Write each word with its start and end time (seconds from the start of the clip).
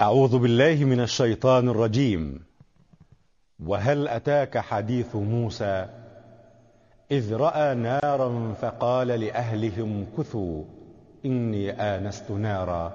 أعوذ 0.00 0.38
بالله 0.38 0.84
من 0.84 1.00
الشيطان 1.00 1.68
الرجيم. 1.68 2.44
وهل 3.66 4.08
أتاك 4.08 4.58
حديث 4.58 5.16
موسى؟ 5.16 5.86
إذ 7.10 7.34
رأى 7.34 7.74
نارا 7.74 8.54
فقال 8.60 9.08
لأهلهم 9.08 10.06
كثوا 10.18 10.64
إني 11.24 11.70
آنست 11.70 12.30
نارا 12.30 12.92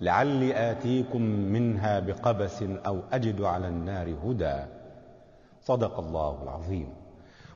لعلي 0.00 0.70
آتيكم 0.70 1.22
منها 1.22 2.00
بقبس 2.00 2.62
أو 2.62 3.00
أجد 3.12 3.42
على 3.42 3.68
النار 3.68 4.14
هدى. 4.24 4.58
صدق 5.62 5.98
الله 5.98 6.42
العظيم. 6.42 7.03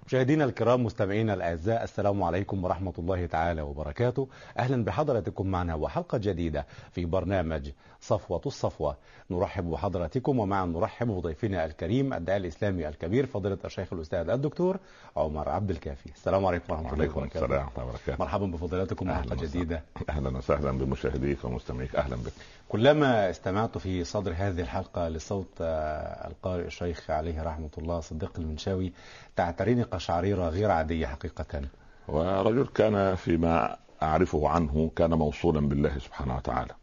مشاهدينا 0.09 0.45
الكرام 0.45 0.85
مستمعينا 0.85 1.35
الأعزاء 1.35 1.85
السلام 1.85 2.23
عليكم 2.23 2.65
ورحمة 2.65 2.93
الله 2.99 3.27
تعالى 3.27 3.63
وبركاته. 3.63 4.29
أهلا 4.59 4.85
بحضراتكم 4.85 5.47
معنا 5.47 5.75
وحلقة 5.75 6.19
جديدة 6.19 6.67
في 6.93 7.05
برنامج 7.05 7.71
صفوة 8.01 8.41
الصفوة. 8.47 8.97
نرحب 9.31 9.71
بحضراتكم 9.71 10.39
ومعا 10.39 10.67
نرحب 10.67 11.07
بضيفنا 11.07 11.65
الكريم 11.65 12.13
الداعي 12.13 12.39
الإسلامي 12.39 12.89
الكبير 12.89 13.27
فضيلة 13.27 13.59
الشيخ 13.65 13.93
الأستاذ 13.93 14.31
الدكتور 14.31 14.77
عمر 15.17 15.49
عبد 15.49 15.71
الكافي. 15.71 16.11
السلام 16.11 16.47
عليكم 16.47 16.73
ورحمة 16.73 16.93
الله 16.93 17.09
وبركاته. 17.09 17.45
السلام 17.45 17.53
ورحمة 17.53 17.73
الله 17.77 17.89
وبركاته. 17.89 18.17
مرحبا 18.25 18.47
بفضيلتكم 18.47 19.11
حلقه. 19.13 19.37
جديده 19.37 19.83
أهلا 20.09 20.37
وسهلا 20.39 20.71
بمشاهديك 20.73 21.45
ومستمعيك. 21.45 21.97
أهلا 21.97 22.17
بك. 22.17 22.33
كلما 22.69 23.31
استمعت 23.31 23.79
في 23.79 24.05
صدر 24.05 24.33
هذه 24.37 24.61
الحلقة 24.61 25.09
لصوت 25.09 25.49
آه، 25.61 26.29
القارئ 26.29 26.67
الشيخ 26.67 27.11
عليه 27.11 27.43
رحمة 27.43 27.71
الله 27.79 28.01
صديق 28.01 28.33
المنشاوي 28.39 28.93
تعتريني 29.39 29.83
قشعريرة 29.83 30.49
غير 30.49 30.71
عادية 30.71 31.07
حقيقة. 31.07 31.61
ورجل 32.09 32.67
كان 32.67 33.15
فيما 33.15 33.77
أعرفه 34.03 34.49
عنه 34.49 34.91
كان 34.97 35.15
موصولا 35.15 35.69
بالله 35.69 35.99
سبحانه 35.99 36.37
وتعالى. 36.37 36.75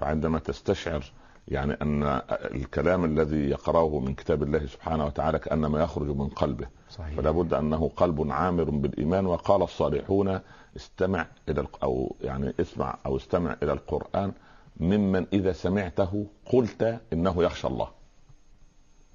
فعندما 0.00 0.38
تستشعر 0.38 1.12
يعني 1.48 1.72
أن 1.82 2.02
الكلام 2.30 3.04
الذي 3.04 3.50
يقرأه 3.50 3.98
من 3.98 4.14
كتاب 4.14 4.42
الله 4.42 4.66
سبحانه 4.66 5.06
وتعالى 5.06 5.38
كأنما 5.38 5.82
يخرج 5.82 6.06
من 6.06 6.28
قلبه. 6.28 6.66
صحيح. 6.90 7.16
فلا 7.16 7.30
بد 7.30 7.54
أنه 7.54 7.90
قلب 7.96 8.30
عامر 8.30 8.70
بالإيمان 8.70 9.26
وقال 9.26 9.62
الصالحون 9.62 10.40
استمع 10.76 11.26
إلى 11.48 11.60
الق- 11.60 11.84
أو 11.84 12.16
يعني 12.20 12.54
اسمع 12.60 12.98
أو 13.06 13.16
استمع 13.16 13.56
إلى 13.62 13.72
القرآن. 13.72 14.32
ممن 14.80 15.26
إذا 15.32 15.52
سمعته 15.52 16.26
قلت 16.52 17.00
إنه 17.12 17.42
يخشى 17.42 17.66
الله. 17.66 17.88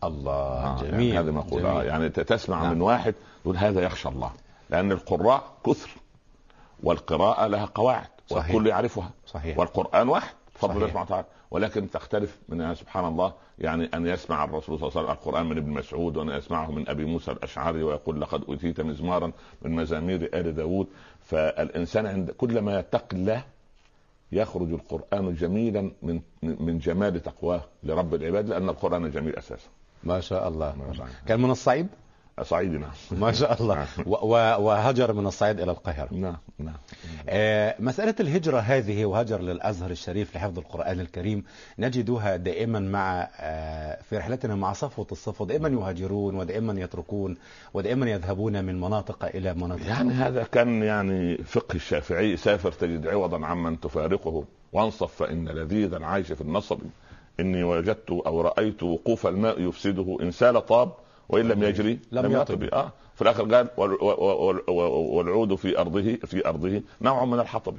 الله 0.03 0.33
آه، 0.33 0.81
جميل 0.81 1.08
يعني 1.08 1.19
هذا 1.19 1.31
ما 1.31 1.39
أقول 1.39 1.66
آه، 1.66 1.73
جميل. 1.73 1.88
يعني 1.88 2.09
تسمع 2.09 2.64
نعم. 2.64 2.73
من 2.73 2.81
واحد 2.81 3.16
تقول 3.44 3.58
هذا 3.58 3.81
يخشى 3.81 4.09
الله 4.09 4.31
لأن 4.69 4.91
القراء 4.91 5.44
كثر 5.66 5.89
والقراءة 6.83 7.47
لها 7.47 7.66
قواعد 7.66 8.08
صحيح. 8.28 8.56
والكل 8.56 8.67
يعرفها 8.67 9.09
صحيح 9.28 9.58
والقرآن 9.58 10.09
واحد 10.09 10.33
بفضل 10.56 10.75
الله. 10.75 10.88
سبحانه 10.88 11.06
وتعالى 11.06 11.25
ولكن 11.52 11.89
تختلف 11.89 12.38
من 12.50 12.75
سبحان 12.75 13.06
الله 13.06 13.33
يعني 13.59 13.89
أن 13.94 14.08
يسمع 14.08 14.44
الرسول 14.44 14.80
صلى 14.80 14.88
الله 14.88 15.00
عليه 15.00 15.09
وسلم 15.09 15.11
القرآن 15.11 15.45
من 15.45 15.58
ابن 15.58 15.69
مسعود 15.72 16.17
وأن 16.17 16.30
يسمعه 16.30 16.72
من 16.72 16.89
أبي 16.89 17.06
موسى 17.06 17.31
الأشعري 17.31 17.84
ويقول 17.84 18.22
لقد 18.22 18.44
أوتيت 18.44 18.81
مزمارا 18.81 19.31
من 19.61 19.72
مزامير 19.75 20.30
آل 20.34 20.56
داود 20.56 20.88
فالإنسان 21.22 22.08
عند 22.08 22.31
كل 22.31 22.61
ما 22.61 22.80
يتقي 22.80 23.17
الله 23.17 23.44
يخرج 24.31 24.69
القرآن 24.73 25.34
جميلا 25.34 25.91
من 26.02 26.22
من 26.41 26.80
جمال 26.80 27.23
تقواه 27.23 27.61
لرب 27.84 28.13
العباد 28.16 28.50
لأن 28.50 28.69
القرآن 28.69 29.11
جميل 29.11 29.36
أساسا 29.36 29.69
ما 30.03 30.19
شاء 30.19 30.47
الله. 30.47 30.75
ما 30.88 30.94
شاء 30.94 31.05
الله. 31.05 31.16
كان 31.28 31.39
من 31.42 31.52
الصعيد؟ 31.52 31.88
صعيدي 32.44 32.78
نعم. 32.78 32.92
ما 33.23 33.31
شاء 33.31 33.61
الله. 33.61 33.88
و- 34.06 34.61
وهجر 34.66 35.14
من 35.14 35.28
الصعيد 35.28 35.59
إلى 35.59 35.72
القاهرة. 35.72 36.08
نعم 36.14 36.38
نعم. 36.59 36.75
آه، 37.30 37.75
مسألة 37.80 38.16
الهجرة 38.19 38.59
هذه 38.59 39.06
وهجر 39.06 39.41
للأزهر 39.41 39.91
الشريف 39.91 40.36
لحفظ 40.36 40.58
القرآن 40.59 41.00
الكريم 41.00 41.44
نجدها 41.80 42.36
دائما 42.36 42.80
مع 42.80 43.28
آه، 43.39 44.02
في 44.02 44.17
رحلتنا 44.17 44.56
مع 44.56 44.73
صفوة 44.73 45.08
الصفوة 45.11 45.47
دائما 45.47 45.69
يهاجرون 45.69 46.36
ودائما 46.36 46.81
يتركون 46.81 47.38
ودائما 47.73 48.11
يذهبون 48.11 48.66
من 48.66 48.81
مناطق 48.81 49.25
إلى 49.25 49.53
مناطق 49.53 49.85
يعني 49.88 50.13
هذا 50.13 50.44
كان 50.44 50.84
يعني 50.84 51.38
فقه 51.38 51.75
الشافعي 51.75 52.38
سافر 52.38 52.72
تجد 52.72 53.07
عوضا 53.07 53.46
عمن 53.46 53.79
تفارقه 53.79 54.44
وانصف 54.73 55.13
فإن 55.16 55.50
لذيذ 55.50 55.94
العيش 55.94 56.31
في 56.31 56.41
النصب. 56.41 56.79
إني 57.39 57.63
وجدت 57.63 58.09
أو 58.11 58.41
رأيت 58.41 58.83
وقوف 58.83 59.27
الماء 59.27 59.61
يفسده 59.61 60.17
إن 60.22 60.31
سال 60.31 60.66
طاب 60.66 60.91
وإن 61.29 61.47
لم 61.47 61.63
يجري 61.63 62.00
لم 62.11 62.31
يطب. 62.31 62.63
آه. 62.63 62.91
في 63.16 63.22
الآخر 63.22 63.55
قال 63.55 63.67
وال- 63.77 64.03
وال- 64.03 64.61
وال- 64.69 64.69
والعود 65.16 65.55
في 65.55 65.79
ارضه 65.79 66.01
في 66.16 66.47
أرضه 66.47 66.81
نوع 67.01 67.25
من 67.25 67.39
الحطب. 67.39 67.75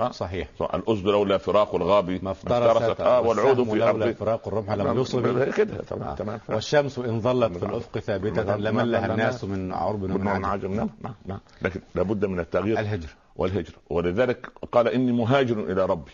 ها 0.00 0.10
صحيح. 0.12 0.48
الاسد 0.74 1.04
لولا 1.06 1.38
فراق 1.38 1.74
الغاب 1.74 2.10
ما 2.22 2.30
افترست. 2.30 3.00
آه. 3.00 3.20
والعود 3.20 3.62
في 3.62 3.70
لولا 3.70 3.90
أرضه. 3.90 4.12
فراق 4.12 4.48
الرمح 4.48 4.72
لم 4.72 5.00
يصب. 5.00 5.42
كده. 5.52 5.76
تمام. 5.82 6.08
آه. 6.08 6.14
تمام. 6.14 6.40
والشمس 6.48 6.98
إن 6.98 7.20
ظلت 7.20 7.56
في 7.56 7.64
الأفق 7.66 7.98
ثابتة 7.98 8.42
نعم، 8.42 8.60
لملها 8.60 9.00
نعم، 9.00 9.10
الناس 9.10 9.44
من 9.44 9.72
عرب 9.72 10.02
ومن 10.02 10.20
من 10.20 10.44
عجم. 10.44 10.74
نعم. 10.74 10.90
نعم. 11.02 11.14
نعم. 11.26 11.40
لكن 11.62 11.80
لابد 11.94 12.24
من 12.24 12.40
التغيير. 12.40 12.78
الهجر. 12.80 13.08
والهجرة 13.36 13.74
ولذلك 13.90 14.50
قال 14.72 14.88
إني 14.88 15.12
مهاجر 15.12 15.60
إلى 15.60 15.86
ربي. 15.86 16.12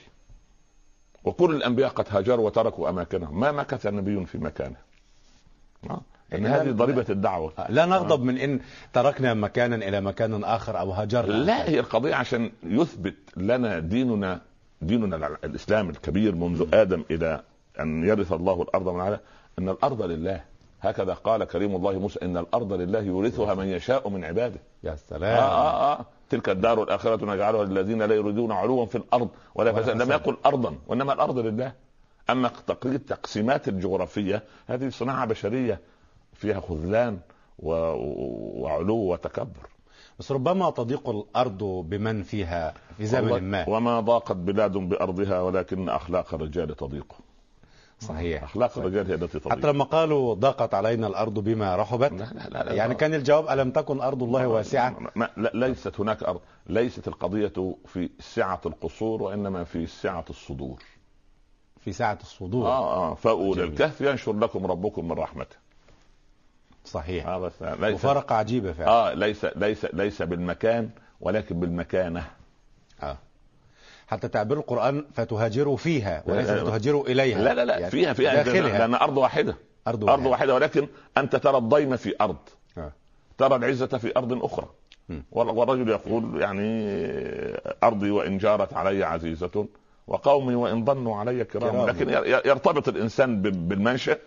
وكل 1.25 1.55
الأنبياء 1.55 1.91
قد 1.91 2.07
هاجروا 2.11 2.47
وتركوا 2.47 2.89
أماكنهم. 2.89 3.41
ما 3.41 3.53
مكث 3.53 3.87
نبي 3.87 4.27
في 4.27 4.39
مكانه. 4.39 4.77
آه. 5.91 6.01
لأن 6.31 6.43
لا- 6.43 6.63
هذه 6.63 6.71
ضريبة 6.71 7.07
الدعوة. 7.11 7.53
آه، 7.59 7.71
لا 7.71 7.87
نغضب 7.87 8.23
من 8.23 8.39
إن 8.39 8.61
تركنا 8.93 9.35
مكانا 9.35 9.77
إلى 9.77 10.01
مكان 10.01 10.45
آخر 10.45 10.81
أو 10.81 10.91
هاجرنا. 10.91 11.33
لا 11.33 11.69
هي 11.69 11.81
القضية 11.81 12.15
عشان 12.15 12.51
يثبت 12.63 13.15
لنا 13.37 13.79
ديننا 13.79 14.41
ديننا 14.83 15.37
الإسلام 15.45 15.91
الكبير 15.91 16.35
منذ 16.35 16.75
آدم 16.75 17.05
إلى 17.11 17.43
أن 17.81 18.05
يرث 18.05 18.33
الله 18.33 18.63
الأرض 18.63 18.89
من 18.89 19.01
على 19.01 19.21
أن 19.59 19.69
الأرض 19.69 20.03
لله. 20.03 20.41
هكذا 20.81 21.15
قال 21.15 21.45
كريم 21.45 21.77
الله 21.77 21.99
موسى 21.99 22.19
إن 22.23 22.37
الأرض 22.37 22.73
لله 22.73 23.01
يورثها 23.01 23.55
من 23.55 23.67
يشاء 23.67 24.09
من 24.09 24.25
عباده. 24.25 24.61
يا 24.85 24.93
آه 24.93 24.95
سلام 24.95 25.43
آه 25.43 25.93
آه. 25.93 26.07
تلك 26.31 26.49
الدار 26.49 26.83
الآخرة 26.83 27.35
نجعلها 27.35 27.65
للذين 27.65 28.03
لا 28.03 28.15
يريدون 28.15 28.53
علوا 28.53 28.87
في 28.87 28.97
الأرض 28.99 29.29
ولا 29.55 29.73
فساد 29.73 30.03
لم. 30.03 30.13
يقل 30.13 30.37
أرضا 30.47 30.75
وإنما 30.89 31.13
الأرض 31.13 31.39
لله. 31.39 31.73
أما 32.31 32.51
تقرير 32.67 32.95
التقسيمات 32.95 33.69
الجغرافية 33.69 34.43
هذه 34.67 34.89
صناعة 34.89 35.27
بشرية 35.27 35.81
فيها 36.35 36.61
خذلان 36.61 37.19
و... 37.59 37.73
وعلو 38.63 38.97
وتكبر. 38.97 39.69
بس 40.19 40.33
ربما 40.33 40.71
تضيق 40.71 41.09
الأرض 41.09 41.65
بمن 41.65 42.23
فيها 42.23 42.75
في 42.97 43.07
زمن 43.07 43.43
ما. 43.43 43.69
وما 43.69 44.01
ضاقت 44.01 44.37
بلاد 44.37 44.73
بأرضها 44.73 45.41
ولكن 45.41 45.89
أخلاق 45.89 46.35
الرجال 46.35 46.77
تضيق. 46.77 47.15
صحيح. 48.01 48.43
أخلاق 48.43 48.79
الرجال 48.79 49.07
هي 49.07 49.15
التي 49.15 49.39
تضيق 49.39 49.53
حتى 49.53 49.67
لما 49.67 49.85
قالوا 49.85 50.35
ضاقت 50.35 50.75
علينا 50.75 51.07
الأرض 51.07 51.39
بما 51.39 51.77
رحبت 51.77 52.13
لا 52.13 52.25
لا 52.25 52.49
لا 52.49 52.65
لا 52.65 52.73
يعني 52.73 52.95
كان 52.95 53.15
الجواب 53.15 53.49
ألم 53.49 53.71
تكن 53.71 54.01
أرض 54.01 54.23
الله 54.23 54.47
واسعة؟ 54.47 54.97
ما 55.17 55.31
لا 55.37 55.51
ليست 55.55 56.01
هناك 56.01 56.23
أرض. 56.23 56.41
ليست 56.67 57.09
القضية 57.09 57.77
في 57.87 58.11
سعة 58.21 58.61
القصور 58.67 59.23
وإنما 59.23 59.65
في 59.65 59.87
سعة 59.87 60.25
الصدور. 60.31 60.83
في 61.81 61.93
ساعة 61.93 62.19
الصدور. 62.23 62.67
آه 62.67 63.11
آه 63.11 63.15
فاولى. 63.15 63.65
الكهف 63.65 64.01
ينشر 64.01 64.33
لكم 64.33 64.67
ربكم 64.67 65.05
من 65.05 65.13
رحمته. 65.13 65.57
صحيح. 66.85 67.27
آه 67.27 67.39
بس 67.39 67.63
ليس 67.63 67.95
مفارقة 67.95 68.35
عجيبة 68.35 68.73
فعلا. 68.73 68.91
آه 68.91 69.15
ليس 69.15 69.45
ليس 69.45 69.85
ليس 69.85 70.23
بالمكان 70.23 70.91
ولكن 71.21 71.61
بالمكانة. 71.61 72.25
آه. 73.03 73.17
حتى 74.11 74.29
تعبير 74.29 74.57
القرآن 74.59 75.05
فتهاجروا 75.15 75.77
فيها 75.77 76.23
وليس. 76.27 76.51
فتهاجروا 76.51 77.07
إليها 77.07 77.39
لا 77.43 77.55
لا 77.55 77.65
لا 77.65 77.79
يعني 77.79 77.91
فيها 77.91 78.13
فيها 78.13 78.43
داخلها 78.43 78.79
لأن 78.79 78.95
أرض 78.95 79.17
واحدة 79.17 79.57
أرض 79.89 80.11
أرض 80.11 80.27
واحدة 80.27 80.55
ولكن 80.55 80.89
أنت 81.19 81.37
ترى 81.37 81.57
الضيم 81.57 81.97
في 81.97 82.15
أرض 82.21 82.37
آه. 82.79 82.93
ترى 83.39 83.57
العزة 83.57 83.87
في 83.87 84.13
أرض 84.17 84.45
أخرى 84.45 84.69
م. 85.09 85.21
وال- 85.33 85.49
والرجل 85.49 85.89
يقول 85.89 86.41
يعني 86.43 86.89
أرضي 87.83 88.11
وإن 88.11 88.39
جارت 88.39 88.73
علي 88.75 89.05
عزيزة 89.05 89.67
وقومي 90.07 90.55
وإن 90.55 90.85
ظنوا 90.85 91.17
علي 91.17 91.45
كرام 91.45 91.71
كرام. 91.73 91.87
لكن 91.89 92.09
يرتبط 92.49 92.89
الإنسان 92.89 93.43
ب- 93.43 93.69
بالمنشأ 93.69 94.19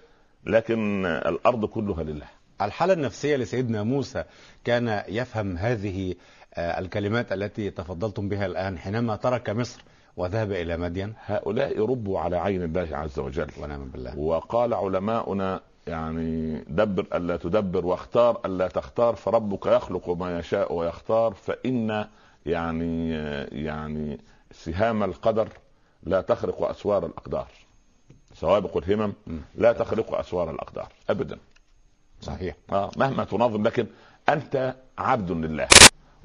لكن 0.45 1.05
الأرض 1.05 1.65
كلها 1.65 2.03
لله 2.03 2.25
الحالة 2.61 2.93
النفسية 2.93 3.35
لسيدنا 3.35 3.83
موسى 3.83 4.23
كان 4.63 5.03
يفهم 5.07 5.57
هذه 5.57 6.15
الكلمات 6.57 7.31
التي 7.31 7.69
تفضلتم 7.69 8.29
بها 8.29 8.45
الآن 8.45 8.77
حينما 8.77 9.15
ترك 9.15 9.49
مصر 9.49 9.83
وذهب 10.17 10.51
إلى 10.51 10.77
مدين. 10.77 11.13
هؤلاء 11.25 11.85
ربوا 11.85 12.19
على 12.19 12.37
عين 12.37 12.63
الله 12.63 12.87
عز 12.91 13.19
وجل. 13.19 13.47
ونعم 13.61 13.85
بالله. 13.85 14.19
وقال 14.19 14.73
علماؤنا 14.73 15.61
يعني 15.87 16.63
دبر 16.67 17.05
الا 17.13 17.37
تدبر 17.37 17.85
واختار 17.85 18.41
الا 18.45 18.67
تختار 18.67 19.15
فربك 19.15 19.65
يخلق 19.65 20.09
ما 20.09 20.39
يشاء 20.39 20.73
ويختار 20.73 21.33
فإن 21.33 22.05
يعني 22.45 23.09
يعني 23.63 24.19
سهام 24.51 25.03
القدر 25.03 25.47
لا 26.03 26.21
تخرق 26.21 26.69
أسوار 26.69 27.05
الأقدار. 27.05 27.47
سوابق 28.33 28.77
الهمم 28.77 29.13
لا 29.55 29.71
تخرق 29.71 30.19
أسوار 30.19 30.49
الأقدار. 30.51 30.87
ابدا. 31.09 31.37
صحيح. 32.21 32.55
آه 32.71 32.91
مهما 32.97 33.23
تنظم 33.23 33.63
لكن 33.67 33.85
أنت 34.29 34.75
عبد 34.97 35.31
لله. 35.31 35.67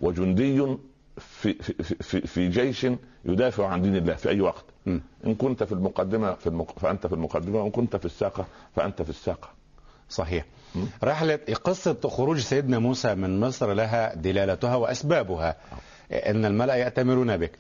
وجندي 0.01 0.77
في 1.19 1.55
في 1.55 1.73
في, 2.03 2.21
في 2.21 2.49
جيش 2.49 2.87
يدافع 3.25 3.67
عن 3.67 3.83
دين 3.83 3.97
الله 3.97 4.15
في 4.15 4.29
أي 4.29 4.41
وقت. 4.41 4.65
م. 4.87 4.99
إن 5.27 5.35
كنت 5.35 5.63
في 5.63 5.73
المقدمه 5.73 6.35
في 6.35 6.47
المق... 6.47 6.79
فأنت 6.79 7.07
في 7.07 7.13
المقدمة 7.13 7.63
وإن 7.63 7.71
كنت 7.71 7.97
في 7.97 8.05
الساقة 8.05 8.47
فأنت 8.77 9.03
في 9.03 9.11
الساقة. 9.11 9.49
صحيح. 10.11 10.45
رحلة 11.05 11.39
قصة 11.65 11.97
خروج 12.09 12.39
سيدنا 12.39 12.79
موسى 12.79 13.15
من 13.15 13.41
مصر 13.41 13.73
لها 13.73 14.15
دلالتها 14.15 14.75
وأسبابها. 14.77 15.57
إن 16.13 16.45
الملأ 16.45 16.75
يأتمرون 16.77 17.37
بك. 17.37 17.59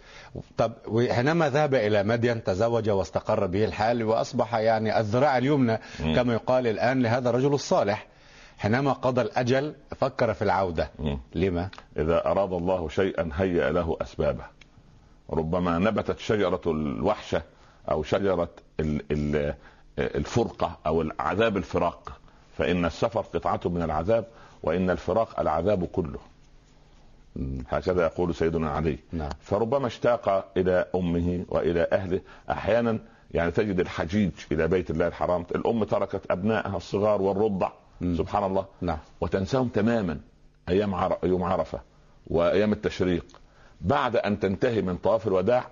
طب 0.56 0.72
حينما 1.10 1.50
ذهب 1.50 1.74
إلى 1.74 2.02
مدين 2.02 2.44
تزوج 2.44 2.90
واستقر 2.90 3.46
به 3.46 3.64
الحال 3.64 4.02
وأصبح 4.04 4.54
يعني 4.54 5.00
الذراع 5.00 5.38
اليمنى. 5.38 5.78
كما 5.98 6.32
يقال 6.34 6.66
الآن 6.66 7.02
لهذا 7.02 7.30
الرجل 7.30 7.54
الصالح. 7.54 8.06
حينما 8.58 8.92
قضى 8.92 9.20
الأجل 9.20 9.74
فكر 9.96 10.34
في 10.34 10.42
العودة. 10.42 10.90
لما؟ 11.34 11.68
إذا 11.96 12.26
أراد 12.26 12.52
الله 12.52 12.88
شيئا 12.88 13.30
هيأ 13.34 13.72
له 13.72 13.96
أسبابه. 14.02 14.44
ربما 15.30 15.78
نبتت 15.78 16.18
شجرة 16.18 16.60
الوحشة 16.66 17.42
أو 17.90 18.02
شجرة 18.02 18.48
ال- 18.80 19.02
ال- 19.12 19.54
الفرقة 19.98 20.78
أو 20.86 21.10
عذاب 21.20 21.56
الفراق. 21.56 22.12
فإن 22.58 22.84
السفر 22.84 23.20
قطعة 23.20 23.60
من 23.64 23.82
العذاب 23.82 24.24
وإن 24.62 24.90
الفراق 24.90 25.40
العذاب 25.40 25.84
كله. 25.84 26.18
هكذا 27.68 28.02
يقول 28.02 28.34
سيدنا 28.34 28.70
علي. 28.70 28.98
نعم. 29.12 29.30
فربما 29.40 29.86
اشتاق 29.86 30.44
إلى 30.56 30.86
أمه 30.94 31.44
وإلى 31.48 31.88
أهله. 31.92 32.20
أحيانا 32.50 32.98
يعني 33.30 33.50
تجد 33.50 33.80
الحجيج 33.80 34.30
إلى 34.52 34.68
بيت 34.68 34.90
الله 34.90 35.06
الحرام. 35.06 35.46
الأم 35.54 35.84
تركت 35.84 36.30
أبنائها 36.30 36.76
الصغار 36.76 37.22
والرضع. 37.22 37.70
سبحان 38.02 38.44
الله. 38.44 38.66
نعم. 38.80 38.98
وتنساهم 39.20 39.68
تماما 39.68 40.20
أيام 40.68 40.94
عر... 40.94 41.18
يوم 41.22 41.42
عرفة 41.42 41.80
وأيام 42.26 42.72
التشريق. 42.72 43.24
بعد 43.80 44.16
أن 44.16 44.40
تنتهي 44.40 44.82
من 44.82 44.96
طواف 44.96 45.26
الوداع 45.26 45.64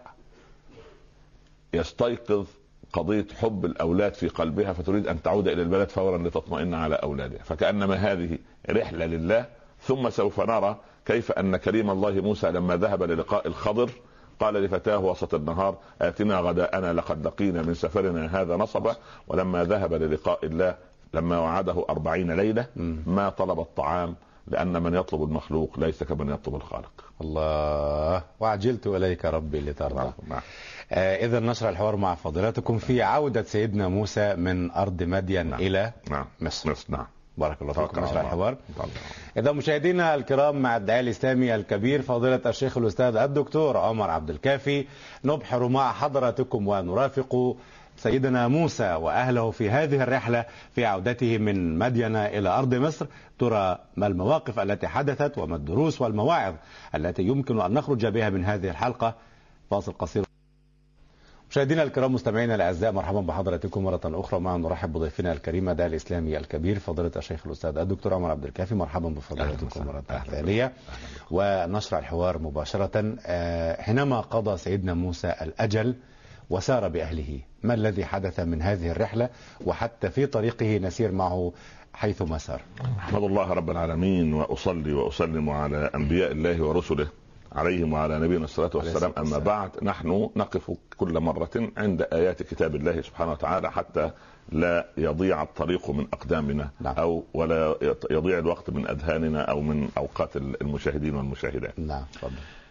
يستيقظ 1.74 2.46
قضية 2.92 3.26
حب 3.40 3.64
الأولاد 3.64 4.14
في 4.14 4.28
قلبها 4.28 4.72
فتريد 4.72 5.06
أن 5.06 5.22
تعود 5.22 5.48
إلى 5.48 5.62
البلد 5.62 5.88
فورا 5.88 6.18
لتطمئن 6.18 6.74
على 6.74 6.94
أولادها. 6.94 7.42
فكأنما 7.42 7.94
هذه 7.94 8.38
رحلة 8.70 9.06
لله 9.06 9.46
ثم 9.80 10.10
سوف 10.10 10.40
نرى 10.40 10.80
كيف 11.06 11.32
أن 11.32 11.56
كريم 11.56 11.90
الله 11.90 12.10
موسى 12.10 12.50
لما 12.50 12.76
ذهب 12.76 13.02
للقاء 13.02 13.46
الخضر 13.46 13.90
قال 14.40 14.54
لفتاه 14.54 14.98
وسط 14.98 15.34
النهار 15.34 15.78
آتنا 16.02 16.40
غداءنا 16.40 16.92
لقد 16.92 17.26
لقينا 17.26 17.62
من 17.62 17.74
سفرنا 17.74 18.40
هذا 18.40 18.56
نصبا 18.56 18.96
ولما 19.28 19.64
ذهب 19.64 19.94
للقاء 19.94 20.46
الله 20.46 20.76
لما 21.14 21.38
وعده 21.38 21.84
أربعين 21.90 22.30
ليلة. 22.30 22.66
ما 23.06 23.28
طلب 23.28 23.60
الطعام 23.60 24.14
لأن 24.48 24.82
من 24.82 24.94
يطلب 24.94 25.22
المخلوق 25.22 25.78
ليس 25.78 26.02
كمن 26.04 26.30
يطلب 26.32 26.54
الخالق 26.54 27.04
الله 27.20 28.22
وعجلت 28.40 28.86
إليك 28.86 29.24
ربي 29.24 29.60
لترضى 29.60 30.12
نعم. 30.28 30.40
آه 30.92 31.26
اذا 31.26 31.40
نشر 31.40 31.68
الحوار 31.68 31.96
مع 31.96 32.14
فضيلتكم 32.14 32.78
في 32.78 33.02
عودة 33.02 33.42
سيدنا 33.42 33.88
موسى 33.88 34.34
من 34.34 34.70
أرض 34.70 35.02
مدين 35.02 35.46
نعم. 35.46 35.60
إلى 35.60 35.92
نعم 36.10 36.26
مصر 36.40 36.70
مصر 36.70 36.86
نعم 36.88 37.06
بارك 37.38 37.62
الله 37.62 37.72
فيكم 37.72 38.04
نشر. 38.04 38.20
الحوار. 38.20 38.56
إذا 39.36 39.52
مشاهدينا 39.52 40.14
الكرام 40.14 40.62
مع 40.62 40.76
الداعي 40.76 41.00
الإسلامي 41.00 41.54
الكبير 41.54 42.02
فضيلة 42.02 42.40
الشيخ 42.46 42.78
الأستاذ 42.78 43.16
الدكتور 43.16 43.76
عمر 43.76 44.10
عبد 44.10 44.30
الكافي 44.30 44.86
نبحر 45.24 45.68
مع 45.68 45.92
حضراتكم 45.92 46.68
ونرافق 46.68 47.56
سيدنا 47.96 48.48
موسى 48.48 48.94
وأهله 48.94 49.50
في 49.50 49.70
هذه 49.70 50.02
الرحلة 50.02 50.44
في 50.74 50.84
عودته 50.84 51.38
من 51.38 51.78
مدين 51.78 52.16
إلى 52.16 52.48
أرض 52.48 52.74
مصر. 52.74 53.06
ترى 53.38 53.78
ما 53.96 54.06
المواقف 54.06 54.58
التي 54.58 54.86
حدثت 54.88 55.38
وما 55.38 55.56
الدروس 55.56 56.00
والمواعظ 56.00 56.54
التي 56.94 57.22
يمكن 57.22 57.60
أن 57.60 57.72
نخرج 57.72 58.06
بها 58.06 58.30
من 58.30 58.44
هذه 58.44 58.70
الحلقة. 58.70 59.14
فاصل 59.70 59.92
قصير. 59.92 60.24
مشاهدينا 61.50 61.82
الكرام 61.82 62.12
مستمعينا 62.12 62.54
الأعزاء 62.54 62.92
مرحبا 62.92 63.20
بحضراتكم 63.20 63.84
مرة 63.84 64.00
أخرى. 64.04 64.40
معنا 64.40 64.68
نرحب 64.68 64.92
بضيفنا 64.92 65.32
الكريم 65.32 65.68
الداعي 65.68 65.90
الإسلامي 65.90 66.38
الكبير 66.38 66.78
فضيلة 66.78 67.10
الشيخ 67.16 67.46
الأستاذ 67.46 67.78
الدكتور 67.78 68.14
عمر 68.14 68.30
عبد 68.30 68.44
الكافي. 68.44 68.74
مرحبا 68.74 69.08
بفضيلتكم. 69.08 69.86
مرة 69.86 70.02
ثانية. 70.30 70.72
ونشرع 71.30 71.98
الحوار 71.98 72.38
مباشرة. 72.38 73.16
آه، 73.26 73.82
حينما 73.82 74.20
قضى 74.20 74.56
سيدنا 74.56 74.94
موسى 74.94 75.34
الأجل 75.42 75.94
وسار 76.50 76.88
بأهله. 76.88 77.40
ما 77.62 77.74
الذي 77.74 78.04
حدث 78.04 78.40
من 78.40 78.62
هذه 78.62 78.90
الرحلة؟ 78.90 79.28
وحتى 79.64 80.10
في 80.10 80.26
طريقه 80.26 80.78
نسير 80.78 81.12
معه 81.12 81.52
حيث 81.94 82.22
ما 82.22 82.38
سار. 82.38 82.60
أحمد 82.98 83.22
الله 83.22 83.52
رب 83.52 83.70
العالمين 83.70 84.34
وأصلي 84.34 84.92
وأسلم 84.92 85.50
على 85.50 85.90
أنبياء 85.94 86.32
الله 86.32 86.62
ورسله 86.62 87.08
عليهم 87.52 87.92
وعلى 87.92 88.18
نبينا 88.18 88.44
الصلاة 88.44 88.70
والسلام. 88.74 89.10
الصلاة 89.10 89.26
أما 89.26 89.38
بعد 89.38 89.70
نحن 89.82 90.30
نقف 90.36 90.70
كل 90.96 91.20
مرة 91.20 91.70
عند 91.76 92.02
آيات 92.12 92.42
كتاب 92.42 92.74
الله 92.74 93.00
سبحانه 93.00 93.32
وتعالى 93.32 93.70
حتى 93.72 94.10
لا 94.52 94.86
يضيع 94.96 95.42
الطريق 95.42 95.90
من 95.90 96.06
أقدامنا 96.12 96.70
نعم. 96.80 96.94
أو 96.94 97.24
ولا 97.34 97.76
يضيع 98.10 98.38
الوقت 98.38 98.70
من 98.70 98.88
أذهاننا 98.88 99.42
أو 99.42 99.60
من 99.60 99.88
أوقات 99.98 100.36
المشاهدين 100.36 101.14
والمشاهدات. 101.14 101.78
نعم 101.78 102.04
تفضل. 102.12 102.32
آه، 102.32 102.65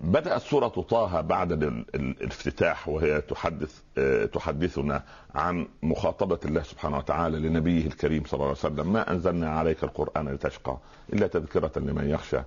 بدأت 0.00 0.40
سورة 0.42 0.68
طه 0.68 1.20
بعد 1.20 1.52
ال- 1.52 1.62
ال- 1.94 2.16
الافتتاح 2.22 2.88
وهي 2.88 3.20
تحدث 3.20 3.80
آه، 3.98 4.24
تحدثنا 4.24 5.02
عن 5.34 5.66
مخاطبة 5.82 6.38
الله 6.44 6.62
سبحانه 6.62 6.98
وتعالى 6.98 7.38
لنبيه 7.48 7.86
الكريم 7.86 8.24
صلى 8.24 8.32
الله 8.34 8.44
عليه 8.46 8.58
وسلم. 8.58 8.92
ما 8.92 9.10
أنزلنا 9.10 9.50
عليك 9.50 9.84
القرآن 9.84 10.28
لتشقى 10.28 10.76
إلا 11.12 11.26
تذكرة 11.26 11.72
لمن 11.76 12.10
يخشى. 12.10 12.36
آه، 12.36 12.44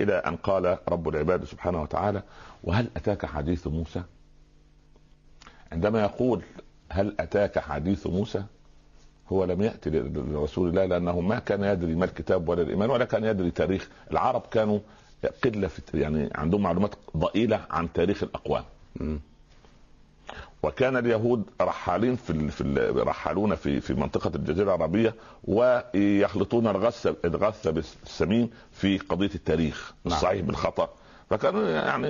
إلى 0.00 0.12
أن 0.14 0.36
قال 0.36 0.78
رب 0.88 1.08
العباد 1.08 1.44
سبحانه 1.44 1.82
وتعالى 1.82 2.22
وهل 2.64 2.88
أتاك 2.96 3.26
حديث 3.26 3.66
موسى؟ 3.66 4.02
عندما 5.72 6.00
يقول 6.02 6.42
هل 6.90 7.14
أتاك 7.20 7.58
حديث 7.58 8.06
موسى؟ 8.06 8.42
هو 9.32 9.44
لم 9.44 9.62
يأتي 9.62 9.90
لرسول 9.90 10.68
الله 10.68 10.84
لأنه 10.84 11.20
ما 11.20 11.38
كان 11.38 11.64
يدري 11.64 11.94
ما 11.94 12.04
الكتاب 12.04 12.48
ولا 12.48 12.62
الإيمان 12.62 12.90
ولا 12.90 13.04
كان 13.04 13.24
يدري 13.24 13.50
تاريخ. 13.50 13.88
العرب 14.10 14.42
كانوا 14.50 14.78
قله 15.44 15.68
في 15.68 15.82
يعني 15.94 16.30
عندهم 16.34 16.62
معلومات 16.62 16.94
ضئيلة 17.16 17.60
عن 17.70 17.92
تاريخ 17.92 18.22
الأقوام. 18.22 18.64
وكان 20.62 20.96
اليهود 20.96 21.42
رحالين 21.60 22.16
في 22.16 22.30
ال... 22.30 22.50
في 22.50 22.60
ال... 22.60 23.06
رحالون 23.06 23.54
في 23.54 23.80
في 23.80 23.94
منطقة 23.94 24.30
الجزيرة 24.34 24.64
العربية 24.74 25.14
ويخلطون 25.44 26.66
الغث 26.68 27.06
الغث 27.24 27.68
بالسمين 27.68 28.50
في 28.72 28.98
قضية 28.98 29.30
التاريخ 29.34 29.92
نعم. 30.04 30.14
الصحيح 30.14 30.40
بالخطأ 30.40 30.88
فكانوا 31.30 31.68
يعني 31.68 32.06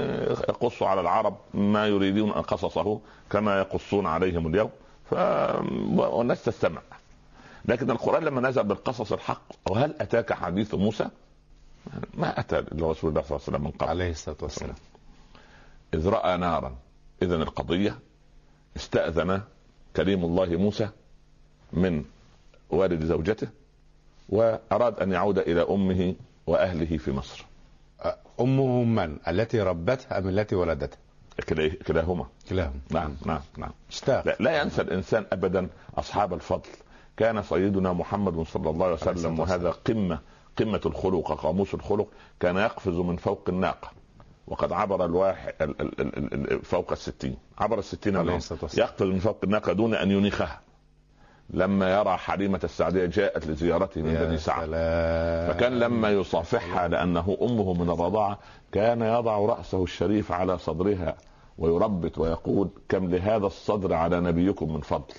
يقصوا 0.49 0.87
على 0.89 1.01
العرب 1.01 1.37
ما 1.55 1.87
يريدون 1.87 2.31
قصصه 2.33 3.01
كما 3.31 3.59
يقصون 3.59 4.07
عليهم 4.07 4.47
اليوم 4.47 4.71
ف... 5.11 5.15
والناس 5.97 6.44
تستمع 6.44 6.81
لكن 7.65 7.91
القرآن 7.91 8.25
لما 8.25 8.41
نزل 8.41 8.63
بالقصص 8.65 9.13
الحق 9.13 9.43
وهل 9.71 9.94
أتاك 10.01 10.33
حديث 10.33 10.75
موسى؟ 10.75 11.09
ما 12.14 12.41
أتى 12.41 12.60
لرسول 12.72 13.10
الله 13.10 13.22
صلى 13.22 13.36
الله 13.36 13.41
عليه 13.46 13.56
وسلم 13.58 13.64
من 13.64 13.70
قبل. 13.70 13.88
عليه 13.88 14.10
الصلاة 14.10 14.36
والسلام. 14.43 14.74
إذ 15.94 16.08
رأى 16.08 16.36
نارا. 16.36 16.76
إذا 17.22 17.34
القضية 17.36 17.98
استأذن 18.76 19.41
كريم 19.96 20.24
الله 20.24 20.46
موسى 20.46 20.88
من 21.72 22.05
والد 22.70 23.05
زوجته 23.05 23.48
وأراد 24.29 25.00
أن 25.00 25.12
يعود 25.12 25.38
إلى 25.38 25.62
أمه 25.62 26.14
وأهله 26.46 26.96
في 26.96 27.12
مصر. 27.12 27.44
أمه 28.41 28.84
من؟ 28.84 29.17
التي 29.29 29.60
ربتها 29.60 30.19
أم 30.19 30.29
التي 30.29 30.55
ولدتها؟ 30.55 30.98
كلا- 31.48 31.74
كلاهما. 31.86 32.26
كلاهم 32.48 32.81
نعم 32.91 33.17
نعم 33.26 33.41
نعم. 33.56 33.70
اشتاق 33.91 34.26
لا, 34.26 34.36
لا 34.41 34.62
ينسى 34.62 34.82
الإنسان 34.82 35.26
أبدا 35.32 35.69
أصحاب 35.98 36.34
الفضل. 36.34 36.69
كان 37.17 37.43
سيدنا 37.43 37.93
محمد 37.93 38.46
صلى 38.46 38.70
الله 38.70 38.84
عليه 38.86 38.94
وسلم 38.94 39.41
وهذا 39.41 39.70
قمة 39.70 40.19
قمة 40.58 40.81
الخلق 40.87 41.32
قاموس 41.32 41.75
الخلق 41.75 42.08
كان 42.41 42.56
يقفز 42.56 42.94
من 42.94 43.17
فوق 43.17 43.44
الناقة. 43.49 43.91
وقد 44.46 44.73
عبر 44.73 45.05
الواحد 45.05 45.55
ال- 45.61 45.81
ال- 45.81 46.01
ال- 46.01 46.53
ال- 46.53 46.65
فوق 46.65 46.93
الستين. 46.93 47.37
عبر 47.58 47.79
الستين. 47.79 48.17
يقفز 48.79 49.03
من 49.06 49.19
فوق 49.19 49.39
الناقة 49.44 49.73
دون 49.73 49.94
أن 49.94 50.11
ينيخها. 50.11 50.61
لما 51.51 51.93
يرى 52.01 52.17
حليمة 52.17 52.61
السعدية 52.65 53.06
جاءت 53.06 53.46
لزيارته 53.46 54.03
من 54.03 54.15
بني 54.15 54.39
سعد. 54.39 54.67
سلام. 54.67 55.53
فكان 55.55 55.79
لما 55.79 56.11
يصافحها 56.11 56.89
لأنه 56.89 57.39
أمه 57.43 57.73
من 57.75 57.91
الرضاعة 57.91 58.39
كان 58.73 59.03
يضع 59.03 59.39
رأسه 59.39 59.82
الشريف 59.84 60.32
على 60.32 60.58
صدرها 60.58 61.17
ويربت 61.58 62.19
ويقول 62.19 62.69
كم 62.89 63.11
لهذا 63.11 63.46
الصدر 63.46 63.93
على 63.94 64.20
نبيكم 64.20 64.73
من 64.75 64.81
فضل. 64.81 65.15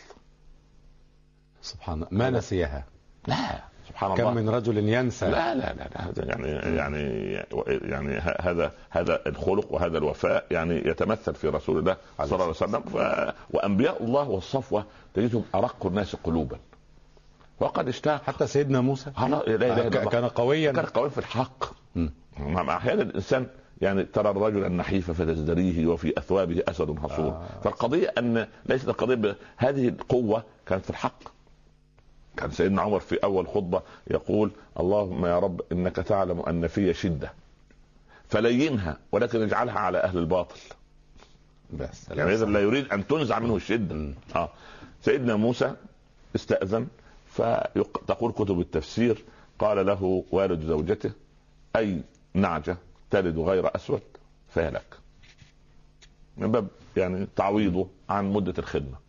سبحان 1.62 1.96
الله. 1.96 2.08
ما 2.12 2.30
نسيها؟ 2.30 2.86
لا. 3.28 3.64
سبحان 3.90 4.16
كم 4.16 4.28
الله. 4.28 4.42
من 4.42 4.50
رجل 4.50 4.78
ينسى. 4.78 5.26
لا 5.26 5.56
لا 5.56 5.74
لا, 5.74 5.84
لا 6.18 6.26
يعني 6.26 6.76
يعني 6.78 7.34
يعني 7.92 8.18
هذا 8.42 8.72
هذا 8.90 9.20
الخلق 9.28 9.74
وهذا 9.74 9.98
الوفاء 9.98 10.46
يعني 10.52 10.76
يتمثل 10.88 11.36
في 11.36 11.48
رسول 11.48 11.80
الله 11.80 11.98
صلى 12.18 12.26
الله 12.26 12.42
عليه 12.42 12.50
وسلم. 12.50 12.84
وأنبياء 13.52 14.04
الله 14.04 14.30
والصفوة 14.30 14.86
تجدهم 15.14 15.44
أرق 15.56 15.86
الناس 15.86 16.16
قلوبا. 16.16 16.58
وقد 17.60 17.88
اشتاق 17.88 18.24
حتى 18.24 18.48
سيدنا 18.48 18.82
موسى. 18.82 19.12
لا 19.20 19.26
اله 19.48 19.56
الا 19.56 19.90
ك- 19.90 19.96
الله 19.98 20.10
كان 20.10 20.26
قويا. 20.28 20.72
كان 20.72 20.86
قوي 20.86 21.10
في 21.10 21.18
الحق. 21.18 21.64
أحيانا 22.70 23.02
الإنسان 23.02 23.48
يعني 23.82 24.04
ترى 24.04 24.30
الرجل 24.30 24.66
النحيف 24.66 25.12
فتزدريه 25.12 25.88
وفي 25.88 26.14
أثوابه 26.18 26.64
أسد 26.68 27.00
حصور 27.00 27.28
آه. 27.28 27.42
فالقضية 27.64 28.14
أن 28.18 28.48
ليست 28.66 28.88
القضية. 28.90 29.36
هذه 29.58 29.88
القوة 29.88 30.44
كانت 30.66 30.84
في 30.84 30.90
الحق. 30.90 31.35
كان 32.38 32.52
سيدنا 32.52 32.82
عمر 32.82 33.00
في 33.00 33.16
أول 33.24 33.48
خطبة 33.48 33.82
يقول 34.12 34.52
اللهم 34.80 35.26
يا 35.26 35.40
رب 35.40 35.62
إنك 35.72 35.96
تعلم 35.96 36.40
أن 36.40 36.68
في 36.68 36.94
شدة 36.94 37.34
فلينها 38.30 38.98
ولكن 39.12 39.42
اجعلها 39.42 39.80
على 39.80 39.98
أهل 39.98 40.18
الباطل. 40.18 40.60
بس. 41.74 42.10
يعني 42.10 42.34
إذا 42.34 42.46
لا 42.46 42.60
يريد 42.60 42.88
أن 42.92 43.08
تنزع 43.08 43.40
منه 43.40 43.56
الشدة. 43.56 44.14
آه. 44.36 44.50
سيدنا 45.02 45.36
موسى 45.36 45.74
استأذن 46.36 46.88
فتقول 47.28 48.32
كتب 48.32 48.60
التفسير 48.60 49.24
قال 49.60 49.86
له 49.86 50.24
والد 50.32 50.62
زوجته 50.66 51.12
أي 51.76 52.02
نعجة 52.34 52.78
تلد 53.12 53.38
غير 53.40 53.76
أسود 53.76 54.02
فهي 54.50 54.70
لك 54.70 54.98
من 56.38 56.52
باب 56.52 56.68
يعني 56.98 57.28
تعويضه 57.36 57.88
عن 58.10 58.26
مدة 58.34 58.54
الخدمة. 58.60 59.05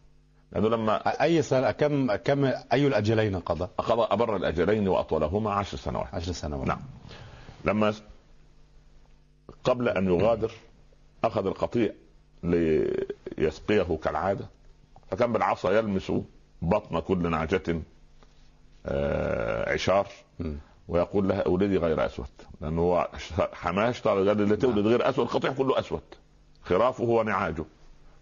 لأنه 0.53 0.69
لما 0.69 1.23
أي 1.23 1.43
سنة 1.43 1.71
كم 1.71 2.15
كم 2.15 2.45
أي 2.45 2.87
الأجلين 2.87 3.39
قضى؟ 3.39 3.69
قضى 3.79 4.07
أبر 4.11 4.37
الأجلين 4.37 4.89
وأطولهما 4.89 5.53
عشر 5.53 5.77
سنوات. 5.77 6.15
عشر 6.15 6.33
سنوات. 6.33 6.69
نعم. 6.69 6.81
لما 7.65 7.95
قبل 9.65 9.89
أن 9.89 10.07
يغادر 10.07 10.53
أخذ 11.25 11.47
القطيع 11.47 11.93
ليسقيه 12.43 13.99
كالعادة 14.05 14.47
فكان 15.11 15.33
بالعصا 15.33 15.73
يلمس 15.73 16.13
بطن 16.63 17.01
كل 17.01 17.31
نعجه 17.31 17.83
آه، 18.87 19.73
عشار. 19.73 20.09
ويقول 20.89 21.29
لها 21.29 21.41
أولدي 21.41 21.77
غير 21.77 22.07
أسود. 22.07 22.29
لأنه 22.61 22.83
هو 22.83 23.09
حماه 23.53 23.91
اشترى 23.91 24.29
قال 24.29 24.41
اللي 24.41 24.57
تولد 24.57 24.87
غير 24.87 25.09
أسود 25.09 25.27
القطيع 25.27 25.53
كله 25.53 25.79
أسود. 25.79 26.03
خرافه 26.63 27.05
ونعاجه. 27.05 27.65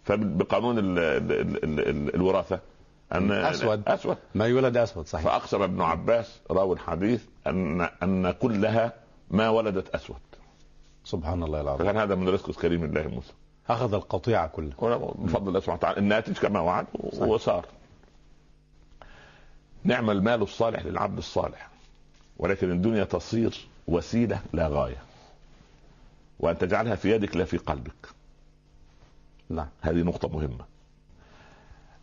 فبقانون 0.05 0.79
ال 0.79 0.99
ال 0.99 1.31
ال 1.31 1.63
ال 1.63 1.79
ال 1.89 2.15
الوراثة 2.15 2.59
أن 3.13 3.31
أسود. 3.31 3.87
أسود. 3.87 4.17
ما 4.35 4.45
يولد 4.45 4.77
أسود 4.77 5.07
صحيح. 5.07 5.25
فاقسم 5.25 5.61
ابن 5.61 5.81
عباس 5.81 6.39
راوي 6.51 6.75
الحديث 6.75 7.23
أن 7.47 7.81
أن 7.81 8.31
كلها 8.31 8.93
ما 9.31 9.49
ولدت 9.49 9.95
أسود. 9.95 10.17
سبحان 11.03 11.43
الله 11.43 11.61
العظيم. 11.61 11.87
فكان 11.87 11.97
هذا 11.97 12.15
من 12.15 12.29
رزق 12.29 12.51
كريم 12.51 12.83
الله 12.83 13.07
موسى. 13.07 13.33
أخذ 13.69 13.93
القطيعة 13.93 14.47
كلها. 14.47 14.97
بفضل 15.15 15.47
الله 15.47 15.59
سبحانه 15.59 15.77
وتعالى. 15.77 15.97
الناتج 15.97 16.37
كما 16.37 16.59
وعد 16.59 16.85
وصار. 17.17 17.65
نعم 19.83 20.09
المال 20.09 20.41
الصالح 20.41 20.85
للعبد 20.85 21.17
الصالح. 21.17 21.69
ولكن 22.37 22.71
الدنيا 22.71 23.03
تصير 23.03 23.67
وسيلة 23.87 24.39
لا 24.53 24.67
غاية. 24.67 25.03
وأن 26.39 26.57
تجعلها 26.57 26.95
في 26.95 27.11
يدك 27.11 27.35
لا 27.35 27.45
في 27.45 27.57
قلبك. 27.57 28.14
نعم 29.49 29.67
هذه 29.81 29.95
نقطة 29.95 30.27
مهمة 30.27 30.65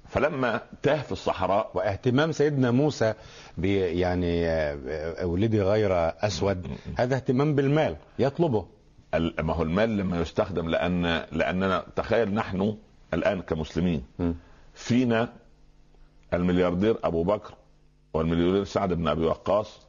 فلما 0.08 0.60
تاه 0.82 1.02
في 1.02 1.12
الصحراء 1.12 1.70
واهتمام 1.74 2.32
سيدنا 2.32 2.70
موسى 2.70 3.14
يعني 3.58 4.48
آه، 4.48 5.26
ولدي 5.26 5.62
غير 5.62 5.92
أسود 6.26 6.66
هذا 6.98 7.16
اهتمام 7.16 7.54
بالمال 7.54 7.96
يطلبه 8.18 8.66
ما 9.42 9.54
هو 9.54 9.62
المال 9.62 9.96
لما 9.96 10.20
يستخدم 10.20 10.68
لأن 10.68 11.02
لأننا 11.32 11.84
تخيل 11.96 12.34
نحن 12.34 12.76
الآن 13.14 13.42
كمسلمين. 13.42 14.04
فينا 14.74 15.32
الملياردير 16.34 16.96
أبو 17.04 17.24
بكر 17.24 17.54
والمليونير 18.14 18.64
سعد 18.64 18.92
بن 18.92 19.08
أبي 19.08 19.24
وقاص. 19.24 19.86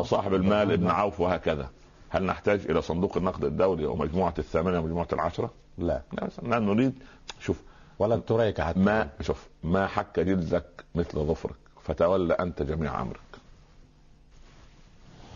وصاحب 0.00 0.34
المال 0.34 0.72
ابن 0.72 0.86
عوف 0.90 1.20
وهكذا 1.20 1.70
هل 2.08 2.22
نحتاج 2.22 2.60
إلى 2.70 2.82
صندوق 2.82 3.16
النقد 3.16 3.44
الدولي 3.44 3.86
ومجموعه 3.86 4.34
الثامنة 4.38 4.80
ومجموعه 4.80 5.08
العشرة؟ 5.12 5.50
لا. 5.78 6.02
لا 6.12 6.28
نحن 6.42 6.62
نريد 6.62 6.94
شوف. 7.40 7.60
ولا 7.98 8.14
التريكة 8.14 8.64
حتى. 8.64 8.78
ما 8.78 9.08
شوف 9.20 9.46
ما 9.62 9.86
حك 9.86 10.20
جلدك 10.20 10.84
مثل 10.94 11.18
ظفرك 11.18 11.56
فتولى 11.84 12.34
أنت 12.34 12.62
جميع 12.62 13.02
أمرك. 13.02 13.20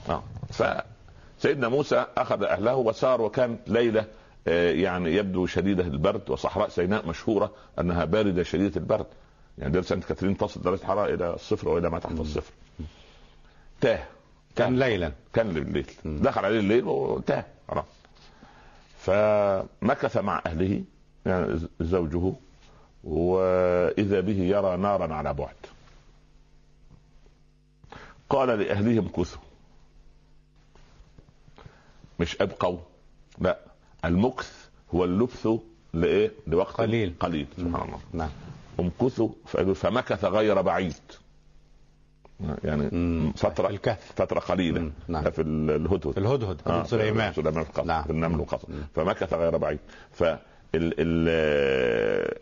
آه. 0.08 0.22
فسيدنا 0.48 1.68
موسى 1.68 2.06
أخذ 2.16 2.42
أهله 2.42 2.76
وسار 2.76 3.20
وكان 3.22 3.58
ليلة 3.66 4.06
آه، 4.48 4.72
يعني 4.72 5.14
يبدو 5.16 5.46
شديدة 5.46 5.82
البرد 5.82 6.30
وصحراء 6.30 6.68
سيناء 6.68 7.06
مشهورة 7.08 7.50
أنها 7.78 8.04
باردة 8.04 8.42
شديدة 8.42 8.76
البرد. 8.80 9.06
يعني 9.58 9.72
درجه 9.72 9.84
سانت 9.84 10.04
كاترين 10.04 10.36
تصل 10.36 10.62
درجة 10.62 10.80
الحراره 10.80 11.14
إلى 11.14 11.34
الصفر 11.34 11.68
وإلى 11.68 11.90
ما 11.90 11.98
تحت 11.98 12.12
الصفر. 12.20 12.52
تاه. 13.80 14.04
كان 14.56 14.78
ليلا. 14.78 15.12
كان 15.32 15.50
الليل 15.56 15.86
دخل 16.04 16.44
عليه 16.44 16.58
الليل 16.58 16.84
وانتهى 16.84 17.44
خلاص. 17.68 17.84
فمكث 19.02 20.16
مع 20.16 20.42
أهله 20.46 20.84
يعني 21.26 21.60
زوجه 21.80 22.32
وإذا 23.04 24.20
به 24.20 24.38
يرى 24.38 24.76
نارا 24.76 25.14
على 25.14 25.34
بعد. 25.34 25.54
قال 28.30 28.48
لأهلهم 28.48 29.08
كثوا. 29.08 29.42
مش 32.20 32.40
أبقوا 32.40 32.78
لا 33.38 33.58
المكث 34.04 34.68
هو 34.94 35.04
اللبث 35.04 35.48
لإيه؟ 35.94 36.32
لوقت 36.46 36.74
قليل. 36.74 37.14
قليل 37.20 37.46
سبحان 37.56 37.88
الله. 37.88 38.00
نعم. 38.12 38.30
امكثوا 38.80 39.28
فمكث 39.74 40.24
غير 40.24 40.62
بعيد. 40.62 40.94
يعني 42.64 42.88
مم. 42.92 43.32
فترة 43.36 43.68
الكهف. 43.68 44.12
فترة 44.16 44.40
قليلة. 44.40 44.80
مم. 44.80 44.92
نعم. 45.08 45.30
في 45.30 45.42
ال- 45.42 45.70
الهدهد. 45.70 46.18
الهدهد 46.18 46.60
آه، 46.66 46.82
سليمان 46.84 47.32
سليمان. 47.32 47.32
في 47.32 47.40
القصر 47.60 47.84
نعم. 47.84 48.02
في 48.04 48.10
النمل 48.10 48.40
والقصر 48.40 48.68
فمكث 48.94 49.34
غير 49.34 49.56
بعيد. 49.56 49.78
ف 50.12 50.24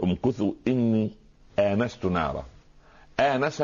امكثوا 0.04 0.52
إني 0.69 1.11
آنست 1.59 2.04
نارا. 2.07 2.45
آنس 3.21 3.62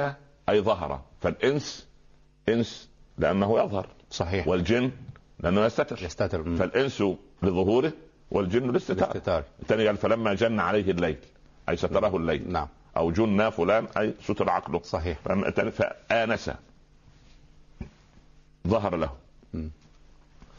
أي 0.49 0.61
ظهر. 0.61 1.01
فالإنس 1.21 1.87
إنس 2.49 2.89
لأنه 3.19 3.59
يظهر. 3.65 3.87
صحيح. 4.11 4.49
والجن 4.49 4.91
لأنه 5.41 5.65
يستتر. 5.65 6.03
يستتر. 6.05 6.43
مم. 6.43 6.57
فالإنس 6.57 7.03
لظهوره 7.43 7.93
والجن 8.31 8.71
الاستتار 8.71 9.45
الثاني 9.63 9.87
قال 9.87 9.97
فلما 9.97 10.35
جن 10.35 10.61
عليه 10.61 10.91
الليل 10.91 11.17
أي 11.69 11.77
ستره 11.77 12.17
الليل. 12.17 12.53
نعم. 12.53 12.69
أو 12.97 13.11
جن 13.11 13.51
فلان 13.51 13.87
أي 13.99 14.15
ستر 14.23 14.51
عقله. 14.51 14.81
صحيح. 14.85 15.19
فآنس. 15.71 16.51
ظهر 18.69 18.97
له. 18.97 19.11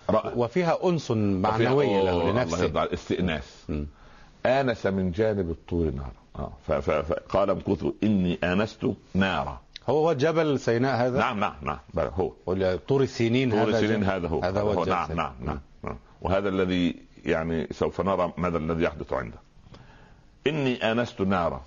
رأى. 0.09 0.33
وفيها 0.35 0.89
أنس 0.89 1.11
معنوي 1.11 1.85
وفيها- 1.87 2.03
له 2.03 2.31
لنفسه. 2.31 2.93
استئناس. 2.93 3.71
آنس 4.45 4.85
من 4.85 5.11
جانب 5.11 5.49
الطور 5.49 5.91
نارا 5.91 6.11
آه. 6.35 6.79
فقال 6.81 7.49
امكثوا 7.49 7.91
إني 8.03 8.39
آنست 8.43 8.93
نارا. 9.13 9.61
هو 9.89 9.97
هو 10.07 10.13
جبل 10.13 10.59
سيناء 10.59 10.95
هذا؟ 11.07 11.19
نعم 11.19 11.39
نعم 11.39 11.55
نعم. 11.61 11.79
هو. 11.97 12.31
طور 12.87 13.01
السينين 13.01 13.51
طور 13.51 13.69
هذا 13.69 13.79
سنين 13.79 13.91
جبل. 14.01 14.03
هذا 14.05 14.27
هو. 14.27 14.41
هذا 14.41 14.61
هو 14.61 14.71
الجبل 14.71 14.89
نعم. 14.89 15.15
نعم 15.15 15.33
نعم 15.45 15.59
نعم. 15.83 15.97
وهذا 16.21 16.49
الذي 16.49 16.95
يعني 17.25 17.67
سوف 17.71 18.01
نرى 18.01 18.33
ماذا 18.37 18.57
الذي 18.57 18.83
يحدث 18.83 19.13
عنده. 19.13 19.37
إني 20.47 20.91
آنست 20.91 21.21
نارا. 21.21 21.61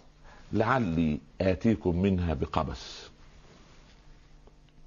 لعلي 0.52 1.20
آتيكم 1.40 2.02
منها 2.02 2.34
بقبس. 2.34 3.10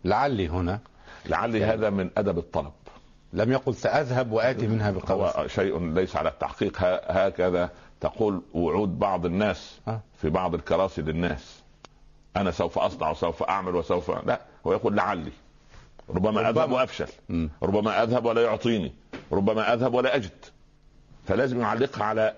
لعلي 0.06 0.50
هنا 0.50 0.80
لعلي 1.26 1.66
هذا 1.66 1.90
من 1.90 2.10
أدب 2.18 2.38
الطلب. 2.38 2.72
لم 3.34 3.52
يقل 3.52 3.76
سأذهب 3.76 4.32
وآتي 4.32 4.68
منها 4.68 4.92
بقبس. 4.92 5.52
شيء 5.52 5.94
ليس 5.94 6.16
على 6.16 6.30
التحقيق. 6.30 6.78
هكذا 7.08 7.70
تقول 8.02 8.42
وعود 8.54 9.00
بعض 9.00 9.26
الناس. 9.26 9.80
في 10.22 10.30
بعض 10.30 10.54
الكراسي 10.54 11.02
للناس. 11.02 11.60
أنا 12.38 12.52
سوف 12.52 12.80
أصنع 12.80 13.10
وسوف 13.10 13.44
أعمل 13.44 13.76
وسوف 13.76 14.12
لا 14.28 14.42
هو 14.68 14.74
يقول 14.74 14.96
لعلي. 14.96 15.32
ربما, 16.10 16.30
ربما. 16.30 16.50
أذهب 16.50 16.72
وأفشل. 16.72 17.08
مم. 17.30 17.50
ربما 17.64 18.04
أذهب 18.04 18.26
ولا 18.26 18.42
يعطيني. 18.42 18.94
ربما 19.32 19.74
أذهب 19.74 19.94
ولا 19.94 20.16
أجد. 20.16 20.46
فلازم 21.28 21.62
يعلقها 21.62 22.04
على 22.04 22.34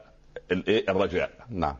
الايه 0.51 0.89
الرجاء. 0.89 1.32
نعم. 1.50 1.75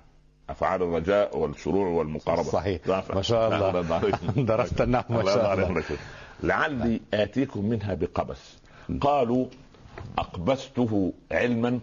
أفعال 0.50 0.84
الرجاء 0.84 1.38
والشروع 1.38 1.88
والمقاربة. 1.88 2.44
صحيح. 2.44 2.82
ما 3.14 3.22
شاء 3.22 3.56
الله. 3.56 4.00
درست 4.54 4.82
النحو 4.82 5.14
ما 5.14 5.24
شاء 5.24 5.54
الله. 5.54 5.84
لعلي 6.44 7.02
آتيكم 7.14 7.66
منها 7.66 7.94
بقبس. 7.94 8.58
قالوا 9.02 9.46
أقبسته 10.18 11.14
علما 11.32 11.80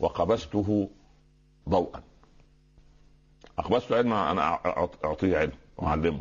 وقبسته 0.00 0.88
ضوءا. 1.68 2.02
أقبسته 3.58 3.96
علما 3.96 4.30
أنا 4.30 4.58
أعطيه 5.04 5.38
علم 5.38 5.52
واعلمه 5.76 6.20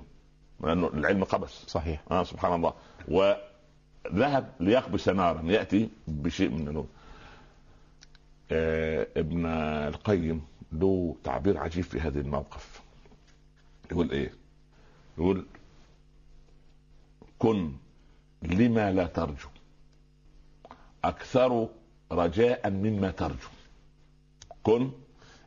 لأنه 0.64 0.88
العلم 0.88 1.24
قبس. 1.24 1.64
صحيح. 1.68 2.02
آه 2.12 2.24
سبحان 2.24 2.54
الله. 2.54 2.74
وذهب 3.08 4.50
ليقبس 4.60 5.10
نارا. 5.10 5.42
يأتي 5.46 5.90
بشيء 6.08 6.50
من 6.50 6.68
النور. 6.68 6.88
آه 8.52 9.08
ابن 9.18 9.46
القيم 9.46 10.49
له 10.72 11.16
تعبير 11.24 11.58
عجيب 11.58 11.84
في 11.84 12.00
هذا 12.00 12.20
الموقف. 12.20 12.82
يقول 13.92 14.12
إيه؟ 14.12 14.34
يقول 15.18 15.46
كن 17.40 17.74
لما 18.42 18.92
لا 18.92 19.06
ترجو 19.08 19.50
أكثر 21.04 21.70
رجاء 22.12 22.70
مما 22.70 23.12
ترجو. 23.12 23.48
كن 24.64 24.92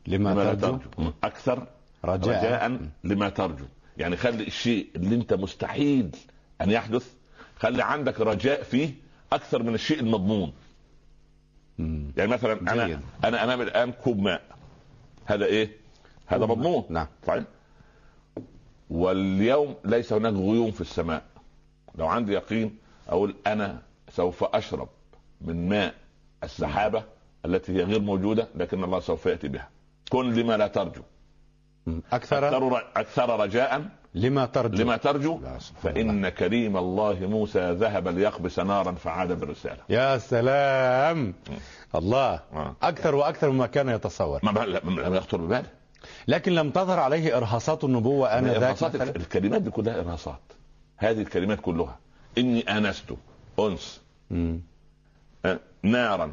لما, 0.07 0.31
لما 0.31 0.45
لا 0.45 0.55
ترجو؟ 0.55 0.77
ترجو. 0.77 1.13
أكثر 1.25 1.67
رجاء, 2.05 2.39
رجاء 2.39 2.89
لما 3.05 3.29
ترجو. 3.29 3.65
يعني 3.97 4.17
خلي 4.17 4.47
الشيء 4.47 4.91
اللي 4.97 5.15
أنت 5.15 5.35
مستحيل 5.35 6.11
أن 6.61 6.71
يحدث 6.71 7.13
خلي 7.59 7.83
عندك 7.83 8.21
رجاء 8.21 8.63
فيه 8.63 8.95
أكثر 9.33 9.63
من 9.63 9.75
الشيء 9.75 10.01
المضمون. 10.01 10.53
يعني 12.17 12.27
مثلا 12.31 12.61
أنا. 12.61 13.01
أنا 13.25 13.45
امام 13.45 13.61
الآن 13.61 13.93
كوب 13.93 14.19
ماء. 14.19 14.52
هذا 15.27 15.45
إيه؟ 15.45 15.71
هذا 16.27 16.47
مضمون. 16.47 16.85
نعم. 16.89 17.07
صحيح 17.27 17.45
واليوم 18.91 19.75
ليس 19.85 20.13
هناك 20.13 20.35
غيوم 20.35 20.71
في 20.71 20.81
السماء. 20.81 21.25
لو 21.95 22.07
عندي 22.07 22.33
يقين 22.33 22.79
أقول 23.09 23.35
أنا 23.47 23.83
سوف 24.11 24.45
أشرب 24.45 24.89
من 25.41 25.69
ماء 25.69 25.95
السحابة 26.45 27.05
التي 27.45 27.73
هي 27.73 27.83
غير 27.83 28.01
موجودة 28.01 28.49
لكن 28.55 28.85
الله 28.85 29.01
سوف 29.01 29.27
يأتي 29.27 29.49
بها. 29.49 29.69
كن 30.11 30.33
لما 30.33 30.57
لا 30.57 30.67
ترجو. 30.67 31.03
أكثر؟ 32.13 32.77
أكثر 32.97 33.41
رجاء 33.41 33.89
لما 34.15 34.47
ترجو. 34.47 34.83
لما 34.83 34.97
ترجو. 34.97 35.41
فان 35.83 36.29
كريم 36.29 36.77
الله 36.77 37.17
موسى 37.21 37.71
ذهب 37.73 38.09
ليقبس 38.09 38.59
نارا 38.59 38.93
فعاد 38.93 39.41
بالرسالة. 39.41 39.79
يا 39.89 40.19
سلام. 40.19 41.35
الله. 41.95 42.41
أكثر 42.83 43.15
وأكثر 43.15 43.51
مما 43.51 43.67
كان 43.67 43.89
يتصور. 43.89 44.41
ما 44.43 44.61
لم 44.61 45.15
يخطر 45.15 45.39
بباله. 45.41 45.67
لكن 46.29 46.53
لم 46.53 46.71
تظهر 46.71 46.99
عليه 46.99 47.37
إرهاصات 47.37 47.85
النبوة 47.85 48.39
أنا 48.39 48.57
إرهاصات؟ 48.57 48.95
الكلمات 49.17 49.63
دي 49.63 49.71
كلها 49.71 50.01
إرهاصات. 50.01 50.41
هذه 50.97 51.21
الكلمات 51.21 51.61
كلها. 51.61 51.99
أنس 53.59 54.01
مم. 54.31 54.61
آه، 55.45 55.59
نارا. 55.83 56.33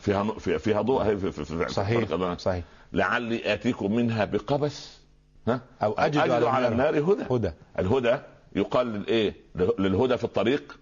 فيها 0.00 0.24
في- 0.38 0.58
فيها 0.58 0.82
ضوء 0.82 1.02
صحيح 1.68 2.08
صحيح. 2.38 2.64
لعلي 2.92 3.52
آتيكم 3.54 3.92
منها 3.94 4.24
بقبس. 4.24 5.01
ها؟ 5.48 5.60
أو 5.82 5.92
أجد, 5.92 6.16
أجد 6.16 6.42
على 6.44 6.68
النار 6.68 6.98
هدى. 6.98 7.22
هدى. 7.30 7.52
الهدى 7.78 8.16
يقال 8.56 8.86
للإيه؟ 8.86 9.34
للهدى 9.78 10.16
في 10.16 10.24
الطريق 10.24 10.78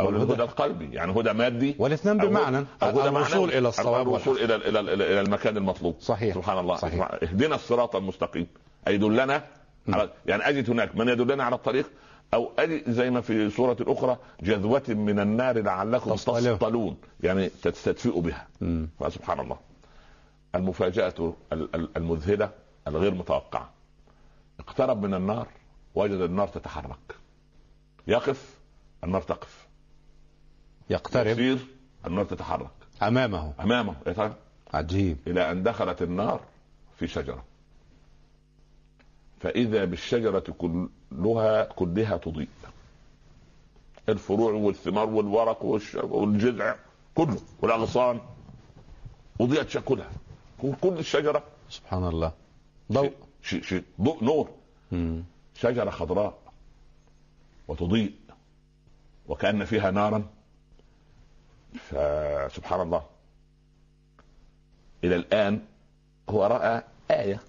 أو 0.00 0.06
والهدى. 0.06 0.24
للهدى 0.24 0.42
القلبي. 0.42 0.90
يعني 0.94 1.20
هدى 1.20 1.32
مادي 1.32 1.76
والاثنين 1.78 2.20
أو- 2.20 2.24
بمعنى 2.24 2.56
أو 2.82 2.88
هدى 3.00 3.08
الوصول. 3.08 3.48
إلى 3.52 3.68
الصواب 3.68 4.08
الوصول 4.08 4.36
إلى 4.36 4.54
إلى 4.54 4.80
إلى 4.80 4.92
إلى 4.92 5.20
المكان 5.20 5.56
المطلوب. 5.56 5.96
صحيح. 6.00 6.34
سبحان 6.34 6.58
الله. 6.58 6.76
صحيح. 6.76 7.10
اهدنا 7.22 7.54
الصراط 7.54 7.96
المستقيم. 7.96 8.46
اي 8.88 8.96
دلنا 8.98 9.42
على 9.88 10.10
يعني 10.26 10.48
أجد 10.48 10.70
هناك. 10.70 10.96
من 10.96 11.08
يدلنا 11.08 11.44
على 11.44 11.54
الطريق؟ 11.54 11.90
أو 12.34 12.50
أجد 12.58 12.90
زي 12.90 13.10
ما 13.10 13.20
في 13.20 13.50
سورة 13.50 13.76
أخرى 13.80 14.16
جذوة 14.42 14.82
من 14.88 15.20
النار 15.20 15.58
لعلكم 15.62 16.14
تصطلون. 16.14 16.96
يعني 17.22 17.48
تستدفئوا 17.62 18.22
بها. 18.22 18.46
مم. 18.60 18.88
فسبحان 19.00 19.40
الله. 19.40 19.56
المفاجأة 20.54 21.34
ال- 21.52 21.68
ال- 21.74 21.88
المذهلة 21.96 22.50
الغير 22.88 23.14
متوقعة. 23.14 23.70
اقترب 24.60 25.02
من 25.06 25.14
النار 25.14 25.46
وجد 25.94 26.20
النار 26.20 26.48
تتحرك. 26.48 27.16
يقف 28.06 28.58
النار 29.04 29.22
تقف. 29.22 29.66
يقترب. 30.90 31.26
يسير 31.26 31.66
النار 32.06 32.24
تتحرك. 32.24 32.70
أمامه. 33.02 33.52
أمامه. 33.60 33.96
يتحرك 34.06 34.36
عجيب. 34.74 35.16
إلى 35.26 35.50
أن 35.50 35.62
دخلت 35.62 36.02
النار 36.02 36.40
في 36.98 37.06
شجرة. 37.06 37.44
فإذا 39.40 39.84
بالشجرة 39.84 40.44
كلها 40.58 41.64
كلها 41.64 42.16
تضيء. 42.16 42.48
الفروع 44.08 44.52
والثمار 44.52 45.08
والورق 45.08 45.64
والجذع 46.04 46.76
كله 47.14 47.40
والأغصان 47.62 48.20
أضيئت 49.40 49.68
شكلها. 49.68 50.10
كل 50.80 50.98
الشجرة. 50.98 51.42
سبحان 51.70 52.04
الله. 52.04 52.32
ضوء. 52.92 53.12
شيء 53.44 53.84
ضوء 54.00 54.24
نور. 54.24 54.50
مم. 54.92 55.24
شجرة 55.54 55.90
خضراء 55.90 56.38
وتضيء 57.68 58.14
وكأن 59.28 59.64
فيها 59.64 59.90
نارا. 59.90 60.26
فسبحان 61.74 62.80
الله. 62.80 63.06
إلى 65.04 65.16
الآن 65.16 65.60
هو 66.30 66.46
رأى 66.46 66.82
آية 67.10 67.40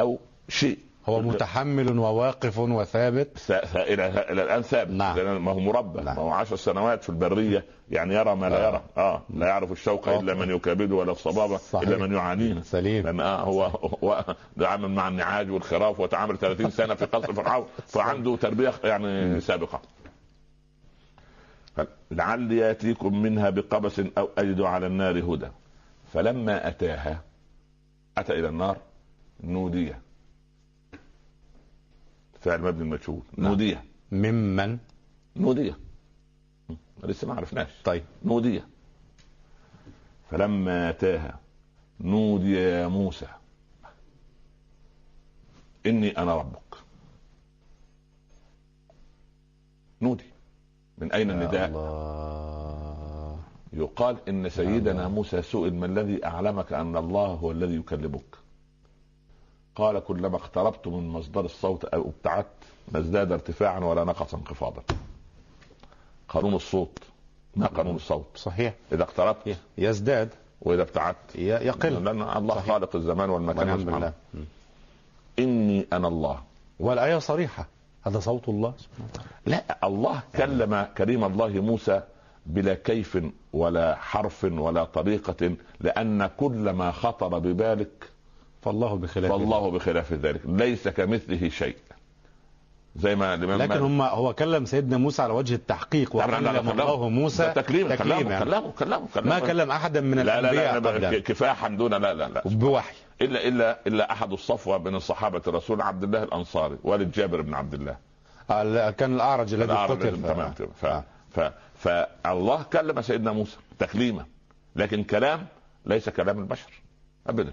أو 0.00 0.18
شيء. 0.48 0.78
هو 1.10 1.20
متحمل 1.22 1.98
وواقف 1.98 2.58
وثابت. 2.58 3.50
إلى 3.74 4.06
إلى 4.32 4.42
الآن 4.42 4.62
ثابت. 4.62 4.90
نعم. 4.90 5.44
ما 5.44 5.52
هو 5.52 5.60
مربى 5.60 6.02
نعم. 6.02 6.16
ما 6.16 6.22
هو 6.22 6.30
عشر 6.30 6.56
سنوات 6.56 7.02
في 7.02 7.08
البرية. 7.08 7.64
يعني 7.90 8.14
يرى 8.14 8.36
ما 8.36 8.46
لا 8.46 8.66
آه. 8.66 8.68
يرى. 8.68 8.82
آه. 8.96 9.22
لا 9.34 9.46
يعرف 9.46 9.72
الشوق 9.72 10.08
إلا 10.08 10.34
من 10.34 10.50
يكابده 10.50 10.94
ولا 10.94 11.12
الصبابه 11.12 11.56
صحيح. 11.56 11.88
إلا 11.88 11.96
من 11.96 12.14
يعانيه. 12.14 12.60
سليم. 12.60 13.04
لأن 13.04 13.20
آه 13.20 13.40
هو 13.40 13.64
هو 14.04 14.24
تعامل 14.60 14.90
مع 14.90 15.08
النعاج 15.08 15.50
والخراف 15.50 16.00
وتعامل 16.00 16.38
30 16.38 16.70
سنة 16.70 16.94
في 16.94 17.04
قصر 17.04 17.32
فرعون. 17.32 17.66
فعنده 17.86 18.36
تربية 18.36 18.72
يعني 18.84 19.40
سابقة. 19.40 19.80
لعلي 22.10 22.56
ياتيكم 22.56 23.22
منها 23.22 23.50
بقبس 23.50 24.02
أو 24.18 24.28
أجد 24.38 24.60
على 24.60 24.86
النار 24.86 25.18
هدى. 25.18 25.48
فلما 26.12 26.68
أتاها 26.68 27.20
أتى 28.18 28.32
إلى 28.32 28.48
النار 28.48 28.76
نودي 29.44 29.92
فعل 32.40 32.62
مبني 32.62 32.82
المجهول 32.82 33.22
نعم. 33.36 33.48
نودي 33.50 33.78
ممن؟ 34.12 34.78
نودي 35.36 35.74
لسه 37.04 37.26
ما 37.28 37.34
عرفناش. 37.34 37.68
طيب. 37.84 38.04
نودي 38.24 38.62
فلما 40.30 40.90
اتاها 40.90 41.38
نودي 42.00 42.52
يا 42.52 42.88
موسى. 42.88 43.26
إني 45.86 46.18
أنا 46.18 46.34
ربك. 46.36 46.74
نودي. 50.02 50.24
من 50.98 51.12
أين 51.12 51.28
يا 51.30 51.34
النداء؟ 51.34 51.68
الله. 51.68 53.40
يقال 53.72 54.28
إن 54.28 54.48
سيدنا 54.48 54.90
الله. 54.90 55.08
موسى 55.08 55.42
سئل 55.42 55.74
ما 55.74 55.86
الذي 55.86 56.24
أعلمك 56.26 56.72
أن 56.72 56.96
الله 56.96 57.26
هو 57.26 57.50
الذي 57.50 57.76
يكلمك؟ 57.76 58.36
قال 59.76 59.98
كلما 59.98 60.36
اقتربت 60.36 60.86
من 60.86 61.08
مصدر 61.08 61.44
الصوت 61.44 61.84
أو 61.84 62.08
ابتعدت 62.08 62.46
ما 62.92 62.98
ازداد 62.98 63.32
ارتفاعا 63.32 63.78
ولا 63.80 64.04
نقص 64.04 64.34
انخفاضا. 64.34 64.82
قانون 66.28 66.54
الصوت 66.54 66.98
ما 67.56 67.66
قانون 67.66 67.96
الصوت؟ 67.96 68.26
صحيح. 68.34 68.74
إذا 68.92 69.02
اقتربت 69.02 69.56
يزداد. 69.78 70.28
وإذا 70.62 70.82
ابتعدت. 70.82 71.34
يقل. 71.34 72.04
لأن 72.04 72.22
الله 72.22 72.54
صحيح. 72.54 72.72
خالق 72.72 72.96
الزمان 72.96 73.30
والمكان 73.30 73.80
سبحانه. 73.80 74.12
إني 75.38 75.86
أنا 75.92 76.08
الله. 76.08 76.40
والآية 76.80 77.18
صريحة. 77.18 77.66
هذا 78.02 78.20
صوت 78.20 78.48
الله 78.48 78.74
لا 79.46 79.78
الله 79.84 80.22
كلم 80.36 80.88
كريم 80.98 81.24
الله 81.24 81.48
موسى 81.48 82.02
بلا 82.46 82.74
كيف 82.74 83.18
ولا 83.52 83.96
حرف 83.96 84.44
ولا 84.44 84.84
طريقة 84.84 85.56
لأن 85.80 86.30
كل 86.36 86.70
ما 86.70 86.92
خطر 86.92 87.38
ببالك 87.38 88.10
فالله 88.62 88.94
بخلاف 88.94 89.32
فالله 89.32 89.70
بخلاف 89.70 90.12
ذلك. 90.12 90.40
ليس 90.44 90.88
كمثله 90.88 91.48
شيء. 91.48 91.76
زي 92.96 93.16
ما 93.16 93.36
لكن 93.36 93.78
هم 93.80 94.02
هو 94.02 94.34
كلم 94.34 94.64
سيدنا 94.64 94.96
موسى 94.96 95.22
على 95.22 95.32
وجه 95.32 95.54
التحقيق 95.54 96.16
لا، 96.16 96.26
لا، 96.26 96.40
لا، 96.40 96.50
وكلم 96.50 96.70
كلمه. 96.70 96.82
الله 96.82 97.08
موسى 97.08 97.52
تكليم 97.56 97.88
تكليما. 97.88 98.38
كلامه 98.38 98.70
كلامه 98.70 99.06
كلامه 99.14 99.28
ما 99.28 99.38
كلم 99.38 99.70
أحدا 99.70 100.00
من 100.00 100.16
لا 100.16 100.22
لا 100.22 100.38
الأنبياء 100.38 100.74
لا, 100.74 100.80
لا 100.80 100.90
قبله. 100.90 101.18
كفاحا 101.18 101.68
دون 101.68 101.90
لا 101.90 102.14
لا 102.14 102.28
لا. 102.28 102.42
بوحي. 102.44 102.94
الا 103.22 103.48
الا 103.48 103.78
إلا 103.86 104.12
أحد 104.12 104.32
الصفوة 104.32 104.78
من 104.78 104.94
الصحابة 104.94 105.42
الرسول 105.46 105.80
عبد 105.82 106.02
الله 106.02 106.22
الأنصاري 106.22 106.76
والد 106.82 107.12
جابر 107.12 107.40
بن 107.40 107.54
عبد 107.54 107.74
الله. 107.74 107.96
آه، 108.50 108.90
كان 108.90 109.14
الأعرج 109.14 109.54
الذي 109.54 109.72
قتل 109.72 110.22
تمام 110.22 110.52
ف... 110.52 110.86
ف... 110.86 111.40
ف... 111.78 111.88
فالله 112.24 112.62
كلم 112.62 113.02
سيدنا 113.02 113.32
موسى 113.32 113.56
تكليما 113.78 114.26
لكن 114.76 115.04
كلام 115.04 115.46
ليس 115.86 116.08
كلام 116.08 116.38
البشر 116.38 116.72
ابدا. 117.26 117.52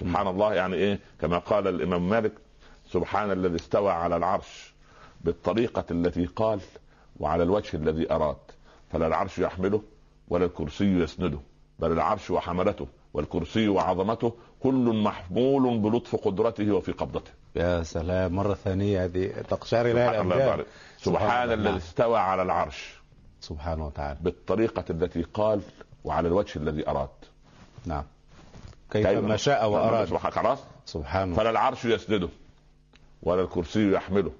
سبحان 0.00 0.26
الله 0.26 0.54
يعني 0.54 0.76
إيه؟ 0.76 0.98
كما 1.20 1.38
قال 1.38 1.68
الإمام 1.68 2.08
مالك 2.08 2.32
سبحان 2.92 3.30
الذي 3.30 3.56
استوى 3.56 3.90
على 3.92 4.16
العرش 4.16 4.72
بالطريقة 5.20 5.84
التي 5.90 6.24
قال 6.26 6.60
وعلى 7.20 7.42
الوجه 7.42 7.76
الذي 7.76 8.12
أراد. 8.12 8.36
فلا 8.92 9.06
العرش 9.06 9.38
يحمله 9.38 9.82
ولا 10.28 10.44
الكرسي 10.44 10.84
يسنده 10.84 11.38
بل 11.78 11.92
العرش 11.92 12.30
وحملته 12.30 12.86
والكرسي 13.14 13.68
وعظمته 13.68 14.32
كل 14.62 15.02
محمول 15.04 15.78
بلطف 15.78 16.16
قدرته 16.16 16.72
وفي 16.72 16.92
قبضته. 16.92 17.30
يا 17.56 17.82
سلام 17.82 18.32
مرة 18.32 18.54
ثانية 18.54 19.04
هذه 19.04 19.26
تقشعر 19.48 19.86
لها 19.86 20.22
سبحان. 20.22 20.64
سبحان. 20.98 21.52
الذي. 21.52 21.76
استوى 21.76 22.18
على 22.18 22.42
العرش. 22.42 23.00
سبحانه 23.40 23.86
وتعالى. 23.86 24.18
بالطريقة 24.20 24.84
التي 24.90 25.22
قال 25.22 25.60
وعلى 26.04 26.28
الوجه 26.28 26.58
الذي 26.58 26.88
أراد. 26.88 27.08
نعم. 27.86 28.04
كيف 28.90 29.06
ما 29.06 29.36
شاء 29.36 29.70
وأراد. 29.70 30.08
سبحان 30.08 30.32
خلاص. 30.32 30.58
سبحانه 30.86 31.36
فلا 31.36 31.50
العرش 31.50 31.84
يسنده 31.84 32.28
ولا 33.22 33.42
الكرسي 33.42 33.92
يحمله 33.92 34.32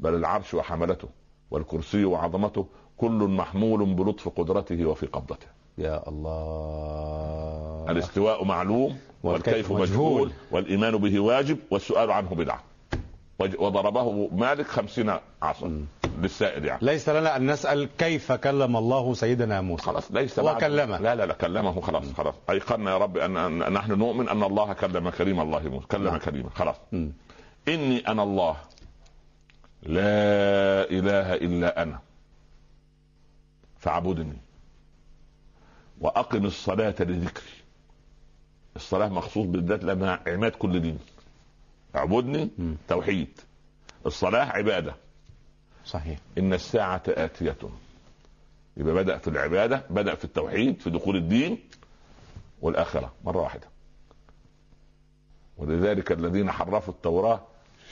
بل 0.00 0.14
العرش 0.14 0.54
وحملته 0.54 1.08
والكرسي 1.50 2.04
وعظمته 2.04 2.66
كل 2.96 3.28
محمول 3.28 3.94
بلطف 3.94 4.28
قدرته 4.28 4.86
وفي 4.86 5.06
قبضته. 5.06 5.46
يا 5.78 6.08
الله. 6.08 7.86
الاستواء 7.90 8.44
معلوم 8.44 8.98
والكيف 9.22 9.72
مجهول. 9.72 10.30
والإيمان 10.50 10.96
به 10.96 11.20
واجب 11.20 11.58
والسؤال 11.70 12.10
عنه 12.10 12.28
بدعة. 12.34 12.62
وضربه 13.38 14.28
مالك 14.32 14.66
خمسين 14.66 15.12
عصا 15.42 15.86
للسائل 16.22 16.64
يعني. 16.64 16.78
ليس 16.82 17.08
لنا 17.08 17.36
أن 17.36 17.50
نسأل 17.50 17.88
كيف 17.98 18.32
كلم 18.32 18.76
الله 18.76 19.14
سيدنا 19.14 19.60
موسى. 19.60 19.84
خلاص 19.84 20.12
ليس 20.12 20.38
هو 20.38 20.56
كلمه 20.56 20.98
لا 20.98 21.14
لا 21.14 21.26
لا 21.26 21.34
كلمه 21.34 21.80
خلاص 21.80 22.12
خلاص. 22.12 22.34
أيقنا 22.50 22.90
يا 22.90 22.98
رب 22.98 23.16
أن, 23.16 23.36
أن 23.36 23.72
نحن 23.72 23.92
نؤمن 23.92 24.28
أن 24.28 24.42
الله 24.42 24.72
كلم 24.72 25.10
كريم 25.10 25.40
الله 25.40 25.60
موسى. 25.60 25.86
كلم 25.86 26.04
نعم. 26.04 26.16
كريما 26.16 26.50
خلاص. 26.50 26.76
م. 26.92 27.08
إني 27.68 28.08
أنا 28.08 28.22
الله. 28.22 28.56
لا 29.82 30.90
إله 30.90 31.34
إلا 31.34 31.82
أنا. 31.82 31.98
فاعبدني. 33.78 34.36
وأقم 36.00 36.44
الصلاة 36.46 36.94
لذكري. 37.00 37.54
الصلاة 38.76 39.08
مخصوص 39.08 39.46
بالذات 39.46 39.84
لانها 39.84 40.20
عماد 40.26 40.52
كل 40.52 40.80
دين. 40.80 40.98
اعبدني 41.96 42.50
م. 42.58 42.74
توحيد. 42.88 43.40
الصلاة 44.06 44.44
عبادة. 44.44 44.94
صحيح. 45.84 46.18
إن 46.38 46.52
الساعة 46.52 47.02
آتية. 47.08 47.56
يبقى 48.76 48.94
بدا 48.94 49.18
في 49.18 49.28
العبادة 49.28 49.82
بدأ 49.90 50.14
في 50.14 50.24
التوحيد 50.24 50.80
في 50.80 50.90
دخول 50.90 51.16
الدين 51.16 51.58
والآخرة 52.62 53.12
مرة 53.24 53.40
واحدة. 53.42 53.68
ولذلك 55.56 56.12
الذين 56.12 56.50
حرفوا 56.50 56.94
التوراة 56.94 57.40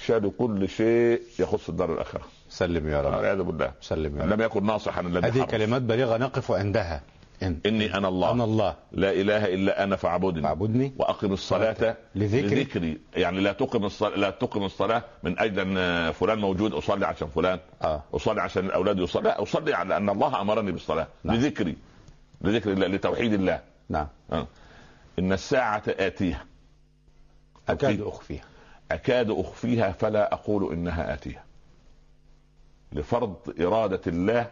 شالوا 0.04 0.32
كل 0.38 0.68
شيء 0.68 1.22
يخص 1.38 1.68
الدار 1.68 1.92
الآخرة. 1.92 2.22
سلم 2.48 2.88
يا 2.88 3.00
رب. 3.00 3.14
والعياذ 3.14 3.42
بالله. 3.42 3.72
سلم 3.80 4.18
يا 4.18 4.22
رب. 4.22 4.28
لم 4.28 4.40
يكن 4.40 4.66
ناصحا 4.66 5.00
الذي 5.00 5.26
هذه 5.26 5.44
كلمات 5.44 5.82
بليغة 5.82 6.16
نقف 6.16 6.50
عندها. 6.50 7.02
إن. 7.42 7.60
إني 7.66 7.94
أنا 7.94 8.08
الله. 8.08 8.30
أنا 8.32 8.44
الله. 8.44 8.76
لا 8.92 9.10
إله 9.12 9.54
إلا 9.54 9.84
أنا 9.84 9.96
فاعبدني. 9.96 10.42
فاعبدني. 10.42 10.92
وأقم 10.96 11.32
الصلاة 11.32 11.96
لذكري, 12.14 12.56
لذكري. 12.56 13.00
يعني 13.16 13.40
لا 13.40 13.52
تقم 13.52 13.84
الصلاه 13.84 14.16
لا 14.16 14.30
تقم 14.30 14.64
الصلاة 14.64 15.04
من 15.22 15.38
أجل 15.38 15.60
أن 15.60 16.12
فلان 16.12 16.38
موجود 16.38 16.72
أصلي 16.72 17.06
عشان 17.06 17.28
فلان. 17.28 17.58
آه. 17.82 18.02
أصلي 18.14 18.40
عشان 18.40 18.66
الأولاد 18.66 18.98
يصلي. 18.98 19.22
لا 19.22 19.42
أصلي 19.42 19.74
على 19.74 19.96
أن 19.96 20.08
الله 20.10 20.40
أمرني 20.40 20.72
بالصلاة. 20.72 21.06
نعم. 21.24 21.36
لذكري. 21.36 21.76
لذكر 22.40 22.72
الله 22.72 22.86
لتوحيد 22.86 23.32
الله. 23.32 23.60
نعم. 23.88 24.08
آه. 24.32 24.46
إن 25.18 25.32
الساعة 25.32 25.82
اتيه 25.88 26.44
أكاد 27.68 28.00
أخفيها. 28.00 28.44
أكاد 28.90 29.30
أخفيها 29.30 29.92
فلا 29.92 30.32
أقول 30.34 30.72
إنها 30.72 31.14
اتيه 31.14 31.44
لفرض 32.92 33.36
إرادة 33.60 34.00
الله 34.06 34.50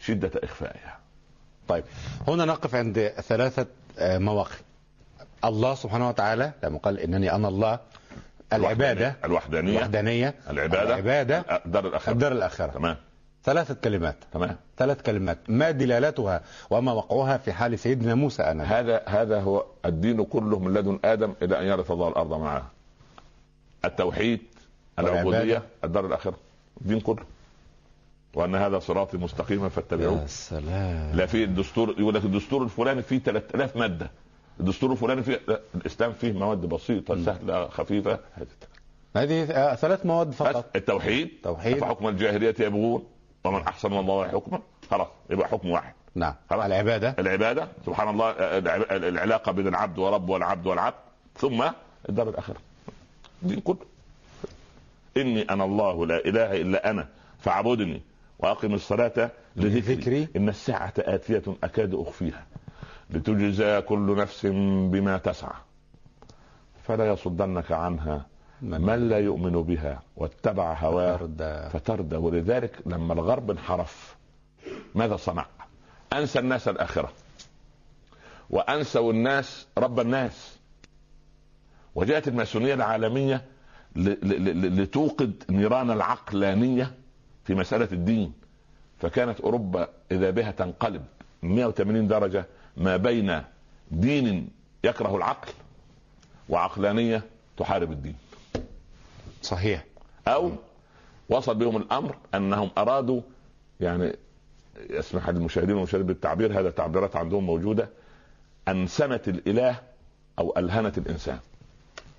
شدة 0.00 0.30
إخفائها. 0.44 0.98
طيب 1.68 1.84
هنا 2.28 2.44
نقف 2.44 2.74
عند 2.74 3.12
ثلاثة 3.28 3.66
آه، 3.98 4.18
مواقف. 4.18 4.62
الله 5.44 5.74
سبحانه 5.74 6.08
وتعالى 6.08 6.52
لما 6.64 6.78
قال 6.78 6.98
إنني 6.98 7.32
أنا 7.32 7.48
الله 7.48 7.78
العبادة 8.52 9.16
الوحدانية 9.24 9.78
الوحدانية 9.78 10.34
العبادة 10.50 10.82
العبادة 10.82 11.44
الدار 11.66 11.86
الآخرة. 11.86 12.12
الدار 12.12 12.32
الآخرة. 12.32 12.66
تمام. 12.66 12.96
ثلاثة 13.44 13.74
كلمات. 13.74 14.16
تمام. 14.32 14.56
ثلاث 14.78 15.02
كلمات. 15.02 15.38
ما 15.48 15.70
دلالتها 15.70 16.40
وما 16.70 16.92
وقعها 16.92 17.36
في 17.36 17.52
حال 17.52 17.78
سيدنا 17.78 18.14
موسى 18.14 18.42
أنا؟ 18.42 18.64
هذا 18.64 19.02
هذا 19.06 19.40
هو 19.40 19.64
الدين 19.84 20.24
كله 20.24 20.58
من 20.58 20.74
لدن 20.74 20.98
آدم 21.04 21.34
إلى 21.42 21.60
أن 21.60 21.64
يرث 21.66 21.90
الله 21.90 22.08
الأرض 22.08 22.32
معه. 22.32 22.70
التوحيد 23.84 24.40
العبودية 24.98 25.62
الدار 25.84 26.06
الآخرة. 26.06 26.36
الدين 26.80 27.00
كله. 27.00 27.24
وأن 28.34 28.54
هذا 28.54 28.78
صراطي 28.78 29.16
مستقيما 29.16 29.68
فاتبعوه. 29.68 30.20
يا 30.22 30.26
سلام. 30.26 31.16
لا 31.16 31.26
في 31.26 31.44
الدستور 31.44 31.94
يقول 31.98 32.14
لك 32.14 32.24
الدستور 32.24 32.62
الفلاني 32.62 33.02
فيه 33.02 33.18
3000 33.18 33.76
مادة. 33.76 34.10
الدستور 34.60 34.92
الفلاني 34.92 35.22
فيه 35.22 35.40
الإسلام 35.74 36.12
فيه 36.12 36.32
مواد 36.32 36.58
بسيطة 36.60 37.24
سهلة 37.24 37.68
خفيفة 37.68 38.18
هذه 39.16 39.42
آه، 39.50 39.74
ثلاث 39.74 40.06
مواد 40.06 40.30
فقط. 40.32 40.76
التوحيد. 40.76 41.30
توحيد 41.42 41.84
حكم 41.84 42.08
الجاهلية 42.08 42.54
يبغون؟ 42.60 43.04
ومن 43.44 43.60
أحسن 43.60 43.90
من 43.90 43.98
الله 43.98 44.28
حكما. 44.28 44.60
خلاص 44.90 45.08
يبقى 45.30 45.48
حكم 45.48 45.70
واحد. 45.70 45.92
نعم. 46.14 46.34
خلاص. 46.50 46.64
العبادة. 46.64 47.14
العبادة. 47.18 47.68
سبحان 47.86 48.08
الله 48.08 48.30
آه، 48.30 48.58
العلاقة 48.96 49.52
بين 49.52 49.68
العبد 49.68 49.98
ورب 49.98 50.28
والعبد 50.28 50.66
والعبد. 50.66 50.96
ثم 51.36 51.64
الدار 52.08 52.28
الآخرة. 52.28 52.56
الدين 53.42 53.60
كله. 53.60 53.76
إني 55.16 55.42
أنا 55.42 55.64
الله 55.64 56.06
لا 56.06 56.16
إله 56.16 56.60
إلا 56.60 56.90
أنا 56.90 57.08
فاعبدني. 57.40 58.02
وأقم 58.38 58.74
الصلاة 58.74 59.30
لذكري. 59.56 60.28
إن 60.36 60.48
الساعة 60.48 60.92
آتية 60.98 61.42
أكاد 61.64 61.94
أخفيها. 61.94 62.46
لتجزى 63.10 63.80
كل 63.80 64.16
نفس 64.16 64.46
بما 64.92 65.18
تسعى. 65.18 65.54
فلا 66.84 67.12
يصدنك 67.12 67.72
عنها 67.72 68.26
من 68.62 69.08
لا 69.08 69.18
يؤمن 69.18 69.62
بها 69.62 70.02
واتبع 70.16 70.74
هواه 70.74 71.16
فتردى 71.72 72.16
ولذلك 72.16 72.78
لما 72.86 73.12
الغرب 73.14 73.50
انحرف 73.50 74.16
ماذا 74.94 75.16
صنع؟ 75.16 75.46
أنسى 76.12 76.38
الناس 76.38 76.68
الآخرة. 76.68 77.12
وأنسوا 78.50 79.12
الناس 79.12 79.66
رب 79.78 80.00
الناس. 80.00 80.58
وجاءت 81.94 82.28
الماسونية 82.28 82.74
العالمية 82.74 83.44
لتوقد 83.96 85.44
نيران 85.50 85.90
العقلانية. 85.90 86.94
في 87.48 87.54
مسألة 87.54 87.88
الدين 87.92 88.32
فكانت 89.00 89.40
أوروبا 89.40 89.88
إذا 90.10 90.30
بها 90.30 90.50
تنقلب 90.50 91.04
180 91.42 92.08
درجة 92.08 92.44
ما 92.76 92.96
بين 92.96 93.42
دين 93.90 94.48
يكره 94.84 95.16
العقل 95.16 95.48
وعقلانية 96.48 97.22
تحارب 97.56 97.92
الدين. 97.92 98.14
صحيح. 99.42 99.84
أو 100.28 100.52
وصل 101.28 101.54
بهم 101.54 101.76
الأمر 101.76 102.16
أنهم 102.34 102.70
أرادوا 102.78 103.20
يعني 103.80 104.16
يسمح 104.90 105.28
للمشاهدين 105.28 105.74
والمشاهدين 105.74 106.06
بالتعبير 106.06 106.60
هذا 106.60 106.70
تعبيرات 106.70 107.16
عندهم 107.16 107.44
موجودة 107.46 107.88
أنسنت 108.68 109.28
الإله 109.28 109.80
أو 110.38 110.54
ألهنت 110.56 110.98
الإنسان. 110.98 111.38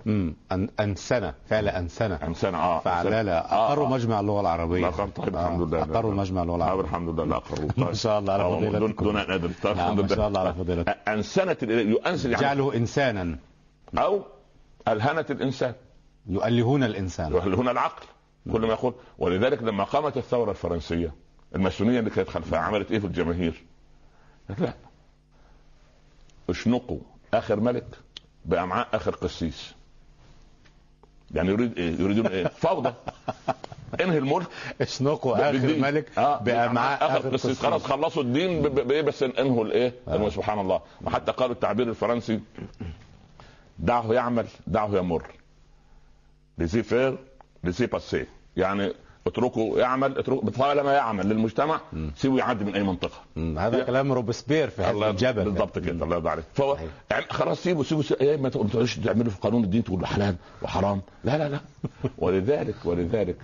امم 0.08 0.36
انسنه 0.80 1.34
فعل 1.50 1.68
انسنه 1.70 2.16
انسنه 2.16 2.58
آه 2.58 2.80
فعلالة 2.80 3.32
اقروا 3.38 3.88
آه. 3.88 3.90
مجمع 3.90 4.20
اللغة 4.20 4.42
العربية. 4.42 4.82
لا 4.82 4.90
طيب 4.92 5.36
الحمد 5.36 5.62
لله. 5.62 5.84
اقروا 5.84 6.14
مجمع 6.14 6.44
اللغة 6.44 6.56
العربية. 6.56 6.84
الحمد 6.84 7.10
لله 7.10 7.26
لا 7.26 7.36
اقروا 7.36 7.70
ما 7.88 7.94
شاء 7.94 8.20
الله 8.20 8.34
على 8.34 8.44
فضيلتكم 8.70 9.06
دون 9.06 9.18
أن 9.18 9.32
ادري 9.32 9.54
طيب 9.64 9.78
نعم 9.78 9.98
ما 9.98 10.08
شاء 10.08 10.28
الله 10.28 10.40
على 10.40 10.54
فضيلتكم 10.54 10.94
انسنت 11.08 11.64
يؤنسن 11.64 12.32
يعني 12.32 12.42
جعله 12.42 12.76
إنسانا. 12.76 13.38
أو 13.98 14.22
الهنت 14.88 15.32
الإنسان. 15.32 15.74
يؤلهون 16.28 16.84
الإنسان. 16.84 17.32
يؤلهون 17.32 17.70
العقل 17.70 18.06
كل 18.54 18.62
ما 18.62 18.68
يقول. 18.74 18.94
ولذلك 19.18 19.64
لما 19.64 19.84
قامت 19.84 20.18
الثورة 20.18 20.52
الفرنسية 20.52 21.14
الماسونية 21.56 22.00
اللي 22.00 22.10
كانت 22.10 22.30
خلفها 22.30 22.60
عملت 22.60 22.92
إيه 22.92 23.00
في 23.00 23.08
الجماهير؟ 23.08 23.64
لا. 24.60 24.74
اشنقوا 26.50 27.00
آخر 27.34 27.60
ملك 27.60 27.86
بأمعاء 28.46 28.88
آخر 28.94 29.16
قسيس. 29.16 29.74
يعني 31.36 31.50
يريد؟ 31.50 31.78
يريدون 31.78 32.28
إيه؟ 32.28 32.48
فوضى 32.48 32.94
انهي 34.02 34.18
الملك 34.18 34.48
اشنقوا 34.82 35.50
آخر 35.50 35.76
ملك 35.78 36.18
آه 36.18 36.38
بامعاء 36.40 37.06
آخر 37.18 37.30
قسيس 37.30 37.60
خلاص 37.62 37.84
خلصوا 37.84 38.24
الدين 38.24 38.62
بإيه 38.62 39.02
بس 39.02 39.24
انهوا 39.24 39.64
الإيه؟ 39.66 39.94
آه. 40.08 40.30
سبحان 40.30 40.60
الله 40.60 40.82
وحتى 41.02 41.32
قالوا 41.32 41.54
التعبير 41.54 41.90
الفرنسي 41.90 42.40
دعه 43.80 44.14
يعمل 44.14 44.48
دعه 44.68 44.98
يمر 44.98 45.24
laissez 46.58 46.84
faire 46.84 47.18
laissez 47.64 47.86
passer 47.86 48.26
يعني 48.58 48.94
اتركه 49.30 49.74
يعمل 49.78 50.18
اتركه 50.18 50.50
طالما 50.50 50.94
يعمل 50.94 51.30
للمجتمع 51.30 51.82
سيبه 52.16 52.38
يعدي 52.38 52.66
من 52.66 52.76
أي 52.76 52.84
منطقة. 52.84 53.18
هذا 53.58 53.84
كلام 53.84 54.12
روبسبير 54.12 54.70
في 54.70 54.82
هذا 54.82 55.10
الجبل. 55.10 55.44
بالضبط 55.44 55.80
كده 55.80 56.06
الله 56.06 56.16
يرضى 56.16 56.30
عليك. 56.30 56.46
فهو 56.54 56.78
يعني 57.12 57.26
خلاص 57.30 57.64
سيبه 57.64 57.84
سيبه, 57.84 58.02
سيبه. 58.02 58.38
ما 58.38 58.50
تقعدوش 58.50 58.98
تعملوا 58.98 59.32
في 59.32 59.40
قانون 59.40 59.64
الدين 59.64 59.84
تقول 59.84 60.06
حلال 60.06 60.36
وحرام. 60.62 61.02
لا 61.24 61.38
لا 61.38 61.50
لا. 61.50 61.60
ولذلك 62.18 62.76
ولذلك 62.86 63.38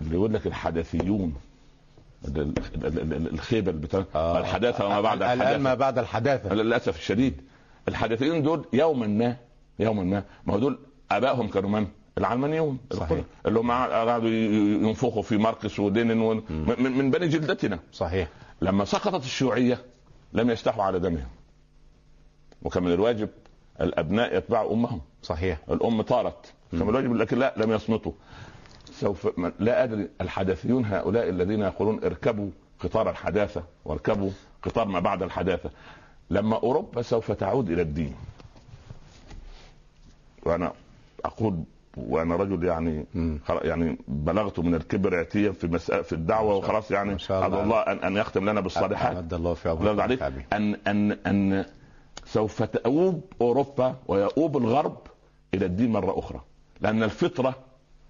اللي 0.00 0.14
يقول 0.14 0.34
لك 0.34 0.46
الحدثيون 0.46 1.34
الخيبة 3.32 3.72
بتاع 3.72 4.04
آه. 4.14 4.38
الحداثة 4.40 4.86
وما 4.86 5.00
بعد 5.00 5.22
الحداثة. 5.22 5.50
الان 5.50 5.60
ما 5.60 5.74
بعد 5.74 5.98
الحداثة. 5.98 6.54
للأسف 6.54 6.98
الشديد. 6.98 7.40
الحدثيين 7.88 8.42
دول 8.42 8.64
يوما 8.72 9.06
ما 9.06 9.36
يوما 9.78 10.02
ما 10.02 10.24
ما 10.46 10.54
هو 10.54 10.58
دول 10.58 10.78
آبائهم 11.10 11.48
كانوا 11.48 11.70
من؟ 11.70 11.86
العلمانيون 12.18 12.78
صحيح. 12.92 13.20
اللي 13.46 13.58
هم 13.60 13.70
قعدوا 13.70 14.28
ينفخوا 14.88 15.22
في 15.22 15.36
ماركس 15.36 15.80
ولينين 15.80 16.20
و... 16.20 16.34
من, 16.50 16.92
من 16.98 17.10
بني 17.10 17.28
جلدتنا. 17.28 17.78
صحيح. 17.92 18.28
لما 18.62 18.84
سقطت 18.84 19.24
الشيوعية 19.24 19.84
لم 20.32 20.50
يستحوا 20.50 20.84
على 20.84 20.98
دمهم. 20.98 21.28
وكان 22.62 22.82
من 22.82 22.92
الواجب 22.92 23.28
الأبناء 23.80 24.36
يتبعوا 24.36 24.72
أمهم. 24.72 25.00
صحيح. 25.22 25.58
الأم 25.70 26.02
طارت. 26.02 26.52
كان 26.72 26.82
من 26.82 26.88
الواجب 26.88 27.14
لكن 27.14 27.38
لا 27.38 27.54
لم 27.56 27.72
يصمتوا. 27.72 28.12
سوف 28.92 29.28
لا 29.58 29.84
أدري 29.84 30.08
الحداثيون 30.20 30.84
هؤلاء 30.84 31.28
الذين 31.28 31.60
يقولون 31.60 32.04
اركبوا 32.04 32.50
قطار 32.80 33.10
الحداثة 33.10 33.64
واركبوا 33.84 34.30
قطار 34.62 34.88
ما 34.88 35.00
بعد 35.00 35.22
الحداثة. 35.22 35.70
لما 36.30 36.56
أوروبا 36.56 37.02
سوف 37.02 37.32
تعود 37.32 37.70
إلى 37.70 37.82
الدين. 37.82 38.14
وأنا 40.42 40.72
أقول 41.24 41.64
وأنا 41.96 42.36
رجل 42.36 42.64
يعني 42.64 43.06
يعني 43.48 43.98
بلغت 44.08 44.60
من 44.60 44.74
الكبر 44.74 45.18
عتيا 45.18 45.52
في 45.52 45.66
مسألة 45.66 46.02
في 46.02 46.12
الدعوة 46.12 46.54
وخلاص 46.54 46.90
يعني 46.90 47.16
ادعو 47.30 47.62
الله. 47.62 47.80
ان 47.80 47.98
أن 47.98 48.16
يختم 48.16 48.50
لنا 48.50 48.60
بالصالحات. 48.60 49.16
أدى 49.16 49.36
الله 49.36 49.54
في 49.54 49.68
عمرك 49.68 50.00
عليك. 50.00 50.22
ان 50.52 50.74
ان 50.86 51.12
أن 51.12 51.64
سوف 52.24 52.62
تؤوب 52.62 53.24
أوروبا 53.40 53.96
ويؤوب 54.08 54.56
الغرب 54.56 54.96
إلى 55.54 55.66
الدين 55.66 55.92
مرة 55.92 56.18
أخرى. 56.18 56.40
لأن 56.80 57.02
الفطرة 57.02 57.54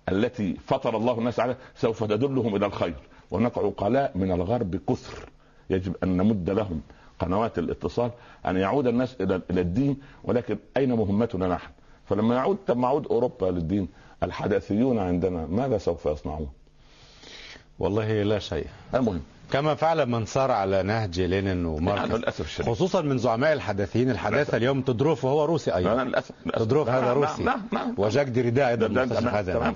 التي 0.09 0.55
فطر 0.67 0.97
الله 0.97 1.19
الناس 1.19 1.41
عليها 1.41 1.57
سوف 1.75 2.05
تدلهم 2.05 2.57
إلى 2.57 2.67
الخير. 2.67 2.97
هناك 3.33 3.59
عقلاء 3.59 4.13
من 4.15 4.33
الغرب 4.33 4.77
كثر. 4.77 5.29
يجب 5.71 5.97
أن 6.03 6.17
نمد 6.17 6.51
لهم 6.51 6.81
قنوات 7.19 7.59
الاتصال 7.59 8.11
أن 8.47 8.57
يعود 8.57 8.87
الناس 8.87 9.17
إلى 9.21 9.41
إلى 9.51 9.61
الدين. 9.61 9.97
ولكن 10.25 10.59
أين 10.77 10.93
مهمتنا 10.93 11.49
نحن؟ 11.49 11.71
فلما 12.11 12.35
يعود 12.35 12.59
لما 12.69 12.89
يعود 12.89 13.07
أوروبا 13.07 13.47
للدين 13.47 13.89
الحداثيون 14.23 14.99
عندنا 14.99 15.47
ماذا 15.47 15.79
سوف 15.79 16.07
يصنعون؟ 16.07 16.49
والله 17.79 18.23
لا 18.23 18.39
شيء. 18.39 18.67
المهم. 18.95 19.21
كما 19.53 19.75
فعل 19.75 20.07
من 20.07 20.27
سار 20.27 20.51
على 20.51 20.83
نهج 20.83 21.21
لينين 21.21 21.67
وماركس. 21.67 22.15
للأسف 22.15 22.41
الشديد. 22.41 22.73
خصوصا 22.73 23.03
من 23.03 23.19
زعماء 23.19 23.53
الحداثيين 23.53 24.11
الحداثة 24.11 24.57
اليوم 24.57 24.83
تدروف 24.83 25.25
وهو 25.25 25.45
روسي 25.45 25.75
أيضا. 25.77 26.05
للأسف 26.05 26.35
تدروف 26.55 26.89
هذا 26.89 27.01
نعم 27.01 27.19
روسي. 27.19 27.43
نعم 27.43 27.63
نعم. 27.73 27.95
وجاك 27.99 28.27
ديريدا 28.27 28.69
أيضا 28.69 29.03
هذا 29.31 29.75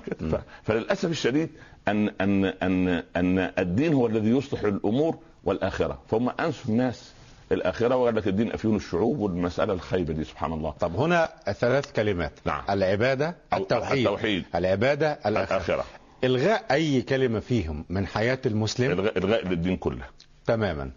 فللأسف 0.63 1.09
الشديد 1.09 1.49
أن 1.87 2.09
أن 2.21 2.45
أن 2.45 3.03
أن 3.15 3.51
الدين 3.59 3.93
هو 3.93 4.07
الذي 4.07 4.29
يصلح 4.29 4.63
الأمور 4.63 5.17
والآخرة. 5.43 5.99
فهم 6.07 6.29
انسوا 6.29 6.71
الناس 6.71 7.14
الاخره 7.51 7.95
وقال 7.95 8.15
لك 8.15 8.27
الدين 8.27 8.51
أفيون 8.51 8.75
الشعوب 8.75 9.19
والمسألة 9.19 9.73
الخيبة 9.73 10.13
دي 10.13 10.23
سبحان 10.23 10.53
الله. 10.53 10.71
طب 10.71 10.95
هنا 10.95 11.29
ثلاث 11.59 11.91
كلمات. 11.91 12.31
نعم. 12.45 12.63
العبادة 12.69 13.35
التوحيد. 13.53 14.07
التوحيد. 14.07 14.43
العبادة 14.55 15.11
الاخره, 15.25 15.55
الآخرة. 15.55 15.85
إلغاء 16.23 16.65
أي 16.71 17.01
كلمة 17.01 17.39
فيهم 17.39 17.85
من 17.89 18.07
حياة 18.07 18.39
المسلم؟ 18.45 18.91
الغاء, 18.91 19.17
إلغاء 19.17 19.47
للدين 19.47 19.77
كله. 19.77 20.05
تماما. 20.45 20.91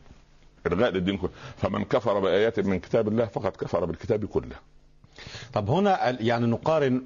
إلغاء 0.67 0.91
للدين 0.91 1.17
كله. 1.17 1.31
فمن 1.57 1.85
كفر 1.85 2.21
بآيات 2.21 2.61
من 2.61 2.79
كتاب 2.79 3.09
الله 3.09 3.27
فقد 3.27 3.51
كفر 3.51 3.85
بالكتاب 3.85 4.25
كله. 4.25 4.57
طب 5.53 5.71
هنا 5.71 6.17
يعني 6.21 6.47
نقارن 6.47 7.03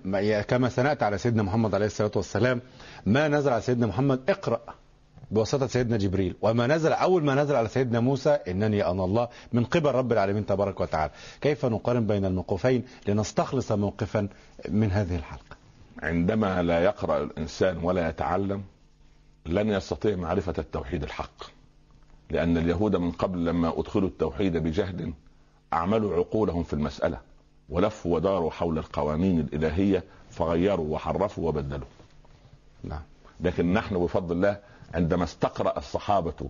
كما 0.48 0.68
سنأتي 0.68 1.05
على 1.05 1.18
سيدنا 1.18 1.42
محمد 1.42 1.74
عليه 1.74 1.87
الصلاة 1.87 2.12
والسلام. 2.16 2.61
ما 3.07 3.28
نزل 3.28 3.52
على 3.52 3.62
سيدنا 3.62 3.87
محمد؟ 3.87 4.31
اقرأ. 4.31 4.61
بواسطة 5.32 5.66
سيدنا 5.66 5.96
جبريل. 5.96 6.36
وما 6.42 6.66
نزل 6.66 6.92
أول 6.92 7.24
ما 7.24 7.34
نزل 7.34 7.54
على 7.54 7.68
سيدنا 7.68 8.00
موسى 8.00 8.30
إنني 8.30 8.86
أنا 8.86 9.04
الله 9.04 9.28
من 9.52 9.64
قبل 9.64 9.90
رب 9.90 10.12
العالمين 10.12 10.46
تبارك 10.46 10.80
وتعالى. 10.80 11.12
كيف 11.40 11.64
نقارن 11.64 12.06
بين 12.06 12.24
الموقفين؟ 12.24 12.84
لنستخلص 13.08 13.72
موقفا 13.72 14.28
من 14.68 14.90
هذه 14.90 15.16
الحلقة. 15.16 15.56
عندما 16.02 16.62
لا 16.62 16.84
يقرأ 16.84 17.22
الإنسان 17.22 17.78
ولا 17.82 18.08
يتعلم 18.08 18.62
لن 19.46 19.68
يستطيع 19.68 20.16
معرفة 20.16 20.54
التوحيد 20.58 21.02
الحق. 21.02 21.42
لأن 22.30 22.56
اليهود 22.56 22.96
من 22.96 23.10
قبل 23.10 23.44
لما 23.44 23.80
أدخلوا 23.80 24.08
التوحيد 24.08 24.56
بجهد 24.56 25.12
أعملوا 25.72 26.16
عقولهم 26.16 26.62
في 26.62 26.72
المسألة 26.72 27.18
ولفوا 27.68 28.14
وداروا 28.14 28.50
حول 28.50 28.78
القوانين 28.78 29.40
الإلهية 29.40 30.04
فغيروا 30.30 30.94
وحرفوا 30.94 31.48
وبدلوا. 31.48 31.86
نعم. 32.84 33.02
لكن 33.40 33.72
نحن 33.72 33.98
بفضل 33.98 34.36
الله 34.36 34.58
عندما 34.94 35.24
استقرأ 35.24 35.78
الصحابة 35.78 36.48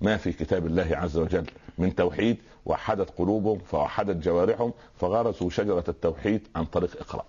ما 0.00 0.16
في 0.16 0.32
كتاب 0.32 0.66
الله 0.66 0.88
عز 0.96 1.16
وجل 1.18 1.46
من 1.78 1.94
توحيد 1.94 2.36
وحدت 2.66 3.10
قلوبهم 3.18 3.58
فوحدت 3.58 4.24
جوارحهم 4.24 4.72
فغرسوا 4.96 5.50
شجرة 5.50 5.84
التوحيد 5.88 6.48
عن 6.56 6.64
طريق 6.64 6.96
اقرأ. 7.00 7.24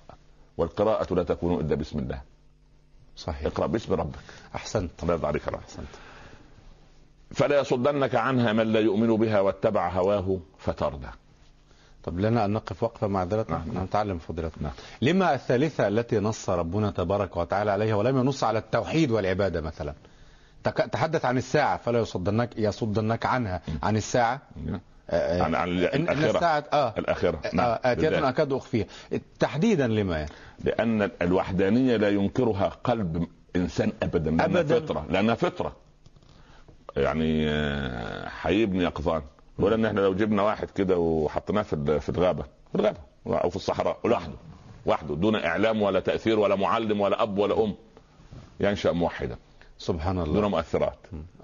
والقراءة 0.58 1.13
لا 1.13 1.24
تكون 1.24 1.60
إلا 1.60 1.76
بسم 1.76 2.00
الله. 2.00 2.22
صحيح. 3.15 3.46
اقرأ 3.46 3.67
باسم 3.67 3.93
ربك. 3.93 4.20
أحسنت. 4.56 4.91
الله 5.04 5.13
يرضى 5.13 5.28
عليك 5.28 5.48
أحسنت. 5.48 5.88
فلا 7.32 7.60
يصدنك 7.60 8.15
عنها 8.15 8.54
من 8.54 8.74
لا 8.74 8.80
يؤمن 8.80 9.15
بها 9.15 9.39
واتبع 9.39 9.89
هواه 9.89 10.39
فتردى. 10.58 11.08
طب 12.04 12.20
لنا 12.20 12.46
أن 12.46 12.52
نقف 12.52 12.84
وقفة 12.84 13.08
معذره 13.08 13.46
نعم. 13.50 13.84
نتعلم 13.84 14.17
فضيلتنا 14.17 14.63
نعم. 14.63 14.74
لما 15.02 15.34
الثالثة 15.34 15.88
التي 15.88 16.20
نص 16.20 16.50
ربنا 16.50 16.91
تبارك 16.91 17.38
وتعالى 17.38 17.72
عليها 17.72 17.96
ولم 17.96 18.17
ينص 18.17 18.43
على 18.43 18.60
التوحيد 18.60 19.12
والعبادة 19.12 19.62
مثلا؟ 19.62 19.93
تحدث 20.63 21.26
عن 21.26 21.38
الساعة 21.38 21.78
فلا 21.78 22.00
يصدنك 22.00 22.50
يصدنك 22.58 23.26
عنها 23.26 23.62
عن 23.84 23.98
الساعة. 23.98 24.41
آه، 25.10 25.41
عن 25.41 25.56
عن 25.56 25.70
الآخرة. 25.70 26.36
الساعة 26.36 26.63
آه. 26.74 26.93
الآخرة. 26.98 27.39
آه، 27.46 27.56
نعم. 27.56 27.78
اتيت 27.84 28.04
بالذات. 28.06 28.24
أكاد 28.24 28.54
أخفيها. 28.54 28.86
تحديدا 29.39 29.88
لما 29.88 30.17
يعني؟ 30.17 30.30
لأن 30.63 31.10
الوحدانية 31.22 31.96
لا 31.98 32.10
ينكرها 32.10 32.67
قلب 32.84 33.28
إنسان 33.56 33.91
أبدا 34.04 34.32
لأنها 34.32 34.46
أبداً. 34.62 34.80
فطرة 34.80 35.06
لأنها 35.10 35.36
فطرة. 35.36 35.76
يعني 36.98 37.50
آه، 37.50 38.30
حي 38.30 38.65
بن 38.65 38.82
يقظان. 38.82 39.22
بيقول 39.58 39.74
ان 39.74 39.86
إحنا 39.86 40.00
لو 40.00 40.13
جبنا 40.13 40.41
واحد 40.41 40.70
كده 40.72 40.98
وحطيناه 40.98 41.62
في 41.62 42.00
في 42.00 42.10
الغابة 42.10 42.43
في 42.43 42.76
الغابة 42.76 42.98
أو 43.28 43.50
في 43.50 43.56
الصحراء 43.56 43.98
لوحده 44.06 44.34
وحده 44.86 45.15
دون 45.15 45.36
إعلام 45.36 45.82
ولا 45.82 46.00
تأثير 46.00 46.39
ولا 46.39 46.56
معلم 46.56 47.02
ولا 47.02 47.24
أب 47.24 47.38
ولا 47.38 47.63
أم. 47.63 47.76
ينشا 48.60 48.89
موحدا 48.89 49.38
سبحان 49.78 50.20
الله. 50.20 50.34
دون 50.42 50.52
مؤثرات. 50.52 50.98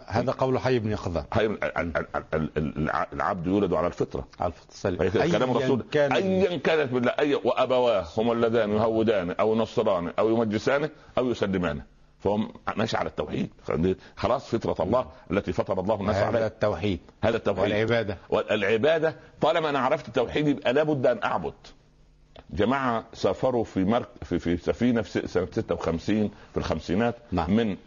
هذا 0.07 0.31
قول 0.31 0.59
حي 0.59 0.79
بن 0.79 0.91
يقظان 0.91 1.23
ال- 1.37 2.49
ال- 2.57 2.89
العبد 3.13 3.47
يولد 3.47 3.73
على 3.73 3.87
الفطرة. 3.87 4.27
على 4.39 4.53
هي 4.85 5.09
كده 5.09 5.25
كلام 5.27 5.51
الرسول 5.51 5.83
كان 5.91 6.11
ايا 6.11 6.57
كانت 6.57 6.93
بالله 6.93 7.11
أي 7.19 7.35
وأبواه 7.35 8.05
هما 8.17 8.33
اللذان 8.33 8.71
يهودان 8.71 9.31
أو 9.31 9.55
ينصران 9.55 10.11
أو 10.19 10.29
يمجسانه 10.29 10.89
أو 11.17 11.29
يسلمانه 11.31 11.83
فهو 12.19 12.39
ماشي 12.77 12.97
على 12.97 13.09
التوحيد. 13.09 13.49
خلاص 14.15 14.55
فطرة 14.55 14.83
الله 14.83 15.05
التي 15.31 15.53
فطر 15.53 15.79
الله 15.79 15.95
الناس 15.95 16.15
هذا 16.15 16.25
عليها. 16.25 16.47
التوحيد. 16.47 16.99
هذا 17.23 17.37
التوحيد. 17.37 17.63
والعبادة. 17.63 18.17
والعباده 18.29 19.15
طالما 19.41 19.69
أنا 19.69 19.79
عرفت 19.79 20.07
التوحيد 20.07 20.47
يبقى 20.47 20.73
لابد 20.73 21.05
أن 21.07 21.23
أعبد. 21.23 21.53
جماعة 22.49 23.05
سافروا 23.13 23.63
في 23.63 23.83
مرك 23.83 24.07
في 24.23 24.39
في 24.39 24.57
سفينة 24.57 25.01
في 25.01 25.09
س- 25.09 25.31
سنه 25.33 25.47
56 25.51 26.31
في 26.51 26.57
الخمسينات 26.57 27.15
نعم. 27.31 27.51
من 27.55 27.77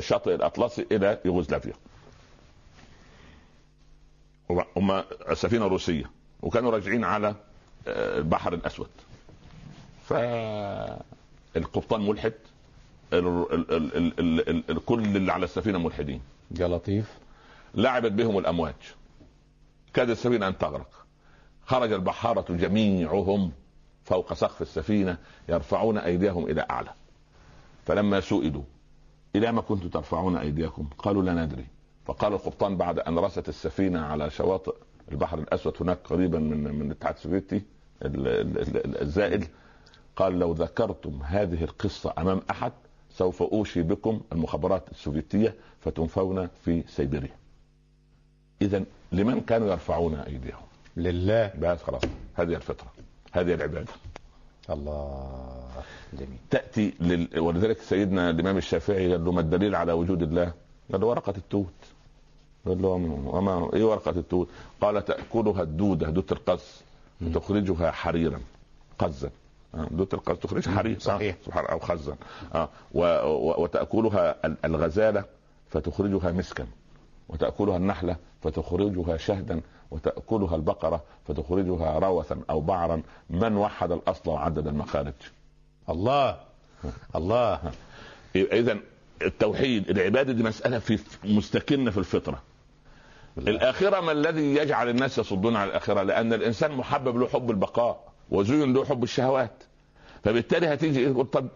شاطئ 0.00 0.34
الأطلسي 0.34 0.86
إلى 0.92 1.18
يوغوسلافيا. 1.24 1.72
هم- 4.76 5.02
سفينة 5.34 5.66
روسية 5.66 6.10
وكانوا 6.42 6.70
راجعين 6.70 7.04
على 7.04 7.34
آه، 7.88 8.18
البحر 8.18 8.52
الأسود. 8.54 8.88
فالقبطان 11.54 12.00
ملحد 12.06 12.32
ال- 13.12 13.26
ال- 13.52 13.70
ال- 13.72 13.96
ال- 13.96 14.20
ال- 14.20 14.48
ال- 14.48 14.70
ال- 14.70 14.84
كل 14.84 15.02
اللي 15.16 15.32
على 15.32 15.44
السفينة 15.44 15.78
ملحدين. 15.78 16.20
يا 16.58 16.68
لطيف. 16.68 17.18
لعبت 17.74 18.12
بهم 18.12 18.38
الأمواج. 18.38 18.74
كاد 19.94 20.10
السفينة 20.10 20.48
أن 20.48 20.58
تغرق. 20.58 21.04
خرج 21.66 21.92
البحاره 21.92 22.52
جميعهم 22.52 23.52
فوق 24.04 24.32
سقف 24.34 24.62
السفينة 24.62 25.18
يرفعون 25.48 25.98
أيديهم 25.98 26.46
إلى 26.50 26.66
أعلى. 26.70 26.90
فلما 27.86 28.20
سئلوا 28.20 28.62
إلى 29.36 29.52
ما 29.52 29.60
كنتم 29.60 29.88
ترفعون 29.88 30.36
أيديكم. 30.36 30.88
قالوا 30.98 31.22
لا 31.22 31.32
ندري. 31.46 31.66
فقال 32.06 32.32
القبطان 32.32 32.76
بعد 32.76 32.98
أن 32.98 33.18
رست 33.18 33.48
السفينة 33.48 34.00
على 34.00 34.30
شواطئ 34.30 34.74
البحر 35.12 35.38
الأسود 35.38 35.74
هناك 35.80 35.98
قريبا 36.04 36.38
من 36.38 36.74
من 36.74 36.86
الاتحاد 36.86 37.14
السوفيتي 37.14 37.62
ال- 38.02 38.26
ال- 38.28 38.58
ال- 38.76 39.00
الزائل 39.02 39.44
قال 40.16 40.38
لو 40.38 40.52
ذكرتم 40.52 41.20
هذه 41.22 41.64
القصة 41.64 42.14
أمام 42.18 42.40
أحد 42.50 42.72
سوف 43.10 43.42
أوشي 43.42 43.82
بكم 43.82 44.20
المخابرات 44.32 44.90
السوفيتية 44.90 45.54
فتنفون 45.80 46.48
في 46.64 46.82
سيبيريا. 46.88 47.36
اذا 48.62 48.84
لمن 49.12 49.40
كانوا 49.40 49.70
يرفعون 49.70 50.14
أيديهم؟ 50.14 50.62
لله. 50.96 51.52
بس 51.58 51.82
خلاص 51.82 52.02
هذه 52.34 52.54
الفطرة 52.54 52.92
هذه 53.32 53.54
العبادة. 53.54 53.92
الله. 54.70 55.63
جميل. 56.12 56.38
تأتي 56.50 56.94
لل... 57.00 57.40
ولذلك 57.40 57.78
سيدنا 57.80 58.30
الإمام 58.30 58.56
الشافعي 58.56 59.10
قال 59.12 59.24
له 59.24 59.32
ما 59.32 59.40
الدليل 59.40 59.74
على 59.74 59.92
وجود 59.92 60.22
الله؟ 60.22 60.52
قال 60.92 61.00
له 61.00 61.06
ورقة 61.06 61.34
التوت. 61.36 61.72
قال 62.66 62.82
له 62.82 62.88
وما 62.88 63.70
إيه 63.74 63.84
ورقة 63.84 64.10
التوت؟ 64.10 64.48
قال 64.80 65.04
تأكلها 65.04 65.62
الدودة 65.62 66.10
دوده 66.10 66.26
القز 66.36 66.82
وتخرجها 67.22 67.90
حريرا. 67.90 68.40
قزا. 68.98 69.30
آه، 69.74 69.86
دوده 69.90 70.08
القز. 70.18 70.36
تخرجها 70.36 70.70
مم، 70.70 70.78
حرير. 70.78 70.98
صحيح. 70.98 71.34
آه، 71.40 71.44
سبحان 71.46 71.64
أو 71.64 71.78
خزا. 71.78 72.16
آه. 72.54 72.68
و... 72.94 73.00
و... 73.24 73.62
وتأكلها 73.62 74.46
ال- 74.46 74.56
الغزالة 74.64 75.24
فتخرجها 75.70 76.32
مسكا. 76.32 76.66
وتأكلها 77.28 77.76
النحلة 77.76 78.16
فتخرجها 78.42 79.16
شهدا. 79.16 79.60
وتأكلها 79.90 80.56
البقرة 80.56 81.02
فتخرجها 81.28 81.98
روثا 81.98 82.40
أو 82.50 82.60
بعرا. 82.60 83.02
من 83.30 83.56
وحد 83.56 83.92
الأصل 83.92 84.30
وعدد 84.30 84.66
المخارج؟ 84.66 85.12
الله. 85.88 86.40
الله. 87.16 87.72
اذا 88.36 88.78
التوحيد 89.22 89.90
العبادة 89.90 90.32
دي 90.32 90.42
مسألة 90.42 90.78
في 90.78 90.98
مستكنة 91.24 91.90
في 91.90 91.98
الفطرة. 91.98 92.42
الآخرة 93.38 94.00
ما 94.00 94.12
الذي 94.12 94.54
يجعل 94.54 94.88
الناس 94.88 95.18
يصدون 95.18 95.56
عن 95.56 95.68
الآخرة؟ 95.68 96.02
لأن 96.02 96.32
الإنسان 96.32 96.72
محبب 96.72 97.16
له 97.16 97.28
حب 97.28 97.50
البقاء 97.50 98.12
وزين 98.30 98.72
له 98.72 98.84
حب 98.84 99.02
الشهوات. 99.02 99.64
فبالتالي 100.24 100.66
هتيجي 100.66 101.12
تقول 101.12 101.26
طب 101.26 101.48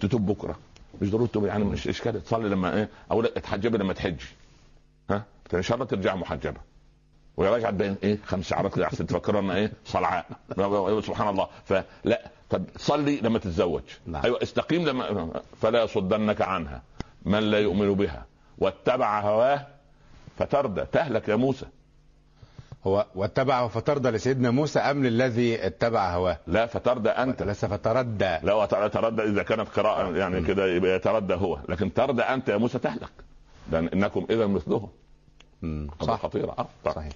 تتوب 0.00 0.26
بكرة. 0.26 0.56
مش 1.02 1.10
ضروري 1.10 1.28
تتوب 1.28 1.44
يعني 1.44 1.64
مش 1.64 1.88
اشكال 1.88 2.24
تصلي 2.24 2.48
لما 2.48 2.76
إيه؟ 2.76 2.88
أو 3.10 3.22
لا 3.22 3.30
اتحجبي 3.36 3.78
لما 3.78 3.92
تحجي. 3.92 4.26
ها؟ 5.10 5.24
إن 5.54 5.62
شاء 5.62 5.74
الله 5.74 5.86
ترجع 5.86 6.14
محجبة. 6.14 6.60
وهي 7.36 7.48
راجعه 7.48 7.70
بين 7.70 7.96
إيه؟ 8.02 8.18
خمس 8.26 8.46
شعرات 8.46 8.74
كده 8.74 8.86
احسن 8.86 9.06
تفكرنا 9.06 9.56
إيه؟ 9.56 9.72
صلعاء. 9.84 10.26
سبحان 11.06 11.28
الله. 11.28 11.48
فلا 11.64 12.30
طب 12.54 12.64
صلي 12.76 13.16
لما 13.16 13.38
تتزوج. 13.38 13.82
نعم. 14.06 14.22
أيوه 14.24 14.42
استقيم 14.42 14.84
لما 14.84 15.40
فلا 15.60 15.82
يصدنك 15.82 16.42
عنها. 16.42 16.82
من 17.24 17.38
لا 17.38 17.58
يؤمن 17.58 17.94
بها. 17.94 18.26
واتبع 18.58 19.20
هواه 19.20 19.66
فتردى 20.38 20.84
تهلك 20.92 21.28
يا 21.28 21.36
موسى. 21.36 21.66
هو 22.86 23.06
واتبع 23.14 23.68
فتردى 23.68 24.10
لسيدنا 24.10 24.50
موسى 24.50 24.78
أم 24.78 25.04
للذي 25.06 25.66
اتبع 25.66 26.14
هواه؟ 26.14 26.38
لا 26.46 26.66
فتردى 26.66 27.08
أنت. 27.08 27.42
ليس 27.42 27.64
فتردى. 27.64 28.38
لا 28.42 28.66
تردى 28.66 29.22
إذا 29.22 29.42
كانت 29.42 29.68
قراءة 29.68 30.16
يعني 30.16 30.42
كده 30.42 30.66
يبقى 30.66 30.96
يتردى 30.96 31.34
هو. 31.34 31.58
لكن 31.68 31.94
تردى 31.94 32.22
أنت 32.22 32.48
يا 32.48 32.56
موسى 32.56 32.78
تهلك. 32.78 33.12
لأن 33.72 33.88
إنكم 33.88 34.26
اذا 34.30 34.46
مثلهم. 34.46 34.88
صح. 36.00 36.22
خطيرة. 36.22 36.54
آه 36.58 36.92
صحيح. 36.92 37.12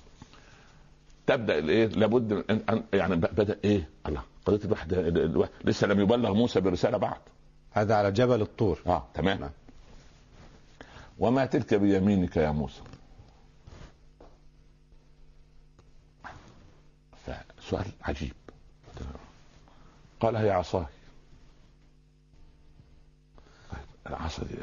تبدأ 1.26 1.58
الإيه؟ 1.58 1.86
لابد 1.86 2.44
أن 2.50 2.82
يعني 2.92 3.16
بدأ 3.16 3.58
إيه؟ 3.64 3.88
الله 4.06 4.22
قضية 4.48 4.64
الوحدة 4.64 5.48
لسه 5.64 5.86
لم 5.86 6.00
يبلغ 6.00 6.32
موسى 6.32 6.60
برسالة 6.60 6.98
بعد. 6.98 7.20
هذا 7.72 7.94
على 7.94 8.12
جبل 8.12 8.42
الطور. 8.42 8.82
آه 8.86 9.06
تمام. 9.14 9.40
نعم. 9.40 9.50
وما 11.18 11.46
تلك 11.46 11.74
بيمينك 11.74 12.36
يا 12.36 12.50
موسى؟ 12.50 12.80
فسؤال 17.26 17.86
عجيب. 18.02 18.32
قال 20.20 20.36
هي 20.36 20.50
عصاي. 20.50 20.86
العصا 24.06 24.42
دي 24.44 24.54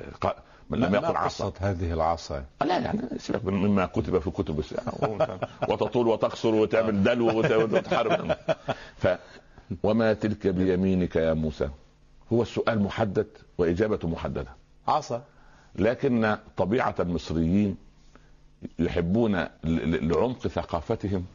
لم 0.69 0.95
يقل 0.95 1.17
عصا. 1.17 1.53
هذه 1.59 1.93
العصا؟ 1.93 2.45
لا 2.61 2.77
يعني 2.79 3.01
سيبك 3.17 3.45
مما 3.45 3.85
كتب 3.85 4.19
في 4.19 4.31
كتب 4.31 4.63
وتطول 5.69 6.07
وتقصر 6.07 6.55
وتعمل 6.55 7.03
دلو 7.03 7.39
وتحارب 7.39 8.37
ف 8.97 9.07
وما 9.83 10.13
تلك 10.13 10.47
بيمينك 10.47 11.15
يا 11.15 11.33
موسى؟ 11.33 11.69
هو 12.33 12.41
السؤال 12.41 12.81
محدد 12.81 13.27
واجابته 13.57 14.07
محددة. 14.07 14.47
عصا. 14.87 15.23
لكن 15.75 16.37
طبيعة 16.57 16.95
المصريين 16.99 17.77
يحبون 18.79 19.45
لعمق 19.63 20.47
ثقافتهم 20.47 21.25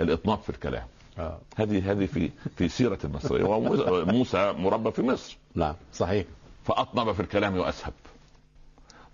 الإطناب 0.00 0.38
في 0.38 0.50
الكلام. 0.50 0.86
آه. 1.18 1.38
هذه 1.56 1.92
هذه 1.92 2.06
في 2.06 2.30
في 2.56 2.68
سيرة 2.68 2.98
المصري 3.04 3.42
موسى 4.16 4.52
مربى 4.52 4.90
في 4.90 5.02
مصر. 5.02 5.36
نعم 5.54 5.74
صحيح. 5.92 6.26
فأطنب 6.64 7.12
في 7.12 7.20
الكلام 7.20 7.56
وأسهب. 7.56 7.92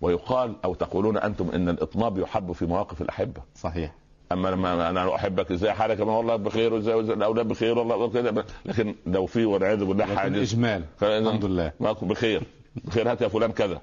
ويقال 0.01 0.55
أو 0.65 0.73
تقولون 0.73 1.17
أنتم 1.17 1.49
إن 1.49 1.69
الإطناب 1.69 2.17
يحب 2.17 2.51
في 2.51 2.65
مواقف 2.65 3.01
الأحبة. 3.01 3.41
صحيح. 3.55 3.93
أما 4.33 4.49
لما 4.49 4.89
أنا 4.89 5.15
أحبك 5.15 5.51
إزاي 5.51 5.73
حالك 5.73 6.01
ما 6.01 6.17
والله 6.17 6.35
بخير 6.35 6.73
وازاي 6.73 6.99
الاولاد 6.99 7.47
بخير 7.47 7.79
والله 7.79 8.09
كده 8.09 8.45
لكن 8.65 8.95
لو 9.05 9.25
في 9.25 9.45
والعياذ 9.45 9.85
بالله 9.85 10.05
حاجة 10.05 10.41
إجمال. 10.41 10.83
الحمد 11.03 11.45
لله. 11.45 11.71
ماكو 11.79 12.05
بخير. 12.05 12.43
بخير 12.75 13.11
هات 13.11 13.21
يا 13.21 13.27
فلان 13.27 13.51
كذا. 13.51 13.81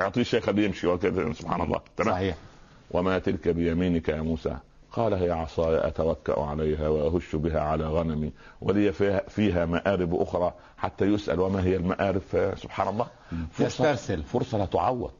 أعطيه 0.00 0.20
الشيخ 0.20 0.48
اللي 0.48 0.64
يمشي 0.64 0.86
وكذا 0.86 1.32
سبحان 1.32 1.60
الله. 1.60 1.80
تمام؟ 1.96 2.14
صحيح. 2.14 2.36
وما 2.90 3.18
تلك 3.18 3.48
بيمينك 3.48 4.08
يا 4.08 4.22
موسى. 4.22 4.56
قال 4.92 5.14
هي 5.14 5.30
عصاي 5.30 5.88
أتوكأ 5.88 6.40
عليها 6.40 6.88
وأهش 6.88 7.36
بها 7.36 7.60
على 7.60 7.84
غنمي 7.84 8.32
ولي 8.60 8.92
فيها, 8.92 9.22
فيها 9.28 9.66
مآرب 9.66 10.14
أخرى 10.14 10.54
حتى 10.78 11.04
يسأل 11.04 11.40
وما 11.40 11.64
هي 11.64 11.76
المآرب؟ 11.76 12.22
سبحان 12.56 12.88
الله. 12.88 13.06
فرصه 13.52 13.94
فرصة 14.22 14.58
لا 14.58 14.64
تعوض. 14.64 15.12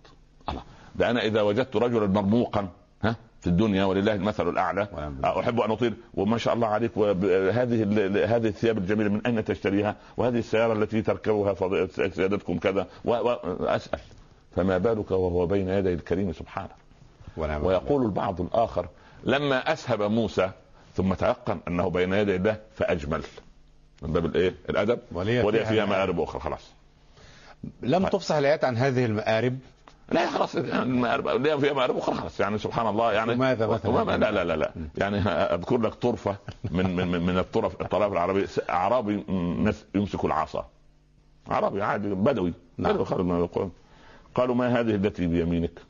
الله. 0.48 0.62
ده 0.96 1.10
أنا 1.10 1.22
إذا 1.24 1.42
وجدت 1.42 1.76
رجلا 1.76 2.06
مرموقا 2.06 2.68
في 3.40 3.46
الدنيا 3.46 3.84
ولله 3.84 4.14
المثل 4.14 4.48
الأعلى. 4.48 4.88
أحب 5.24 5.60
أن 5.60 5.70
اطير 5.70 5.92
وما 6.14 6.38
شاء 6.38 6.54
الله 6.54 6.66
عليك. 6.66 6.98
هذه 6.98 7.82
هذه 8.36 8.48
الثياب 8.48 8.78
الجميلة 8.78 9.10
من 9.10 9.26
أين 9.26 9.44
تشتريها؟ 9.44 9.96
وهذه 10.16 10.38
السيارة 10.38 10.72
التي 10.72 11.02
تركبها 11.02 11.54
سيادتكم 12.08 12.58
كذا. 12.58 12.86
واسال 13.04 13.98
فما 14.56 14.78
بالك 14.78 15.10
وهو 15.10 15.46
بين 15.46 15.68
يدي 15.68 15.92
الكريم 15.92 16.32
سبحانه؟ 16.32 16.70
ويقول 17.36 18.02
البعض 18.04 18.40
الآخر 18.40 18.86
لما 19.24 19.72
أسهب 19.72 20.02
موسى 20.02 20.50
ثم 20.96 21.14
تيقن 21.14 21.58
أنه 21.68 21.90
بين 21.90 22.12
يدي 22.12 22.36
الله 22.36 22.56
فأجمل. 22.74 23.22
من 24.02 24.12
باب 24.12 24.26
الإيه؟ 24.26 24.54
الأدب. 24.70 24.98
ولي 25.12 25.64
فيها 25.64 25.84
مآرب 25.84 26.20
أخرى 26.20 26.40
خلاص. 26.40 26.70
لم 27.82 28.02
طيب. 28.02 28.12
تفصح 28.12 28.34
الآيات 28.34 28.64
عن 28.64 28.76
هذه 28.76 29.04
المآرب؟ 29.04 29.58
لا 30.12 30.30
خلاص. 30.30 30.54
يعني 30.54 31.60
فيها 31.60 31.72
مآرب 31.72 31.96
أخرى 31.96 32.14
خلاص. 32.14 32.40
يعني 32.40 32.58
سبحان 32.58 32.86
الله 32.86 33.12
يعني 33.12 33.34
ماذا 33.34 33.66
مثلا؟ 33.66 34.16
لا 34.16 34.30
لا 34.30 34.44
لا 34.44 34.56
لا. 34.56 34.72
يعني 34.98 35.18
أذكر 35.28 35.78
لك 35.78 35.94
طرفة 35.94 36.36
من 36.70 36.96
من 36.96 37.26
من 37.26 37.38
الطرف 37.38 37.80
الطرف 37.80 38.12
العربي. 38.12 38.46
أعرابي 38.70 39.24
يمسك 39.94 40.24
العصا. 40.24 40.66
عربي 41.48 41.82
عادي 41.82 42.08
بدوي. 42.08 42.52
نعم. 42.78 43.04
قالوا 44.34 44.54
ما 44.54 44.80
هذه 44.80 44.94
التي 44.94 45.26
بيمينك؟ 45.26 45.80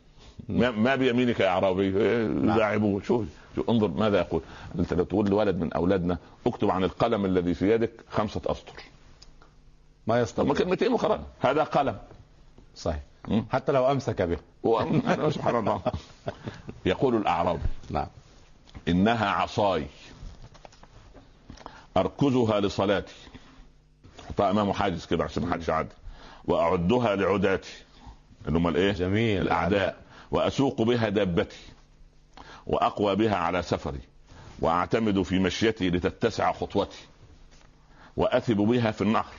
ما 0.48 0.94
بيمينك 0.94 1.40
يا 1.40 1.48
أعرابي. 1.48 1.90
لاعبوه 2.28 2.90
نعم. 2.90 3.02
شوف 3.02 3.24
شوف 3.56 3.70
انظر 3.70 3.88
ماذا 3.88 4.18
يقول. 4.18 4.40
أنت 4.78 4.94
لو 4.94 5.04
تقول 5.04 5.28
لولد 5.30 5.60
من 5.60 5.72
أولادنا. 5.72 6.18
اكتب 6.46 6.70
عن 6.70 6.84
القلم 6.84 7.24
الذي 7.24 7.54
في 7.54 7.70
يدك 7.70 7.90
خمسة 8.10 8.40
أسطر. 8.46 8.72
ما 10.06 10.20
يستطيع 10.20 10.54
كلمتين 10.54 10.92
وخلاص. 10.92 11.20
هذا 11.40 11.64
قلم. 11.64 11.96
صحيح. 12.76 13.00
حتى 13.52 13.72
لو 13.72 13.90
أمسك 13.90 14.22
به. 14.22 14.38
سبحان 15.30 15.56
الله. 15.56 15.82
يقول 16.86 17.16
الاعرابي 17.16 17.62
نعم. 17.90 18.06
إنها 18.88 19.30
عصاي 19.30 19.86
أركزها 21.96 22.60
لصلاتي. 22.60 23.14
احطها 24.24 24.50
امامه 24.50 24.72
حاجز 24.72 25.06
كده 25.06 25.24
عشان 25.24 25.42
ما 25.46 25.52
حدش 25.52 25.68
يعدي. 25.68 25.94
وأعدها 26.44 27.16
لعداتي 27.16 27.72
اللي 28.46 28.58
هم 28.58 28.68
الإيه؟ 28.68 28.92
جميل. 28.92 29.42
الأعداء. 29.42 29.96
وأسوق 30.30 30.82
بها 30.82 31.08
دابتي 31.08 31.56
وأقوى 32.66 33.16
بها 33.16 33.36
على 33.36 33.62
سفري. 33.62 34.00
وأعتمد 34.60 35.22
في 35.22 35.38
مشيتي 35.38 35.90
لتتسع 35.90 36.52
خطوتي. 36.52 36.98
وأثب 38.16 38.56
بها 38.56 38.90
في 38.90 39.02
النهر. 39.02 39.34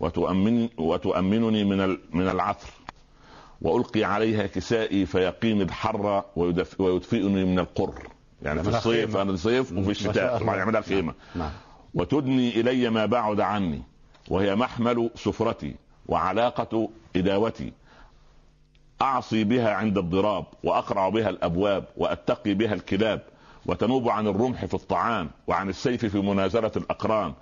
وتؤمن 0.00 0.68
وتؤمنني 0.78 1.64
من 1.64 1.98
من 2.12 2.28
العثر. 2.28 2.70
وألقي 3.64 4.04
عليها 4.04 4.46
كسائي 4.46 5.06
فيقيني 5.06 5.62
الحر 5.62 6.24
ويدفئني 6.78 7.44
من 7.44 7.58
القر. 7.58 8.08
يعني 8.42 8.62
في 8.62 8.68
الصيف 8.68 9.16
أنا 9.16 9.30
الصيف 9.30 9.72
وفي 9.72 9.90
الشتاء. 9.90 10.38
طبعا 10.38 10.56
يعملها 10.56 10.80
خيمه 10.80 11.14
نعم. 11.34 11.50
وتدني 11.94 12.60
إلي 12.60 12.90
ما 12.90 13.06
بعد 13.06 13.40
عني 13.40 13.82
وهي 14.28 14.54
محمل 14.54 15.10
سفرتي 15.14 15.74
وعلاقة 16.06 16.88
إداوتي. 17.16 17.72
أعصي 19.02 19.44
بها 19.44 19.70
عند 19.74 19.98
الضراب 19.98 20.44
وأقرع 20.64 21.08
بها 21.08 21.30
الأبواب 21.30 21.84
وأتقي 21.96 22.54
بها 22.54 22.74
الكلاب 22.74 23.20
وتنوب 23.66 24.08
عن 24.08 24.26
الرمح 24.26 24.64
في 24.64 24.74
الطعام 24.74 25.30
وعن 25.46 25.68
السيف 25.68 26.06
في 26.06 26.18
منازلة 26.18 26.72
الأقران 26.76 27.32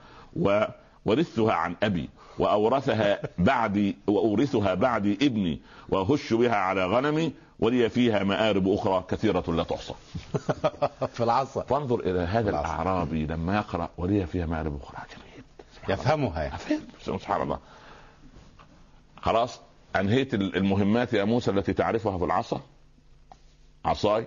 وورثتها 1.05 1.53
عن 1.53 1.77
أبي 1.83 2.09
وأورثها 2.38 3.21
بعدي 3.38 3.97
وأورثها 4.07 4.75
بعدي 4.75 5.19
ابني 5.23 5.61
وأهش 5.88 6.33
بها 6.33 6.57
على 6.57 6.87
غنمي 6.87 7.33
ولي 7.62 7.88
فيها 7.88 8.25
مآرب 8.25 8.69
أخرى 8.69 9.05
كثيرة 9.09 9.45
لا 9.49 9.62
تحصى. 9.62 9.95
في 11.15 11.23
العصا. 11.23 11.62
فانظر 11.62 12.01
إلى 12.01 12.20
هذا 12.20 12.51
الأعرابي 12.51 13.26
لما 13.26 13.57
يقرأ 13.57 13.91
ولي 13.99 14.26
فيها 14.26 14.47
مآرب 14.47 14.81
أخرى. 14.83 14.99
جميل. 15.11 15.45
يفهمها 15.89 16.43
يعني. 16.43 16.59
سبحان 17.01 17.43
الله. 17.43 17.59
خلاص 19.20 19.61
أنهيت 19.97 20.35
المهمات 20.35 21.12
يا 21.12 21.24
موسى 21.24 21.51
التي 21.51 21.72
تعرفها 21.72 22.18
في 22.18 22.24
العصا؟ 22.24 22.61
عصاي. 23.85 24.26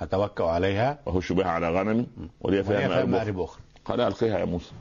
أتوكأ 0.00 0.44
عليها. 0.44 0.98
وأهش 1.06 1.32
بها 1.32 1.48
على 1.50 1.70
غنمي 1.70 2.06
ولي 2.40 2.64
فيها 2.64 3.04
مآرب 3.04 3.40
أخرى. 3.40 3.60
قال 3.84 4.00
ألقيها 4.00 4.38
يا 4.38 4.44
موسى. 4.44 4.72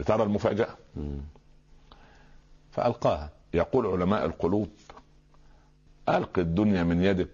لترى 0.00 0.22
المفاجأة. 0.22 0.76
فألقاها. 2.72 3.30
يقول 3.54 3.86
علماء 3.86 4.26
القلوب 4.26 4.68
ألق 6.08 6.38
الدنيا 6.38 6.82
من 6.82 7.02
يدك 7.02 7.28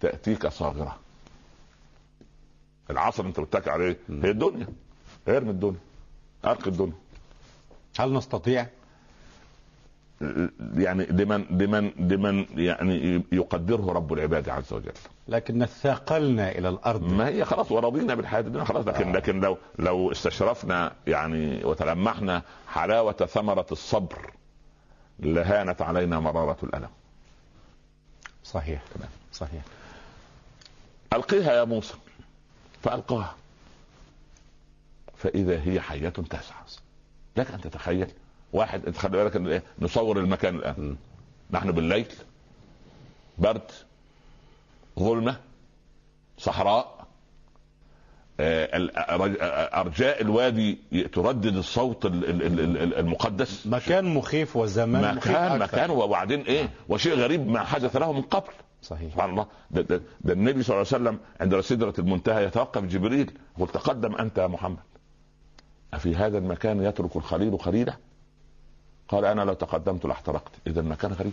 تأتيك 0.00 0.46
صاغرة. 0.46 0.98
العصر 2.90 3.26
انت 3.26 3.40
بتتكي 3.40 3.70
عليه 3.70 3.98
هي 4.08 4.30
الدنيا 4.30 4.66
ارمي 5.28 5.50
الدنيا. 5.50 5.78
ألق 6.44 6.66
الدنيا. 6.68 6.92
هل 7.98 8.12
نستطيع 8.12 8.66
يعني 10.74 11.04
لمن 11.06 11.44
لمن 11.50 11.92
لمن 11.96 12.46
يعني 12.56 13.22
يقدره 13.32 13.92
رب 13.92 14.12
العباد 14.12 14.48
عز 14.48 14.72
وجل. 14.72 14.92
لكن 15.28 15.66
ثاقلنا 15.66 16.50
إلى 16.52 16.68
الأرض. 16.68 17.02
ما 17.02 17.28
هي 17.28 17.44
خلاص 17.44 17.72
ورضينا 17.72 18.14
بالحياة 18.14 18.40
الدنيا 18.40 18.64
خلاص 18.64 18.86
لكن 18.86 19.08
آه. 19.08 19.12
لكن 19.12 19.40
لو 19.40 19.58
لو 19.78 20.12
استشرفنا 20.12 20.92
يعني 21.06 21.64
وتلمحنا 21.64 22.42
حلاوة 22.68 23.12
ثمرة 23.12 23.66
الصبر 23.72 24.30
لهانت 25.18 25.82
علينا 25.82 26.20
مرارة 26.20 26.56
الألم. 26.62 26.88
صحيح. 28.44 28.82
تمام. 28.94 29.08
صحيح. 29.32 29.62
ألقيها 31.12 31.52
يا 31.52 31.64
موسى. 31.64 31.94
فألقاها. 32.82 33.34
فإذا 35.16 35.60
هي 35.64 35.80
حية 35.80 36.08
تسعى. 36.08 36.64
لك 37.36 37.50
أن 37.50 37.60
تتخيل 37.60 38.10
واحد 38.52 38.86
انت 38.86 38.96
خلي 38.96 39.24
بالك 39.24 39.36
إيه؟ 39.36 39.62
نصور 39.78 40.18
المكان 40.18 40.56
الآن. 40.56 40.96
نحن 41.50 41.72
بالليل 41.72 42.06
برد 43.38 43.70
ظلمه 44.98 45.36
صحراء 46.38 47.00
آه، 48.40 48.90
أرجاء 49.80 50.22
الوادي 50.22 50.78
تردد 51.12 51.56
الصوت 51.56 52.06
المقدس. 52.06 53.66
مكان 53.66 54.14
مخيف 54.14 54.56
وزمان 54.56 55.14
مكان 55.16 55.58
مخيف 55.58 55.62
مكان 55.62 55.90
وبعدين 55.90 56.40
إيه؟ 56.40 56.68
وشيء 56.88 57.14
غريب 57.14 57.48
ما 57.48 57.64
حدث 57.64 57.96
له 57.96 58.12
من 58.12 58.22
قبل. 58.22 58.52
صحيح. 58.82 59.12
سبحان 59.12 59.30
الله. 59.30 59.46
ده, 59.70 59.82
ده, 59.82 60.00
ده 60.20 60.32
النبي 60.32 60.62
صلى 60.62 60.76
الله 60.76 60.86
عليه 60.92 61.04
وسلم 61.04 61.18
عند 61.40 61.60
سدرة 61.60 61.94
المنتهى 61.98 62.44
يتوقف 62.44 62.82
جبريل 62.84 63.30
يقول 63.56 63.68
تقدم 63.68 64.14
أنت 64.14 64.38
يا 64.38 64.46
محمد. 64.46 64.78
أفي 65.94 66.14
هذا 66.16 66.38
المكان 66.38 66.82
يترك 66.84 67.16
الخليل 67.16 67.60
خليله 67.60 67.96
قال 69.10 69.24
أنا 69.24 69.42
لو 69.42 69.54
تقدمت 69.54 70.04
لاحترقت. 70.04 70.52
إذا 70.66 70.80
المكان 70.80 71.12
غريب. 71.12 71.32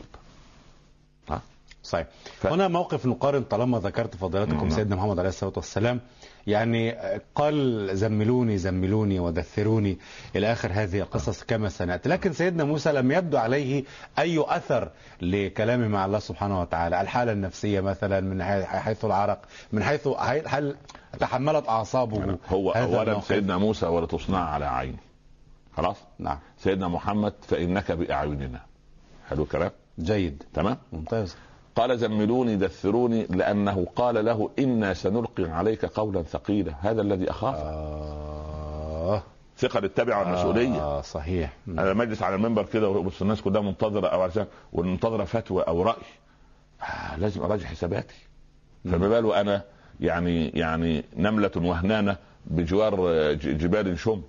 ها؟ 1.30 1.42
صحيح. 1.84 2.08
ف... 2.40 2.48
هنا 2.48 2.68
موقف 2.68 3.06
نقارن 3.06 3.44
طالما 3.44 3.80
ذكرت 3.80 4.16
فضيلتكم 4.16 4.58
نعم. 4.58 4.70
سيدنا 4.70 4.96
محمد 4.96 5.20
عليه 5.20 5.30
الصلاة 5.30 5.54
والسلام. 5.56 6.00
يعني 6.48 6.96
قال 7.36 7.90
زملوني 7.98 8.58
زملوني 8.58 9.20
ودثروني 9.20 9.98
إلى 10.36 10.52
آخر 10.52 10.72
هذه 10.74 11.00
القصص 11.00 11.44
كما 11.44 11.70
سنأتي. 11.70 12.10
لكن 12.10 12.34
سيدنا 12.34 12.64
موسى 12.64 12.92
لم 12.92 13.12
يبدو 13.12 13.38
عليه 13.38 13.84
أي 14.20 14.44
أثر 14.48 14.92
لكلامه 15.22 15.88
مع 15.88 16.06
الله 16.06 16.20
سبحانه 16.20 16.62
وتعالى. 16.62 17.02
الحالة 17.02 17.32
النفسية 17.32 17.82
مثلا 17.82 18.22
من 18.22 18.44
حيث 18.66 19.06
العرق 19.06 19.42
من 19.72 19.84
حيث 19.84 20.08
هل 20.48 20.76
تحملت 21.20 21.70
أعصابه. 21.70 22.38
هو 22.50 22.72
اولا 22.72 23.20
سيدنا 23.20 23.58
موسى 23.58 23.86
ولا 23.86 24.06
تصنع 24.06 24.50
على 24.50 24.66
عيني 24.66 24.98
خلاص؟ 25.78 25.98
نعم. 26.20 26.40
سيدنا 26.58 26.88
محمد 26.88 27.34
فإنك 27.42 27.92
بأعيننا. 27.92 28.62
حلو 29.30 29.44
الكلام؟ 29.44 29.72
جيد. 30.00 30.44
تمام؟ 30.54 30.78
ممتاز. 30.94 31.36
قال 31.76 32.00
زملوني 32.00 32.56
دثروني 32.56 33.26
لأنه 33.26 33.88
قال 33.96 34.26
له 34.26 34.50
إنا 34.60 34.94
سنلقي 34.94 35.44
عليك 35.44 35.86
قولا 35.86 36.24
ثقيلا. 36.24 36.74
هذا 36.82 37.02
الذي 37.02 37.30
اخافه 37.30 37.62
آه. 37.62 39.24
ثقة 39.58 39.80
للتبع 39.80 40.20
والمسؤولية. 40.20 40.82
آه 40.82 41.02
صحيح. 41.02 41.54
أنا 41.68 41.94
مجلس 41.94 42.22
على 42.22 42.36
المنبر 42.36 42.66
كده 42.66 42.90
وبص 42.90 43.22
الناس 43.22 43.42
كلها 43.42 43.62
منتظرة 43.62 44.08
أو 44.08 44.22
عشان 44.22 44.46
ومنتظره 44.74 45.24
فتوى 45.24 45.64
أو 45.64 45.82
رأي. 45.82 46.04
آه 46.82 47.18
لازم 47.18 47.42
أراجع 47.42 47.66
حساباتي. 47.66 48.28
فما 48.86 49.08
باله 49.08 49.42
أنا؟ 49.42 49.64
يعني 50.00 50.50
يعني 50.50 51.04
نملة 51.18 51.52
وهنانة 51.56 52.18
بجوار 52.46 53.34
جبال 53.34 54.00
شم 54.00 54.22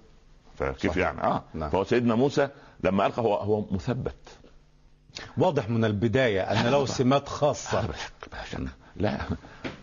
فكيف 0.59 0.91
صحيح. 0.91 0.97
يعني؟ 0.97 1.21
آه. 1.23 1.43
نعم. 1.55 1.71
فهو 1.71 1.85
سيدنا 1.85 2.15
موسى 2.15 2.49
لما 2.85 3.07
ألقى 3.07 3.23
هو 3.23 3.35
هو 3.35 3.65
مثبت. 3.71 4.15
واضح 5.39 5.71
من 5.71 5.85
البداية 5.85 6.41
أن 6.41 6.67
له 6.67 6.87
سمات 6.99 7.29
خاصة. 7.29 7.89
لا 8.97 9.19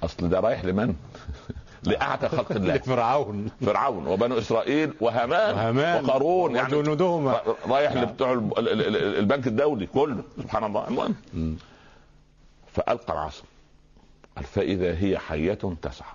أصل 0.04 0.30
ده 0.30 0.40
رايح 0.40 0.66
لمن؟ 0.66 0.96
لاعتى 1.84 2.30
خلق 2.30 2.52
الله. 2.52 2.76
لفرعون. 2.76 3.48
فرعون 3.62 4.08
وبنو 4.08 4.38
إسرائيل 4.38 4.94
وهامان 5.02 5.56
وهامان 5.56 6.06
وقارون 6.06 6.56
يعني 6.56 6.76
وجنودهم 6.76 7.28
رايح 7.68 7.94
نعم. 7.94 8.04
لبتوع 8.04 8.34
البنك 8.58 9.48
الدولي 9.48 9.86
كله. 9.88 10.24
سبحان 10.38 10.64
الله. 10.64 10.88
المهم. 10.88 11.16
فألقى 12.74 13.14
العصا. 13.14 13.44
فإذا 14.44 14.98
هي 14.98 15.18
حية 15.18 15.54
تسعى. 15.82 16.15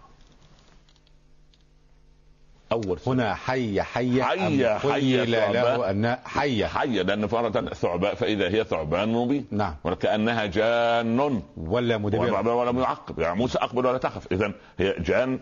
أول 2.73 2.99
هنا 3.07 3.35
حي 3.35 3.83
حي 3.83 4.23
حي 4.23 4.69
حي 4.79 5.25
له 5.25 5.91
ان 5.91 6.17
حي. 6.25 6.67
حي 6.67 7.03
لأن 7.03 7.27
فرة 7.27 7.75
ثعبان 7.75 8.15
فإذا 8.15 8.49
هي 8.49 8.65
ثعبان 8.65 9.13
مبين. 9.13 9.47
نعم. 9.51 9.75
وكأنها 9.85 10.47
جان. 10.47 11.43
ولا 11.57 11.99
مدبر. 11.99 12.49
ولم 12.49 12.79
يعقب 12.79 13.19
يعني 13.19 13.37
موسى 13.37 13.59
أقبل 13.59 13.87
ولا 13.87 13.99
تخف. 13.99 14.33
اذا 14.33 14.53
هي 14.79 14.95
جان 14.99 15.41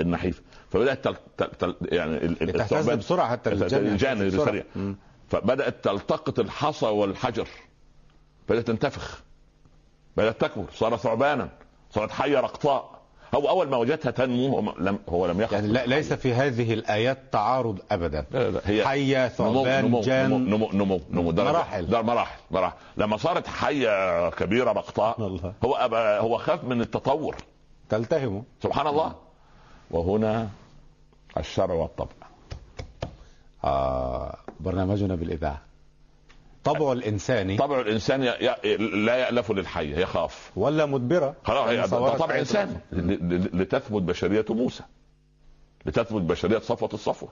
النحيف. 0.00 0.42
فبدأت 0.70 1.04
تل 1.04 1.16
تل 1.58 1.74
يعني 1.82 2.16
الثعبان 2.42 2.98
بسرعة 2.98 3.30
حتى 3.30 3.50
الجان 3.50 4.30
سريع 4.30 4.64
فبدأت 5.28 5.84
تلتقط 5.84 6.38
الحصى 6.38 6.86
والحجر. 6.86 7.48
بدأت 8.48 8.66
تنتفخ. 8.66 9.22
بدأت 10.16 10.40
تكبر. 10.40 10.66
صار 10.74 10.96
ثعبانا. 10.96 11.48
صارت 11.90 12.10
حية 12.10 12.40
رقطاء. 12.40 12.95
هو 13.36 13.48
أول 13.48 13.68
ما 13.68 13.76
وجدتها 13.76 14.10
تنمو 14.10 14.58
هو 14.58 14.74
لم 14.78 14.98
هو 15.08 15.26
لم 15.26 15.40
يخف 15.40 15.52
يعني 15.52 15.68
لا 15.68 15.86
ليس 15.86 16.12
في 16.12 16.34
هذه 16.34 16.74
الآيات 16.74 17.18
تعارض 17.32 17.78
ابدا. 17.90 18.26
لا 18.30 18.50
لا 18.50 18.60
هي 18.64 18.86
حية 18.86 19.28
ثعبان 19.28 19.84
نمو 19.84 20.00
جان. 20.00 20.30
نمو 20.30 20.68
نمو 20.72 21.00
نمو 21.10 21.32
مراحل. 21.32 21.86
ده 21.86 22.02
مراحل 22.02 22.40
مراحل. 22.50 22.76
لما 22.96 23.16
صارت 23.16 23.46
حية 23.46 24.30
كبيرة 24.30 24.72
رقطاء 24.72 25.20
هو 25.64 25.74
أبا 25.74 26.18
هو 26.18 26.38
خاف 26.38 26.64
من 26.64 26.80
التطور. 26.80 27.36
تلتهمه 27.88 28.42
سبحان 28.62 28.86
الله. 28.86 29.12
وهنا 29.90 30.48
الشرع 31.36 31.74
والطبع. 31.74 32.12
آه 33.64 34.36
برنامجنا 34.60 35.14
بالإذاعة. 35.14 35.60
طبع 36.66 36.92
الإنساني. 36.92 37.56
طبع 37.56 37.80
الإنسان 37.80 38.20
لا 39.04 39.16
يألف 39.16 39.50
للحي 39.50 40.02
يخاف 40.02 40.50
ولا 40.56 40.86
مدبرة. 40.86 41.34
خلاص 41.44 41.68
هي 41.68 41.86
طبع 42.16 42.38
انساني 42.38 42.72
لتثبت 43.52 44.02
بشرية 44.02 44.44
موسى. 44.50 44.82
لتثبت 45.86 46.22
بشرية 46.22 46.58
صفوة 46.58 46.90
الصفوة. 46.94 47.28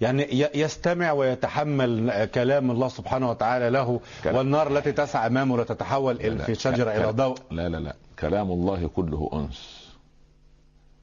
يعني 0.00 0.46
يستمع 0.54 1.12
ويتحمل 1.12 2.24
كلام 2.24 2.70
الله 2.70 2.88
سبحانه 2.88 3.30
وتعالى 3.30 3.70
له 3.70 4.00
كلام. 4.24 4.36
والنار 4.36 4.76
التي 4.76 4.92
تسعى 4.92 5.26
أمامه 5.26 5.56
لا 5.56 5.64
تتحول 5.64 6.16
لا 6.16 6.44
في 6.44 6.54
شجرة 6.54 6.90
إلى 6.90 7.06
ضوء. 7.06 7.36
لا 7.50 7.68
لا 7.68 7.76
لا. 7.76 7.94
كلام 8.18 8.50
الله 8.50 8.90
كله 8.96 9.30
أنس. 9.32 9.88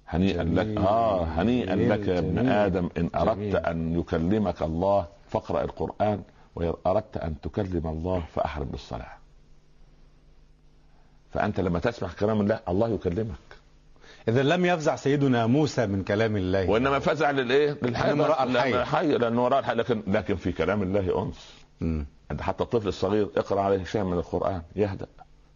هنيئا 0.08 0.44
لك. 0.44 0.78
آه 0.78 1.24
هنيئا 1.24 1.76
لك 1.76 2.08
يا 2.08 2.20
ابن 2.20 2.50
آدم. 2.50 2.90
إن 2.98 3.10
أردت. 3.16 3.56
أن 3.56 4.00
يكلمك 4.00 4.62
الله 4.62 5.06
فاقرأ 5.30 5.64
القرآن. 5.64 6.22
وإذا 6.56 6.74
أردت 6.88 7.18
أن 7.18 7.42
تكلم 7.42 7.88
الله 7.88 8.24
فأحرم 8.36 8.66
بالصلاة. 8.66 9.12
فأنت 11.34 11.60
لما 11.60 11.80
تسمع 11.80 12.10
كلام 12.20 12.42
الله 12.42 12.60
الله 12.70 12.90
يكلمك. 12.90 13.36
إذا 14.28 14.44
لم 14.44 14.66
يفزع 14.66 14.96
سيدنا 14.96 15.48
موسى 15.48 15.88
من 15.88 16.04
كلام 16.04 16.38
الله. 16.38 16.70
وإنما 16.70 17.00
فزع 17.00 17.32
للإيه؟ 17.32 17.78
للحي 17.82 18.14
وراء 18.14 18.44
الحي. 18.44 18.84
حي 18.84 19.18
لأنه 19.18 19.44
وراء 19.46 19.60
الحي. 19.60 19.76
لكن 19.76 20.04
لكن 20.08 20.36
في 20.36 20.52
كلام 20.52 20.84
الله 20.84 21.24
أنس. 21.24 21.66
أنت 22.32 22.42
حتى 22.42 22.64
الطفل 22.64 22.88
الصغير 22.88 23.30
اقرأ 23.38 23.62
عليه 23.62 23.84
شيء 23.84 24.04
من 24.04 24.14
القرآن 24.14 24.62
يهدأ. 24.76 25.08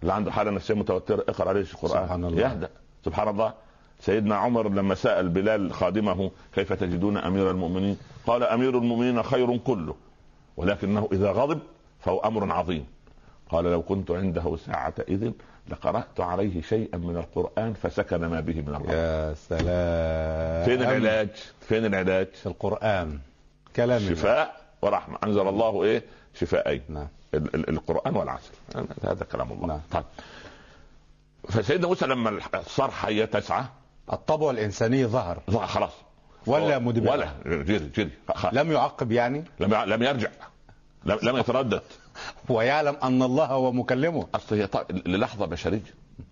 اللي 0.02 0.14
عنده 0.14 0.32
حالة 0.32 0.52
نفسية 0.52 0.74
متوترة 0.74 1.26
اقرأ 1.30 1.50
عليه 1.50 1.62
القرآن 1.62 2.04
سبحان 2.04 2.26
الله. 2.26 2.42
يهدأ. 2.42 2.70
سبحان 3.06 3.28
الله. 3.28 3.54
سيدنا 4.00 4.36
عمر 4.36 4.70
لما 4.70 4.96
سأل 4.96 5.30
بلال 5.30 5.74
خادمه 5.74 6.32
كيف 6.56 6.74
تجدون 6.74 7.18
أمير 7.18 7.52
المؤمنين؟ 7.52 7.98
قال 8.28 8.44
أمير 8.44 8.78
المؤمنين 8.78 9.24
خير 9.24 9.58
كله. 9.58 9.96
ولكنه 10.60 11.10
إذا 11.12 11.32
غضب 11.32 11.60
فهو 12.00 12.20
أمر 12.20 12.52
عظيم. 12.52 12.86
قال 13.50 13.66
لو 13.66 13.82
كنت 13.82 14.12
عنده 14.12 14.58
ساعة 14.66 14.94
إذن 15.10 15.34
لقرأت 15.70 16.20
عليه 16.20 16.62
شيئا 16.62 16.98
من 16.98 17.18
القرآن 17.18 17.74
فسكن 17.74 18.26
ما 18.26 18.40
به 18.40 18.62
من 18.62 18.68
الغضب. 18.68 18.90
يا 18.90 19.34
سلام. 19.34 20.66
فين 20.66 20.82
العلاج؟ 20.82 21.30
فين 21.62 21.86
العلاج؟ 21.86 22.28
القرآن. 22.46 23.20
كلام 23.76 24.00
شفاء 24.00 24.62
ورحمة. 24.82 25.18
أنزل 25.24 25.48
الله 25.48 25.84
إيه؟ 25.84 26.04
شفاءين. 26.34 26.82
نعم. 26.90 27.08
القرآن 27.54 28.16
والعسل 28.16 28.52
هذا 29.04 29.26
كلام 29.32 29.52
الله. 29.52 29.68
نعم. 29.68 29.82
طيب. 29.92 30.04
فسيدنا 31.50 31.88
موسى 31.88 32.06
لما 32.06 32.40
صار 32.68 32.92
حية 32.92 33.26
تسعى 33.26 33.64
الطبع 34.14 34.50
الإنساني 34.50 35.06
ظهر. 35.06 35.42
ظهر 35.50 35.68
خلاص. 35.68 35.94
ولا 36.48 36.80
مدبر. 36.80 37.12
ولا. 37.12 37.30
جري 37.46 37.90
جري. 37.96 38.12
لم 38.52 38.72
يعقب 38.72 39.12
يعني؟ 39.12 39.44
لم 39.60 39.74
لم 39.74 40.04
يرجع. 40.04 40.30
لم, 41.06 41.38
يتردد. 41.38 41.82
ويعلم 42.50 42.96
أن 43.04 43.24
الله 43.24 43.46
هو 43.46 43.72
مكلمه. 43.72 44.28
أصل 44.36 44.56
هي 44.56 44.70
للحظة 45.06 45.46
بشرية. 45.46 45.84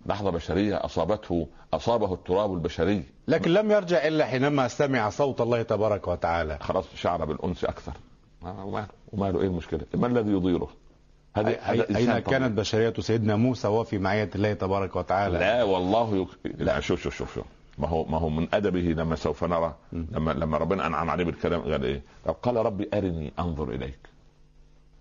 لحظة 0.06 0.30
بشرية 0.30 0.84
اصابته 0.84 1.46
أصابه 1.74 2.14
التراب 2.14 2.52
البشري. 2.52 3.04
لكن 3.28 3.50
لم 3.50 3.70
يرجع 3.70 4.06
إلا 4.06 4.26
حينما 4.26 4.68
سمع 4.68 5.10
صوت 5.10 5.40
الله 5.40 5.62
تبارك 5.62 6.08
وتعالى. 6.08 6.58
خلاص 6.60 6.84
شعر 6.94 7.24
بالأنس 7.24 7.64
أكثر. 7.64 7.92
وما 9.12 9.30
له 9.30 9.40
إيه 9.40 9.46
المشكلة؟ 9.46 9.80
ما 9.94 10.06
الذي 10.06 10.30
يضيره؟ 10.30 10.68
هذا 11.34 11.70
أين 11.96 12.18
كانت 12.18 12.58
بشرية 12.58 12.94
سيدنا 12.98 13.36
موسى 13.36 13.68
وهو 13.68 13.84
في 13.84 13.98
معية 13.98 14.30
الله 14.34 14.52
تبارك 14.52 14.96
وتعالى؟ 14.96 15.38
لا 15.38 15.62
والله 15.62 16.16
يك... 16.16 16.54
لا. 16.60 16.80
شوف 16.80 17.02
شوف 17.02 17.16
شوف 17.16 17.34
شوف. 17.34 17.44
ما 17.78 17.88
هو 17.88 18.04
ما 18.04 18.18
هو 18.18 18.28
من 18.28 18.48
أدبه 18.54 18.80
لما 18.80 19.16
سوف 19.16 19.44
نرى. 19.44 19.74
لما 19.92 20.30
لما 20.30 20.58
ربنا 20.58 20.86
أنعم 20.86 21.10
عليه 21.10 21.24
بالكلام 21.24 21.60
قال 21.60 21.84
إيه؟ 21.84 22.02
قال 22.42 22.56
ربي 22.56 22.88
أرني 22.94 23.32
أنظر 23.38 23.70
إليك. 23.70 23.98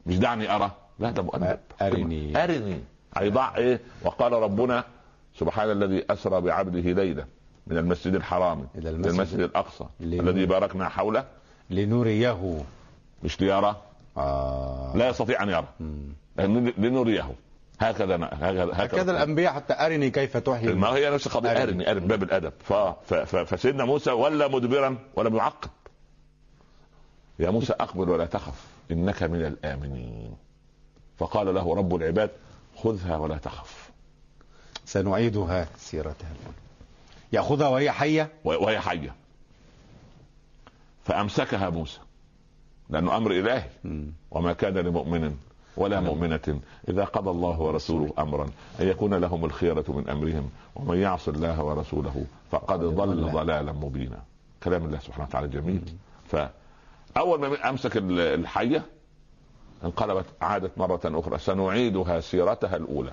مش 0.07 0.17
دعني 0.17 0.55
أرى. 0.55 0.71
لا 0.99 1.11
ده 1.11 1.21
مؤدب 1.21 1.59
ارني 1.81 2.43
ارني 2.43 2.79
هيضع 3.17 3.55
إيه؟ 3.57 3.79
وقال 4.03 4.31
ربنا 4.33 4.83
سبحان 5.39 5.71
الذي 5.71 6.05
أسرى 6.09 6.41
بعبده 6.41 6.91
ليلا 6.91 7.25
من 7.67 7.77
المسجد 7.77 8.13
الحرام 8.15 8.67
إلى 8.75 8.89
المسجد, 8.89 9.13
المسجد 9.13 9.39
الأقصى 9.39 9.85
الذي 10.01 10.45
باركنا 10.45 10.89
حوله. 10.89 11.25
لنريه. 11.69 12.61
مش 13.23 13.41
ليرى. 13.41 13.75
آه. 14.17 14.91
لا 14.95 15.09
يستطيع 15.09 15.43
أن 15.43 15.49
يرى. 15.49 15.67
لنريه. 16.77 17.31
هكذا 17.79 18.15
هكذا 18.33 18.69
هكذا. 18.73 19.11
الأنبياء 19.11 19.53
حتى 19.53 19.73
أرني 19.85 20.09
كيف 20.09 20.37
تحيي. 20.37 20.73
ما 20.73 20.87
هي 20.87 21.09
نفس 21.09 21.27
القضية 21.27 21.63
أرني. 21.63 21.91
أرني 21.91 22.07
باب 22.07 22.23
الأدب. 22.23 22.53
ف... 22.59 22.73
ف... 22.73 23.13
ف... 23.13 23.35
فسيدنا 23.35 23.85
موسى 23.85 24.11
ولا 24.11 24.47
مدبرا 24.47 24.97
ولم 25.15 25.35
يعقب 25.35 25.69
يا 27.39 27.49
موسى 27.49 27.73
أقبل 27.73 28.09
ولا 28.09 28.25
تخف. 28.25 28.76
إنك 28.91 29.23
من 29.23 29.45
الآمنين. 29.45 30.35
فقال 31.17 31.55
له 31.55 31.75
رب 31.75 31.95
العباد 31.95 32.29
خذها 32.75 33.17
ولا 33.17 33.37
تخف. 33.37 33.91
سنعيدها 34.85 35.67
سيرتها 35.77 36.29
يأخذها 37.33 37.67
وهي 37.67 37.91
حية؟ 37.91 38.29
وهي 38.43 38.79
حية. 38.79 39.15
فأمسكها 41.05 41.69
موسى 41.69 41.99
لأنه 42.89 43.17
أمر 43.17 43.31
إلهي. 43.31 43.69
وما 44.31 44.53
كان 44.53 44.77
لمؤمن 44.77 45.37
ولا 45.77 45.99
مؤمنة 45.99 46.59
إذا 46.89 47.03
قضى 47.03 47.29
الله 47.29 47.59
ورسوله 47.59 48.13
أمرا 48.19 48.49
أن 48.79 48.87
يكون 48.87 49.13
لهم 49.13 49.45
الخيرة 49.45 49.85
من 49.87 50.09
أمرهم 50.09 50.49
ومن 50.75 50.97
يعص 50.97 51.27
الله 51.27 51.63
ورسوله 51.63 52.25
فقد 52.51 52.79
ضل 52.79 53.31
ضلالا 53.31 53.71
مبينا. 53.71 54.23
كلام 54.63 54.85
الله 54.85 54.99
سبحانه 54.99 55.27
وتعالى 55.27 55.47
جميل. 55.47 55.81
فأول 57.17 57.39
ما 57.39 57.69
أمسك 57.69 57.97
الحية 57.97 58.85
انقلبت 59.83 60.25
عادت 60.41 60.77
مرة 60.77 61.01
أخرى. 61.05 61.37
سنعيدها 61.37 62.19
سيرتها 62.19 62.75
الأولى. 62.75 63.11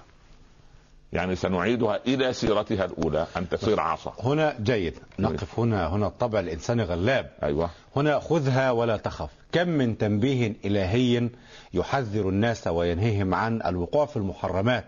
يعني 1.13 1.37
سنعيدها 1.37 2.01
إلى 2.07 2.33
سيرتها 2.33 2.85
الأولى 2.85 3.27
أن 3.37 3.49
تصير 3.49 3.81
عصا. 3.81 4.15
هنا 4.21 4.57
جيد. 4.61 4.99
نقف 5.19 5.59
هنا. 5.59 5.89
هنا 5.89 6.07
الطبع 6.07 6.41
الانساني 6.41 6.83
غلاب. 6.83 7.31
أيوه. 7.43 7.71
هنا 7.97 8.21
خذها 8.21 8.71
ولا 8.71 8.97
تخف. 8.97 9.31
كم 9.53 9.69
من 9.69 9.99
تنبيه 9.99 10.57
إلهي 10.65 11.31
يحذر 11.75 12.29
الناس 12.29 12.67
وينهيهم 12.67 13.35
عن 13.35 13.63
الوقوع 13.63 14.07
في 14.07 14.17
المحرمات 14.17 14.85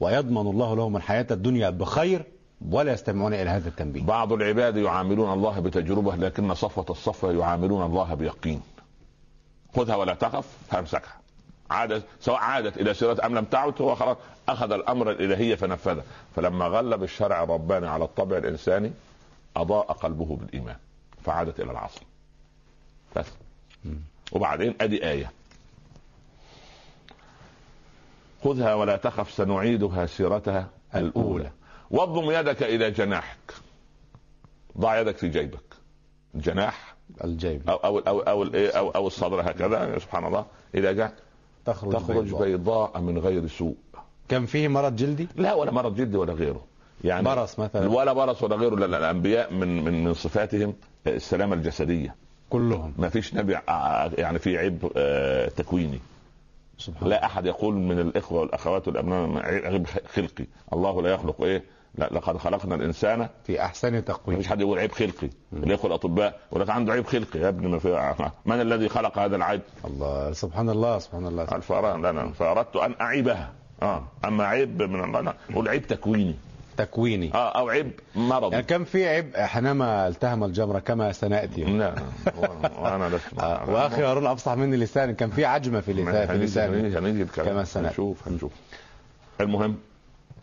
ويضمن 0.00 0.50
الله 0.50 0.76
لهم 0.76 0.96
الحياة 0.96 1.26
الدنيا 1.30 1.70
بخير 1.70 2.24
ولا 2.60 2.92
يستمعون 2.92 3.34
إلى 3.34 3.50
هذا 3.50 3.68
التنبيه. 3.68 4.02
بعض 4.02 4.32
العباد 4.32 4.76
يعاملون 4.76 5.32
الله 5.32 5.60
بتجربة 5.60 6.16
لكن 6.16 6.54
صفوة 6.54 6.86
الصفوة 6.90 7.32
يعاملون 7.32 7.86
الله 7.86 8.14
بيقين. 8.14 8.62
خذها 9.76 9.96
ولا 9.96 10.14
تخف 10.14 10.46
فامسكها. 10.70 11.18
عادت 11.70 12.02
سواء 12.20 12.38
عادت 12.38 12.76
إلى 12.76 12.94
سيرة 12.94 13.26
أم 13.26 13.38
لم 13.38 13.44
تعد 13.44 13.82
هو 13.82 13.94
خلاص 13.94 14.16
أخذ 14.48 14.72
الأمر 14.72 15.10
الإلهي 15.10 15.56
فنفذه. 15.56 16.02
فلما 16.36 16.66
غلب 16.66 17.02
الشرع 17.02 17.42
الرباني 17.42 17.86
على 17.86 18.04
الطبع 18.04 18.36
الإنساني 18.36 18.92
أضاء 19.56 19.92
قلبه 19.92 20.36
بالإيمان 20.36 20.76
فعادت 21.24 21.60
إلى 21.60 21.70
العصر. 21.70 22.02
بس. 23.16 23.26
وبعدين 24.32 24.74
أدي 24.80 25.10
آية. 25.10 25.32
خذها 28.44 28.74
ولا 28.74 28.96
تخف 28.96 29.30
سنعيدها 29.30 30.06
سيرتها 30.06 30.68
الأولى. 30.94 31.50
واضم 31.90 32.30
يدك 32.30 32.62
إلى 32.62 32.90
جناحك. 32.90 33.54
ضع 34.78 35.00
يدك 35.00 35.16
في 35.16 35.28
جيبك. 35.28 35.74
الجناح. 36.34 36.94
الجيب. 37.24 37.70
أو 37.70 37.76
أو 37.76 37.98
أو 37.98 38.20
أو, 38.20 38.44
أو, 38.54 38.90
أو 38.90 39.06
الصدر 39.06 39.40
هكذا 39.40 39.98
سبحان 39.98 40.24
الله. 40.26 40.46
اذا 40.74 40.92
جاء 40.92 41.12
تخرج, 41.64 41.92
تخرج 41.92 42.34
بيضاء. 42.34 43.00
من 43.00 43.18
غير 43.18 43.46
سوء. 43.46 43.76
كان 44.28 44.46
فيه 44.46 44.68
مرض 44.68 44.96
جلدي؟ 44.96 45.28
لا 45.36 45.54
ولا 45.54 45.70
مرض 45.70 45.94
جلدي 45.94 46.16
ولا 46.16 46.32
غيره. 46.32 46.64
يعني 47.04 47.24
برص 47.24 47.58
مثلا. 47.58 47.88
ولا 47.88 48.12
برص 48.12 48.42
ولا 48.42 48.56
غيره. 48.56 48.74
لا 48.74 48.98
الأنبياء 48.98 49.52
من 49.52 49.84
من 49.84 50.04
من 50.04 50.14
صفاتهم 50.14 50.74
السلامة 51.06 51.54
الجسدية. 51.54 52.14
كلهم. 52.50 52.94
ما 52.98 53.08
فيش 53.08 53.34
نبي 53.34 53.52
يعني 54.18 54.38
في 54.38 54.58
عيب 54.58 54.92
آه، 54.96 55.48
تكويني. 55.48 56.00
سبحان 56.78 57.08
لا 57.08 57.24
أحد 57.24 57.46
يقول 57.46 57.74
من 57.74 58.00
الإخوة 58.00 58.40
والأخوات 58.40 58.88
والأبناء 58.88 59.38
عيب 59.46 59.86
خلقي. 59.86 60.46
الله 60.72 61.02
لا 61.02 61.10
يخلق 61.10 61.42
إيه؟ 61.42 61.64
لا 61.94 62.08
لقد 62.12 62.36
خلقنا 62.36 62.74
الإنسان 62.74 63.28
في 63.44 63.62
أحسن 63.62 64.04
تقويم. 64.04 64.38
مفيش 64.38 64.50
حد 64.50 64.60
يقول 64.60 64.78
عيب 64.78 64.92
خلقي. 64.92 65.30
الاخوه 65.52 65.86
الاطباء 65.86 66.40
يقول 66.50 66.62
لك 66.62 66.70
عنده 66.70 66.92
عيب 66.92 67.06
خلقي. 67.06 67.40
يا 67.40 67.48
ابني 67.48 67.68
ما 67.68 67.78
في 67.78 68.14
من 68.46 68.60
الذي 68.60 68.88
خلق 68.88 69.18
هذا 69.18 69.36
العيب؟ 69.36 69.60
الله 69.84 70.32
سبحان 70.32 70.70
الله 70.70 70.98
سبحان 70.98 71.26
الله. 71.26 71.44
لا 71.96 72.12
لا 72.12 72.32
فأردت 72.32 72.76
أن 72.76 72.94
أعيبها. 73.00 73.52
آه 73.82 74.04
أما 74.24 74.44
عيب 74.44 74.82
من 74.82 75.32
نقول 75.50 75.68
عيب 75.68 75.86
تكويني. 75.86 76.34
تكويني. 76.76 77.34
آه 77.34 77.58
أو 77.58 77.68
عيب 77.68 77.90
مرضي. 78.16 78.54
يعني 78.54 78.66
كم 78.66 78.84
في 78.84 79.08
عيب 79.08 79.36
حينما 79.36 80.08
التهم 80.08 80.44
الجمرة 80.44 80.78
كما 80.78 81.12
سنأتي. 81.12 81.64
لا 81.64 81.94
وأنا 82.78 83.08
لست 83.08 83.38
آه 83.38 83.70
وأخي 83.70 84.02
هارون 84.02 84.26
أفصح 84.26 84.52
مني 84.52 84.76
لسان 84.76 85.14
كان 85.14 85.30
في 85.30 85.44
عجمة 85.44 85.80
في 85.80 85.92
لسان 85.92 86.26
في 86.26 86.38
لسان 86.38 87.26
كما 87.36 87.64
سنأتي. 87.64 87.88
هنشوف 87.88 88.28
هنشوف. 88.28 88.52
المهم 89.40 89.76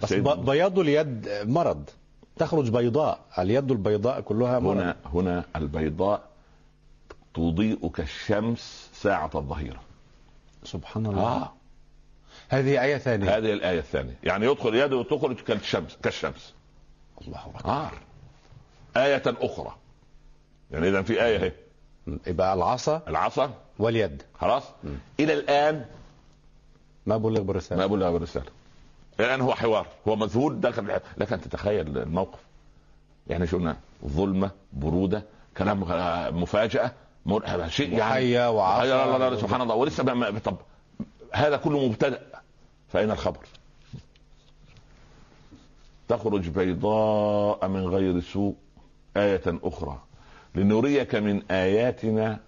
بس 0.04 0.14
بياض 0.14 0.80
اليد 0.80 1.30
مرض. 1.44 1.90
تخرج 2.38 2.70
بيضاء. 2.70 3.20
اليد 3.40 3.72
البيضاء 3.72 4.22
كلها 4.22 4.60
مرض. 4.60 4.78
هنا 4.78 4.96
هنا 5.06 5.46
البيضاء 5.56 6.22
تضيء 7.34 7.88
كالشمس 7.88 8.90
ساعة 8.94 9.32
الظهيرة. 9.36 9.80
سبحان 10.64 11.06
الله. 11.06 11.22
آه. 11.22 11.54
هذه 12.50 12.84
آية 12.84 12.98
ثانية. 12.98 13.38
هذه 13.38 13.54
الآية 13.54 13.80
الثانية. 13.80 14.16
يعني 14.24 14.46
يدخل 14.46 14.76
يده 14.76 14.96
وتخرج 14.98 15.36
كالشمس 15.36 15.98
كالشمس. 16.04 16.54
الله 17.28 17.46
أكبر. 17.56 17.72
آه. 17.72 17.92
آية 18.98 19.24
أخرى. 19.28 19.76
يعني 20.72 20.90
إذا 20.90 21.02
في 21.02 21.24
آية 21.24 21.44
هي. 21.44 21.52
يبقى 22.28 22.54
العصا 22.54 23.02
العصا. 23.08 23.54
واليد. 23.80 24.24
خلاص؟ 24.40 24.64
م. 24.84 24.88
إلى 25.20 25.34
الآن 25.34 25.86
ما 27.06 27.18
بلغ 27.18 27.42
بالرسالة. 27.42 27.82
ما 27.82 27.88
بلغ 27.88 28.12
بالرسالة. 28.12 28.52
الان 29.20 29.42
هو 29.42 29.56
حوار. 29.56 29.88
هو 30.08 30.16
مذهول 30.16 30.60
داخل 30.60 31.00
لك 31.18 31.34
أن 31.34 31.42
تتخيل 31.42 31.98
الموقف. 31.98 32.40
يعني 33.28 33.48
شفنا 33.48 33.78
ظلمة 34.06 34.52
برودة 34.74 35.24
كلام 35.58 35.80
مفاجأة 36.42 36.92
شيء 37.68 37.90
يعني 37.92 38.04
حيا 38.04 38.48
وعافية 38.48 39.06
لا 39.06 39.18
لا 39.18 39.30
لا 39.30 39.42
سبحان 39.42 39.62
الله. 39.62 39.76
ولسه 39.76 40.04
بقى 40.04 40.40
طب 40.40 40.58
هذا 41.34 41.58
كله 41.58 41.88
مبتدأ. 41.88 42.22
فاين 42.90 43.12
الخبر؟ 43.12 43.40
تخرج 46.08 46.50
بيضاء 46.50 47.68
من 47.68 47.88
غير 47.88 48.20
سوء 48.20 48.56
آية 49.18 49.42
أخرى. 49.48 50.00
لنريك 50.56 51.16
من 51.16 51.42
آياتنا 51.52 52.40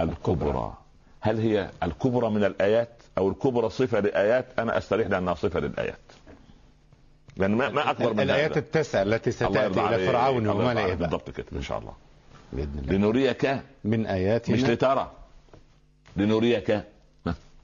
الكبرى. 0.00 0.74
هل 1.20 1.40
هي 1.40 1.70
الكبرى 1.82 2.30
من 2.30 2.44
الآيات 2.44 3.02
أو 3.18 3.28
الكبرى 3.28 3.70
صفة 3.70 4.00
لآيات؟ 4.00 4.46
أنا 4.58 4.78
أستريح 4.78 5.08
لأنها 5.08 5.34
صفة 5.34 5.60
للآيات. 5.60 6.05
لأن 7.36 7.54
ما, 7.54 7.68
ما 7.68 7.90
أكبر 7.90 8.12
من 8.12 8.20
الآيات 8.20 8.56
التسع 8.56 9.02
التي 9.02 9.30
ستأتي 9.30 9.80
إلى 9.86 10.06
فرعون 10.06 10.46
وملئه 10.46 10.94
بالضبط 10.94 11.30
كده 11.30 11.46
إن 11.52 11.62
شاء 11.62 11.78
الله. 11.78 11.92
بإذن 12.52 12.78
الله. 12.78 12.92
لنريك 12.92 13.60
من 13.84 14.06
آياتنا. 14.06 14.56
مش 14.56 14.64
لترى. 14.64 15.10
لنريك. 16.16 16.80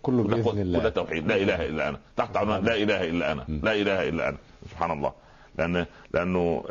كله 0.02 0.22
بإذن 0.22 0.58
الله. 0.58 0.78
كل 0.78 0.90
توحيد. 0.90 1.26
لا 1.28 1.36
إله 1.36 1.66
إلا 1.66 1.88
أنا. 1.88 1.98
تحت 2.16 2.36
عنوان 2.36 2.64
لا 2.64 2.74
إله 2.74 3.04
إلا 3.04 3.32
أنا. 3.32 3.44
لا 3.48 3.72
إله 3.72 4.08
إلا 4.08 4.28
أنا. 4.28 4.36
سبحان 4.70 4.90
الله. 4.90 5.12
لأن 5.58 5.86
لأنه 6.14 6.64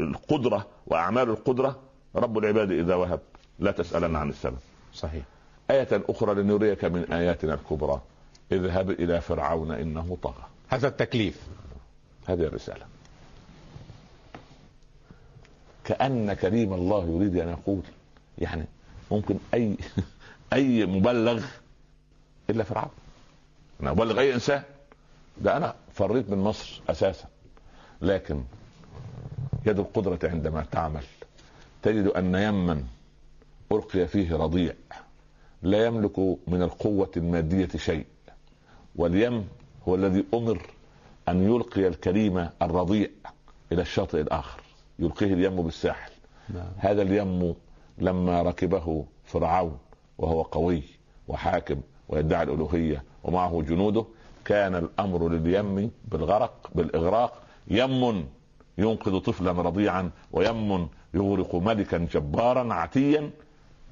القدرة 0.00 0.66
وأعمال 0.86 1.28
القدرة 1.30 1.78
رب 2.16 2.38
العباد 2.38 2.70
إذا 2.72 2.94
وهب 2.94 3.20
لا 3.58 3.70
تسألن 3.70 4.16
عن 4.16 4.28
السبب 4.28 4.58
صحيح. 4.94 5.22
آية 5.70 5.88
أخرى 6.08 6.34
لنريك 6.34 6.84
من 6.84 7.12
آياتنا 7.12 7.54
الكبرى. 7.54 8.00
اذهب 8.52 8.90
إلى 8.90 9.20
فرعون 9.20 9.70
إنه 9.70 10.18
طغى. 10.22 10.44
هذا 10.68 10.88
التكليف 10.88 11.46
هذه 12.26 12.40
الرسالة. 12.40 12.86
كأن 15.84 16.32
كريم 16.32 16.72
الله 16.74 17.04
يريد 17.04 17.36
أن 17.36 17.48
يقول 17.48 17.82
يعني 18.38 18.64
ممكن 19.10 19.38
أي 19.54 19.76
أي 20.52 20.86
مبلغ 20.86 21.44
إلا 22.50 22.64
فرعون. 22.64 22.90
أنا 23.80 23.90
أبلغ 23.90 24.20
أي 24.20 24.34
إنسان. 24.34 24.62
ده 25.40 25.56
أنا 25.56 25.74
فريت 25.94 26.30
من 26.30 26.38
مصر 26.38 26.80
أساسا. 26.88 27.28
لكن 28.02 28.44
يد 29.66 29.78
القدرة 29.78 30.18
عندما 30.24 30.62
تعمل 30.72 31.04
تجد 31.82 32.06
أن 32.06 32.34
يمن 32.34 32.84
ألقي 33.72 34.06
فيه 34.06 34.36
رضيع. 34.36 34.74
لا 35.62 35.86
يملك 35.86 36.18
من 36.46 36.62
القوة 36.62 37.10
المادية 37.16 37.68
شيء. 37.76 38.06
واليم 38.96 39.48
هو 39.88 39.94
الذي 39.94 40.24
أمر 40.34 40.60
أن 41.28 41.42
يلقي 41.42 41.88
الكريم 41.88 42.48
الرضيع 42.62 43.08
إلى 43.72 43.82
الشاطئ 43.82 44.20
الآخر 44.20 44.60
يلقيه 44.98 45.34
اليم 45.34 45.62
بالساحل 45.62 46.10
نعم. 46.54 46.66
هذا 46.78 47.02
اليم 47.02 47.54
لما 47.98 48.42
ركبه 48.42 49.04
فرعون 49.24 49.78
وهو 50.18 50.42
قوي 50.42 50.82
وحاكم 51.28 51.80
ويدعي 52.08 52.42
الألوهية 52.42 53.04
ومعه 53.24 53.62
جنوده 53.62 54.04
كان 54.44 54.74
الأمر 54.74 55.28
لليم 55.28 55.90
بالغرق 56.08 56.70
بالإغراق 56.74 57.42
يم 57.68 58.26
ينقذ 58.78 59.18
طفلا 59.18 59.52
رضيعا 59.52 60.10
ويم 60.32 60.88
يغرق 61.14 61.54
ملكا 61.54 61.98
جبارا 61.98 62.74
عتيا 62.74 63.30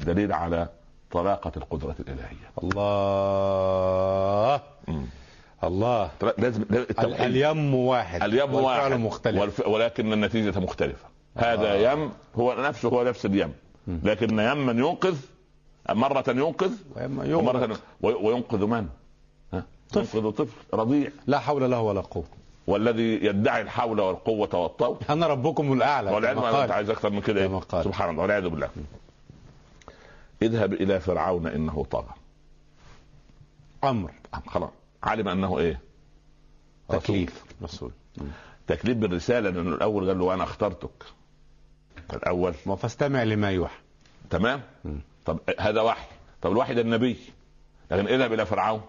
دليل 0.01 0.33
على 0.33 0.69
طلاقة 1.11 1.53
القدرة 1.57 1.95
الإلهية 2.01 2.51
الله. 2.63 4.61
الله. 5.67 6.11
لازم 6.39 6.64
اليم 7.03 7.75
واحد. 7.75 8.23
اليم 8.23 8.55
واحد. 8.55 8.93
مختلف. 8.93 9.41
والف... 9.41 9.67
ولكن 9.67 10.12
النتيجة 10.12 10.59
مختلفة. 10.59 11.09
الله. 11.37 11.53
هذا 11.53 11.93
يم 11.93 12.11
هو 12.37 12.55
نفسه 12.55 12.89
هو 12.89 13.05
نفس 13.05 13.27
اليم. 13.27 13.53
لكن 13.89 14.39
يما 14.39 14.73
ينقذ 14.73 15.17
مرة 15.91 16.25
ينقذ 16.29 16.73
ومرة 16.97 17.79
وينقذ 18.01 18.67
من؟ 18.67 18.89
طفل. 19.93 20.19
ينقذ 20.19 20.31
طفل. 20.31 20.57
رضيع. 20.75 21.11
لا 21.27 21.39
حول 21.39 21.71
له 21.71 21.81
ولا 21.81 22.01
قوة. 22.01 22.25
والذي 22.67 23.25
يدعي 23.25 23.62
الحول 23.62 24.01
والقوة 24.01 24.55
والطول 24.55 24.97
أنا 25.11 25.27
ربكم 25.27 25.73
الأعلى. 25.73 26.11
والعلم 26.11 26.39
أنت 26.39 26.71
عايز 26.71 26.91
أكثر 26.91 27.11
من 27.11 27.21
كده. 27.21 27.43
إيه؟ 27.43 27.61
سبحان 27.83 28.11
الله. 28.11 28.23
والعياذ 28.23 28.49
بالله. 28.49 28.69
اذهب 30.43 30.73
إلى 30.73 31.01
فرعون 31.01 31.47
إنه 31.47 31.87
طغى. 31.91 32.14
أمر. 33.85 34.11
خلاص. 34.47 34.71
علم 35.07 35.29
أنه 35.29 35.59
إيه؟ 35.59 35.81
تكليف. 36.89 37.45
رسول. 37.63 37.93
تكليف 38.67 38.97
بالرسالة 38.97 39.51
لأنه 39.51 39.75
الأول 39.75 40.09
قال 40.09 40.19
له 40.19 40.35
أنا 40.35 40.45
اخترتك. 40.45 41.05
الأول 42.13 42.55
فاستمع 42.55 43.23
لما 43.23 43.51
يوحى 43.51 43.79
تمام؟ 44.31 44.63
طب 45.25 45.39
هذا 45.59 45.81
وحي. 45.81 46.07
طب 46.43 46.53
الوحي 46.53 46.75
ده 46.75 46.81
النبي. 46.81 47.17
لكن 47.91 48.07
اذهب 48.07 48.33
إلى 48.33 48.47
فرعون. 48.47 48.83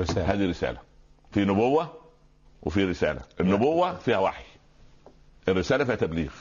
رسالة. 0.00 0.32
هذه 0.32 0.50
رسالة. 0.50 0.80
في 1.32 1.44
نبوة 1.44 1.92
وفي 2.62 2.84
رسالة. 2.84 3.22
النبوة 3.40 3.96
فيها 3.96 4.18
وحي. 4.18 4.44
الرسالة 5.48 5.84
فيها 5.84 5.94
تبليغ. 5.94 6.32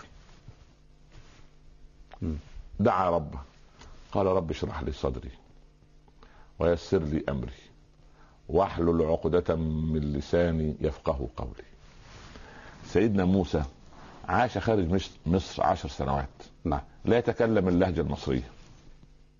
دعا 2.79 3.09
ربه 3.09 3.39
قال 4.11 4.25
رب 4.25 4.51
اشرح 4.51 4.83
لي 4.83 4.91
صدري. 4.91 5.31
ويسر 6.59 7.03
لي 7.03 7.23
أمري. 7.29 7.53
واحلل 8.49 9.01
عقدة 9.01 9.55
من 9.55 9.99
لساني 10.13 10.75
يفقه 10.81 11.29
قولي. 11.37 11.63
سيدنا 12.85 13.25
موسى 13.25 13.63
عاش 14.27 14.57
خارج 14.57 15.01
مصر 15.25 15.63
عشر 15.63 15.89
سنوات. 15.89 16.29
نعم. 16.63 16.81
لا 17.05 17.17
يتكلم 17.17 17.67
اللهجة 17.67 18.01
المصرية. 18.01 18.49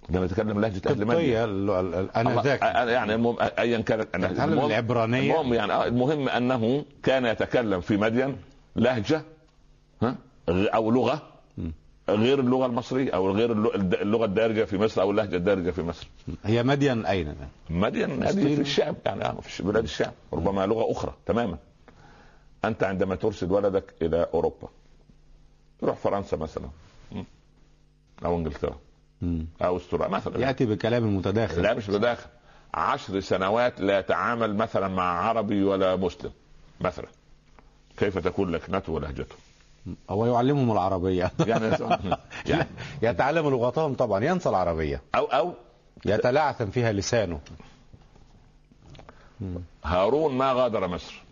لما 0.09 0.25
يتكلم 0.25 0.61
لهجه 0.61 0.81
أهل 0.89 1.05
مدين 1.05 1.69
أنا 2.15 2.41
ذاك. 2.41 2.61
يعني 2.61 3.15
المهم 3.15 3.35
ايا 3.39 3.81
كانت 3.81 4.15
المهم 4.15 4.65
العبرانية؟ 4.65 5.31
المهم 5.31 5.53
يعني 5.53 5.73
آه، 5.73 5.85
المهم 5.85 6.29
أنه 6.29 6.85
كان 7.03 7.25
يتكلم 7.25 7.81
في 7.81 7.97
مدين 7.97 8.37
لهجة 8.75 9.21
ها 10.01 10.15
أو 10.49 10.91
لغة 10.91 11.21
غير 12.09 12.39
اللغة 12.39 12.65
المصرية 12.65 13.11
أو 13.11 13.31
غير 13.31 13.51
اللغة 14.01 14.25
الدارجة 14.25 14.63
في 14.63 14.77
مصر 14.77 15.01
أو 15.01 15.11
اللهجة 15.11 15.35
الدارجة 15.35 15.71
في 15.71 15.81
مصر. 15.81 16.07
هي 16.43 16.63
مدين 16.63 17.05
أين؟ 17.05 17.35
مدين 17.69 18.23
هذه 18.23 18.55
في 18.55 18.61
الشام 18.61 18.95
يعني 19.05 19.25
آه، 19.25 19.39
في 19.41 19.63
بلاد 19.63 19.83
الشام. 19.83 20.11
ربما 20.33 20.65
لغة 20.65 20.91
أخرى 20.91 21.13
تماما. 21.25 21.57
أنت 22.65 22.83
عندما 22.83 23.15
ترسل 23.15 23.51
ولدك 23.51 23.93
إلى 24.01 24.27
أوروبا 24.33 24.67
يروح 25.83 25.97
فرنسا 25.97 26.37
مثلا 26.37 26.69
أو 28.25 28.37
إنجلترا 28.37 28.77
أو 29.61 29.77
أستراليا 29.77 30.07
مثلا. 30.07 30.39
يأتي 30.39 30.65
بكلام 30.65 31.17
متداخل. 31.17 31.61
لا 31.61 31.73
مش 31.73 31.89
متداخل. 31.89 32.29
عشر 32.73 33.19
سنوات 33.19 33.81
لا 33.81 33.99
يتعامل 33.99 34.55
مثلا 34.55 34.87
مع 34.87 35.03
عربي 35.03 35.63
ولا 35.63 35.95
مسلم 35.95 36.31
مثلا. 36.81 37.07
كيف 37.97 38.17
تكون 38.17 38.51
لكنته 38.51 38.91
ولهجته؟ 38.93 39.35
هو 40.09 40.25
يعلمهم 40.25 40.71
العربية. 40.71 41.31
يعني, 41.47 41.77
يعني 42.51 42.67
يتعلم 43.01 43.49
لغتهم 43.49 43.93
طبعا 43.93 44.23
ينسى 44.23 44.49
العربية. 44.49 45.01
أو 45.15 45.25
أو. 45.25 45.53
يتلعثم 46.05 46.65
فيها 46.65 46.91
لسانه. 46.91 47.39
هارون 49.85 50.33
ما 50.33 50.53
غادر 50.53 50.87
مصر. 50.87 51.23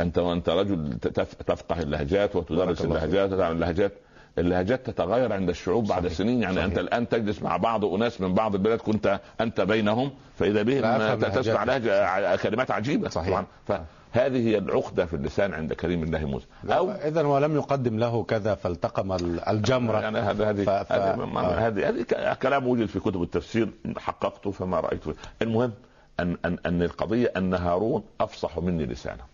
أنت 0.00 0.18
وانت 0.18 0.48
رجل 0.48 0.98
تفقه 1.46 1.82
اللهجات 1.82 2.36
وتدرس 2.36 2.80
اللهجات 2.80 3.32
وتعمل 3.32 3.54
اللهجات. 3.54 3.92
اللهجات 4.38 4.86
تتغير 4.90 5.32
عند 5.32 5.48
الشعوب 5.48 5.86
بعد 5.86 6.02
صحيح. 6.02 6.18
سنين 6.18 6.42
يعني 6.42 6.54
صحيح. 6.54 6.64
انت 6.64 6.78
الآن 6.78 7.08
تجلس 7.08 7.42
مع 7.42 7.56
بعض 7.56 7.84
أناس 7.84 8.20
من 8.20 8.34
بعض 8.34 8.54
البلاد 8.54 8.78
كنت 8.78 9.20
أنت 9.40 9.60
بينهم 9.60 10.10
فإذا 10.38 10.62
بهم 10.62 11.14
تسمع 11.20 11.64
لهجة 11.64 12.36
كلمات 12.36 12.70
عجيبة. 12.70 13.08
صحيح. 13.08 13.28
طبعا. 13.28 13.84
فهذه 14.12 14.48
هي 14.48 14.58
العقدة 14.58 15.06
في 15.06 15.14
اللسان 15.14 15.54
عند 15.54 15.72
كريم 15.72 16.02
الله 16.02 16.24
موسى. 16.24 16.46
أو 16.64 16.90
اذا 16.90 17.22
ولم 17.22 17.56
يقدم 17.56 17.98
له 17.98 18.22
كذا 18.22 18.54
فالتقم 18.54 19.12
الجمرة. 19.48 20.00
يعني 20.00 20.18
هذه 20.18 20.50
هذه 20.50 20.64
ف... 20.64 20.92
هذه 20.92 21.88
هذه 21.88 22.34
كلام 22.34 22.66
وجد 22.66 22.86
في 22.86 23.00
كتب 23.00 23.22
التفسير 23.22 23.68
حققته 23.96 24.50
فما 24.50 24.80
رايته 24.80 25.14
المهم 25.42 25.72
ان 26.20 26.36
ان 26.44 26.58
أن 26.66 26.82
القضية 26.82 27.32
أن 27.36 27.54
هارون 27.54 28.04
أفصح 28.20 28.58
مني 28.58 28.86
لسانا 28.86 29.24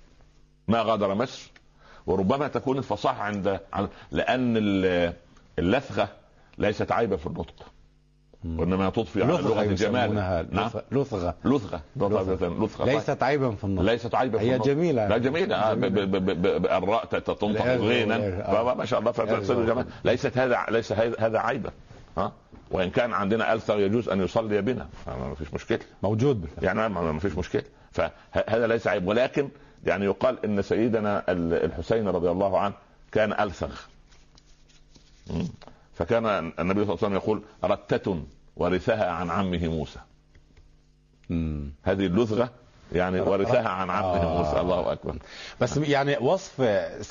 ما 0.68 0.82
غادر 0.82 1.14
مصر 1.14 1.50
وربما 2.08 2.48
تكون 2.48 2.78
الفصاحة 2.78 3.22
عند 3.22 3.60
لأن 4.12 4.54
اللثغه 5.58 6.08
ليست 6.58 6.92
عيبا 6.92 7.16
في 7.16 7.26
النطق. 7.26 7.72
وإنما 8.44 8.90
تضفي 8.90 9.22
على 9.22 9.32
لغة 9.32 9.62
الجمال. 9.62 10.14
نعم. 10.50 10.70
لثغه 10.92 11.34
لثغه 11.44 11.82
لثغه 11.96 12.84
ليست 12.84 13.22
عيبا 13.22 13.50
في 13.50 13.64
النطق. 13.64 13.82
ليست 13.82 14.14
عيبا 14.14 14.38
في 14.38 14.44
النطق. 14.44 14.66
هي 14.66 14.74
جميلة. 14.74 15.08
لا 15.08 15.18
جميلة. 15.18 15.56
آه، 15.56 15.72
الراء 16.78 17.04
تنطق 17.04 17.66
غينا. 17.66 18.18
ما 18.74 18.84
شاء 18.84 19.00
الله. 19.00 19.12
فتصير 19.12 19.66
جمال 19.66 19.86
ليست 20.04 20.38
هذا 20.38 20.66
ليس 20.70 20.92
هذا 20.92 21.38
عيبا. 21.38 21.70
ها؟ 22.18 22.32
وإن 22.70 22.90
كان 22.90 23.12
عندنا 23.12 23.52
الثغ 23.52 23.80
يجوز 23.80 24.08
أن 24.08 24.20
يصلي 24.20 24.62
بنا. 24.62 24.88
ما 25.06 25.34
فيش 25.34 25.54
مشكلة. 25.54 25.80
موجود 26.02 26.40
بالفعل. 26.40 26.64
يعني 26.64 26.88
ما 26.88 27.18
فيش 27.18 27.36
مشكلة. 27.38 27.64
فهذا 27.92 28.66
ليس 28.66 28.86
عيب. 28.86 29.08
ولكن 29.08 29.48
يعني 29.86 30.04
يقال 30.04 30.44
إن 30.44 30.62
سيدنا 30.62 31.24
الحسين 31.32 32.08
رضي 32.08 32.30
الله 32.30 32.58
عنه 32.58 32.74
كان 33.12 33.32
الثغ 33.40 33.74
فكان 35.94 36.26
النبي 36.58 36.84
صلى 36.84 36.94
الله 36.94 36.98
عليه 37.04 37.06
وسلم 37.06 37.14
يقول 37.14 37.42
رتة 37.64 38.22
ورثها 38.56 39.10
عن 39.10 39.30
عمه 39.30 39.68
موسى. 39.68 40.00
هذه 41.82 42.06
اللثغه 42.06 42.50
يعني 42.92 43.20
ورثها 43.20 43.68
عن 43.68 43.90
عمه 43.90 44.16
آه. 44.22 44.38
موسى 44.38 44.60
الله 44.60 44.92
أكبر. 44.92 45.16
بس 45.60 45.76
يعني 45.76 46.16
وصف 46.20 46.62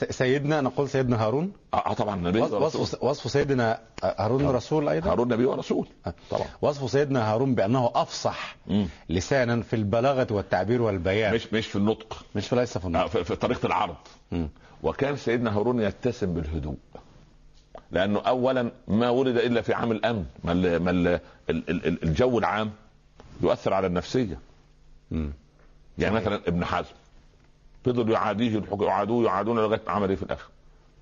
سيدنا 0.09 0.61
نقول 0.61 0.89
سيدنا 0.89 1.25
هارون؟ 1.25 1.51
آه, 1.73 1.77
آه، 1.77 1.93
طبعا 1.93 2.15
نبي 2.15 2.41
وصف, 2.41 3.03
وصف 3.03 3.31
سيدنا 3.31 3.79
هارون 4.03 4.45
آه. 4.45 4.51
رسول 4.51 4.89
أيضا؟ 4.89 5.11
هارون 5.11 5.27
نبي 5.33 5.45
ورسول. 5.45 5.87
آه. 6.07 6.13
طبعا. 6.29 6.45
وصف 6.61 6.91
سيدنا 6.91 7.33
هارون 7.33 7.55
بأنه 7.55 7.91
أفصح 7.95 8.55
مم. 8.67 8.87
لسانا 9.09 9.61
في 9.61 9.75
البلاغة 9.75 10.27
والتعبير 10.31 10.81
والبيان. 10.81 11.33
مش 11.35 11.53
مش 11.53 11.67
في 11.67 11.75
النطق. 11.75 12.25
مش 12.35 12.47
في 12.47 12.55
ليس 12.55 12.77
في 12.77 12.85
النطق. 12.85 13.03
آه 13.03 13.07
في, 13.07 13.23
في 13.23 13.35
طريقة 13.35 13.65
العرض. 13.65 13.95
مم. 14.31 14.49
وكان 14.83 15.17
سيدنا 15.17 15.57
هارون 15.57 15.81
يتسم 15.81 16.33
بالهدوء. 16.33 16.77
لأنه 17.91 18.19
اولا 18.19 18.71
ما 18.87 19.09
ولد 19.09 19.37
إلا 19.37 19.61
في 19.61 19.73
عام 19.73 19.91
الأمن. 19.91 20.25
ما, 20.43 20.53
ما 20.79 21.19
الجو 21.49 22.39
العام 22.39 22.71
يؤثر 23.41 23.73
على 23.73 23.87
النفسية. 23.87 24.39
مم. 25.11 25.31
يعني 25.97 26.15
مثلا 26.15 26.35
ابن 26.47 26.65
حزم. 26.65 26.93
فضلوا 27.85 28.13
يعاديه 28.13 28.61
يعادوه 28.81 29.25
يعادون 29.25 29.59
لغاية 29.59 29.81
عمل 29.87 30.09
إيه 30.09 30.15
في 30.15 30.23
الآخر. 30.23 30.49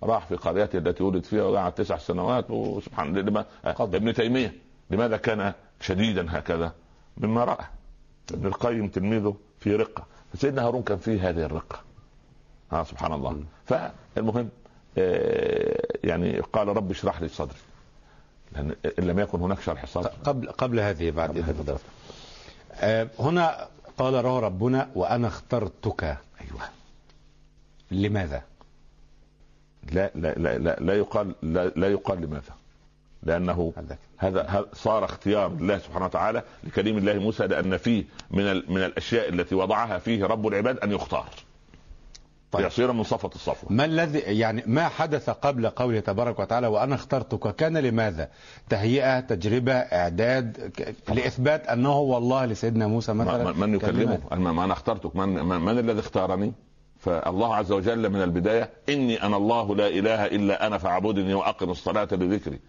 راح 0.03 0.25
في 0.25 0.35
قريته 0.35 0.77
التي 0.77 1.03
ولد 1.03 1.23
فيها 1.23 1.43
وقعد 1.43 1.71
تسع 1.71 1.97
سنوات 1.97 2.51
وسبحان 2.51 3.17
الله. 3.17 3.45
ابن 3.65 4.13
تيمية. 4.13 4.53
لماذا 4.89 5.17
كان 5.17 5.53
شديدا 5.81 6.39
هكذا؟ 6.39 6.73
مما 7.17 7.43
رأى. 7.43 7.65
ابن 8.33 8.47
القيم 8.47 8.87
تلميذه 8.87 9.35
في 9.59 9.75
رقة. 9.75 10.05
سيدنا 10.35 10.67
هارون 10.67 10.83
كان 10.83 10.97
فيه 10.97 11.29
هذه 11.29 11.45
الرقة. 11.45 11.79
ها 12.71 12.79
آه 12.79 12.83
سبحان 12.83 13.13
الله. 13.13 13.31
م. 13.31 13.45
فالمهم 13.65 14.49
آه 14.97 15.87
يعني 16.03 16.39
قال 16.39 16.67
رب 16.67 16.91
اشرح 16.91 17.21
لي 17.21 17.27
صدري. 17.27 17.57
لأن 18.51 18.75
إن 18.99 19.03
لم 19.03 19.19
يكن 19.19 19.41
هناك 19.41 19.61
شرح 19.61 19.85
صدر 19.85 20.11
قبل 20.23 20.49
قبل 20.51 20.79
هذه 20.79 21.11
بعد 21.11 21.37
اذا 21.37 21.77
آه 22.73 23.07
هنا 23.19 23.67
قال 23.97 24.13
له 24.13 24.39
ربنا 24.39 24.89
وأنا 24.95 25.27
اخترتك 25.27 26.03
أيوه 26.03 26.61
لماذا؟ 27.91 28.43
لا 29.91 30.11
لا 30.15 30.33
لا 30.33 30.57
لا, 30.57 30.75
لا 30.79 30.93
يقال 30.93 31.35
لا, 31.43 31.67
لا 31.75 31.87
يقال 31.91 32.21
لماذا؟ 32.21 32.53
لأنه 33.23 33.73
هذا 34.17 34.65
صار 34.73 35.05
اختيار 35.05 35.47
الله 35.47 35.77
سبحانه 35.77 36.05
وتعالى 36.05 36.43
لكريم 36.63 36.97
الله 36.97 37.13
موسى 37.13 37.47
لأن 37.47 37.77
فيه 37.77 38.03
من 38.31 38.71
من 38.73 38.83
الأشياء 38.83 39.29
التي 39.29 39.55
وضعها 39.55 39.97
فيه 39.97 40.25
رب 40.25 40.47
العباد 40.47 40.77
أن 40.79 40.91
يختار 40.91 41.29
طيب. 42.57 42.67
يصير 42.67 42.91
من 42.91 43.03
صفة 43.03 43.29
الصفوة 43.35 43.71
ما 43.73 43.85
الذي 43.85 44.19
يعني 44.19 44.63
ما 44.67 44.87
حدث 44.87 45.29
قبل 45.29 45.69
قوله 45.69 45.99
تبارك 45.99 46.39
وتعالى 46.39 46.67
وأنا 46.67 46.95
اخترتك 46.95 47.55
كان 47.55 47.77
لماذا؟ 47.77 48.29
تهيئة، 48.69 49.19
تجربة، 49.19 49.73
إعداد 49.73 50.71
ك- 50.77 50.95
لإثبات 51.11 51.67
أنه 51.67 51.89
هو 51.89 52.17
الله 52.17 52.45
لسيدنا 52.45 52.87
موسى 52.87 53.13
مثلا 53.13 53.51
من 53.53 53.73
يكلمه؟ 53.75 54.19
أنا- 54.31 54.33
ما 54.35 54.63
أنا 54.63 54.73
اخترتك 54.73 55.15
من, 55.15 55.29
من, 55.29 55.61
من 55.61 55.79
الذي 55.79 55.99
اختارني 55.99 56.53
فالله 56.99 57.55
عز 57.55 57.71
وجل 57.71 58.09
من 58.09 58.21
البداية 58.21 58.69
إني 58.89 59.23
أنا 59.23 59.37
الله 59.37 59.75
لا 59.75 59.87
إله 59.87 60.25
إلا 60.25 60.67
أنا 60.67 60.77
فاعبدني 60.77 61.33
وأقم 61.33 61.69
الصلاة 61.71 62.07
لذكري 62.11 62.59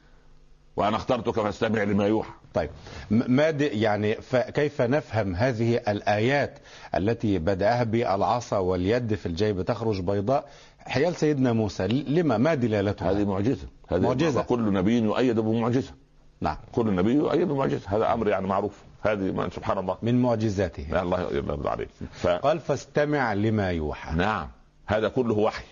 وأنا 0.76 0.96
اخترتك 0.96 1.34
فاستمع 1.40 1.82
لما 1.82 2.06
يوحى. 2.06 2.30
طيب 2.54 2.70
ما 3.10 3.48
يعني 3.60 4.14
فكيف 4.14 4.82
نفهم 4.82 5.34
هذه 5.34 5.76
الآيات 5.76 6.58
التي 6.94 7.38
بدأها 7.38 7.84
بالعصا 7.84 8.58
واليد 8.58 9.14
في 9.14 9.26
الجيب 9.26 9.62
تخرج 9.62 10.00
بيضاء؟ 10.00 10.48
حيال 10.78 11.16
سيدنا 11.16 11.52
موسى 11.52 11.86
لما 11.88 12.38
ما 12.38 12.54
دلالتها؟ 12.54 13.10
هذه 13.10 13.24
معجزة. 13.24 13.66
هذه 13.88 14.00
معجزة. 14.00 14.42
كل 14.42 14.72
نبي 14.72 14.98
يؤيد 14.98 15.40
بمعجزة. 15.40 15.92
نعم. 16.40 16.56
كل 16.72 16.94
نبي 16.94 17.12
يؤيد 17.12 17.48
بمعجزة. 17.48 17.96
هذا 17.96 18.12
أمر 18.12 18.28
يعني 18.28 18.46
معروف. 18.46 18.72
هذه 19.02 19.32
ما- 19.32 19.48
سبحان 19.50 19.78
الله. 19.78 19.96
من 20.02 20.22
معجزاته. 20.22 21.02
الله 21.02 21.20
يرضى 21.20 21.68
عليك 21.68 21.88
ف... 22.12 22.26
قال 22.26 22.60
فاستمع 22.60 23.32
لما 23.32 23.70
يوحى. 23.70 24.16
نعم. 24.16 24.48
هذا 24.86 25.08
كله 25.08 25.34
وحي. 25.34 25.64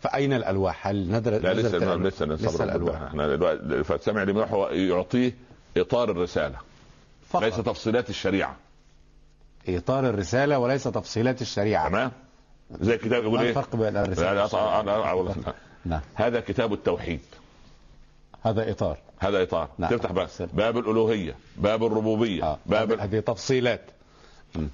فأين 0.00 0.32
الألواح؟ 0.32 0.86
هل 0.86 1.10
ندر... 1.12 1.38
لا 1.38 1.54
لسه 1.54 1.76
الألواح؟ 1.76 1.96
لسه 1.96 2.26
لسه 2.26 2.64
الألواح. 2.64 3.02
إحنا 3.02 3.36
دلوقتي 3.36 3.84
فسمع 3.84 4.22
لما 4.22 4.40
يوحى 4.40 4.88
يعطيه 4.88 5.34
إطار 5.76 6.10
الرسالة 6.10 6.56
فقط. 7.28 7.42
ليس 7.42 7.56
تفصيلات 7.56 8.10
الشريعة. 8.10 8.56
إطار 9.68 10.06
الرسالة 10.08 10.58
وليس 10.58 10.84
تفصيلات 10.84 11.42
الشريعة. 11.42 11.88
تمام؟ 11.88 12.12
زي 12.80 12.98
كتاب 12.98 13.22
يقول 13.24 13.40
إيه؟ 13.40 13.48
الفرق 13.48 13.76
بين 13.76 13.94
لا 13.94 14.04
الرسالة. 14.04 14.32
لا؟ 14.32 14.82
لا 14.82 14.82
لا 14.82 15.22
لا. 15.22 15.52
نعم. 15.84 16.00
هذا 16.14 16.40
كتاب 16.40 16.72
التوحيد. 16.72 17.20
هذا 18.42 18.70
إطار. 18.70 18.98
هذا 19.18 19.42
إطار. 19.42 19.68
نعم. 19.78 19.90
تفتح 19.90 20.12
بقى. 20.12 20.28
باب 20.52 20.78
الألوهية 20.78 21.34
باب 21.56 21.84
الربوبية 21.84 22.44
آه. 22.44 22.58
باب 22.66 22.92
هذه- 22.92 23.04
هذه 23.04 23.20
تفصيلات. 23.20 23.80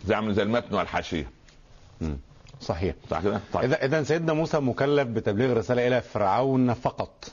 زي 0.06 0.14
عامل 0.14 0.34
زي 0.34 0.42
المتن 0.42 0.74
والحاشيه 0.74 1.30
صحيح. 2.60 2.94
صح 3.10 3.22
كده؟ 3.22 3.40
طيب. 3.52 3.64
إذا 3.64 3.84
إذا 3.84 4.02
سيدنا 4.02 4.32
موسى 4.32 4.60
مكلف 4.60 5.08
بتبليغ 5.08 5.52
الرسالة 5.52 5.86
إلى 5.86 6.00
فرعون 6.00 6.74
فقط. 6.74 7.32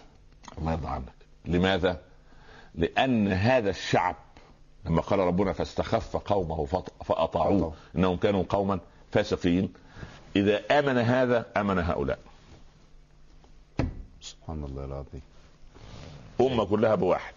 الله 0.57 0.71
يرضى 0.71 0.87
عنك. 0.87 1.13
لماذا؟ 1.45 2.01
لأن 2.75 3.27
هذا 3.27 3.69
الشعب 3.69 4.15
لما 4.85 5.01
قال 5.01 5.19
ربنا 5.19 5.53
فاستخف 5.53 6.17
قومه 6.17 6.65
فأطاعوه. 7.05 7.73
إنهم 7.95 8.17
كانوا 8.17 8.43
قوما 8.49 8.79
فاسقين. 9.11 9.73
إذا 10.35 10.79
آمن 10.79 10.97
هذا 10.97 11.45
آمن 11.57 11.79
هؤلاء. 11.79 12.19
سبحان 14.21 14.63
الله 14.63 14.85
العظيم. 14.85 15.21
أمة 16.41 16.65
كلها 16.65 16.95
بواحد. 16.95 17.33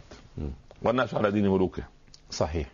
والناس 0.82 1.14
على 1.14 1.30
دين 1.30 1.48
ملوكه 1.48 1.82
صحيح. 2.30 2.68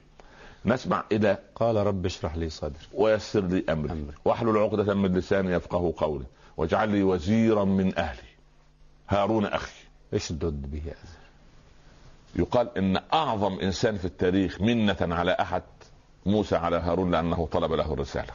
نسمع 0.65 1.05
إلى 1.13 1.39
قال 1.55 1.77
رب 1.77 2.07
اشرح 2.07 2.37
لي 2.37 2.49
صدري. 2.49 2.87
ويسر 2.95 3.41
لي 3.41 3.65
أمري. 3.69 3.93
أمري. 3.93 4.15
واحلل 4.25 4.59
عقدة 4.59 4.95
من 4.95 5.15
لساني 5.15 5.53
يفقه 5.53 5.95
قولي. 5.97 6.25
واجعل 6.57 6.89
لي 6.89 7.03
وزيرا 7.03 7.65
من 7.65 7.99
أهلي. 7.99 8.29
هارون 9.09 9.45
أخي. 9.47 9.83
اشدد 10.15 10.71
به 10.71 10.83
يقال 12.37 12.79
إن 12.79 13.01
أعظم 13.13 13.59
إنسان 13.59 13.99
في 13.99 14.05
التاريخ 14.05 14.61
منة 14.61 14.97
على 15.01 15.33
أحد 15.41 15.63
موسى 16.27 16.57
على 16.57 16.77
هارون 16.77 17.11
لأنه 17.11 17.47
طلب 17.47 17.73
له 17.73 17.93
الرسالة. 17.93 18.33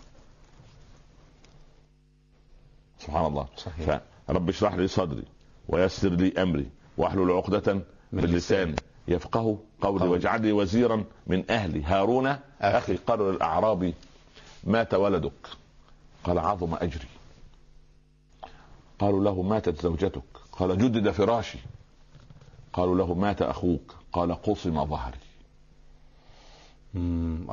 سبحان 3.00 3.26
الله. 3.26 3.48
صحيح. 3.58 4.00
فرب 4.28 4.50
اشرح 4.50 4.74
لي 4.76 4.88
صدري. 4.88 5.24
ويسر 5.68 6.10
لي 6.10 6.34
أمري. 6.38 6.70
واحلل 6.98 7.32
عقدة 7.32 7.74
من 7.74 7.82
من 8.12 8.24
لساني. 8.24 8.76
يفقه 9.08 9.58
قولي. 9.82 10.08
واجعل 10.08 10.42
لي 10.42 10.52
وزيرا 10.52 11.04
من 11.28 11.44
أهلي 11.50 11.84
هارون. 11.84 12.38
أخي. 12.62 12.96
قالوا 12.96 13.32
للاعرابي 13.32 13.94
مات 14.64 14.94
ولدك. 14.94 15.48
قال 16.24 16.40
عظم 16.40 16.74
أجري. 16.74 17.08
قالوا 19.00 19.24
له 19.24 19.42
ماتت 19.42 19.82
زوجتك. 19.82 20.24
قال 20.52 20.78
جدد 20.78 21.12
فراشي. 21.12 21.60
قالوا 22.74 22.96
له 22.96 23.14
مات 23.14 23.42
أخوك. 23.42 23.96
قال 24.14 24.42
قصم 24.42 24.86
ظهري. 24.86 25.18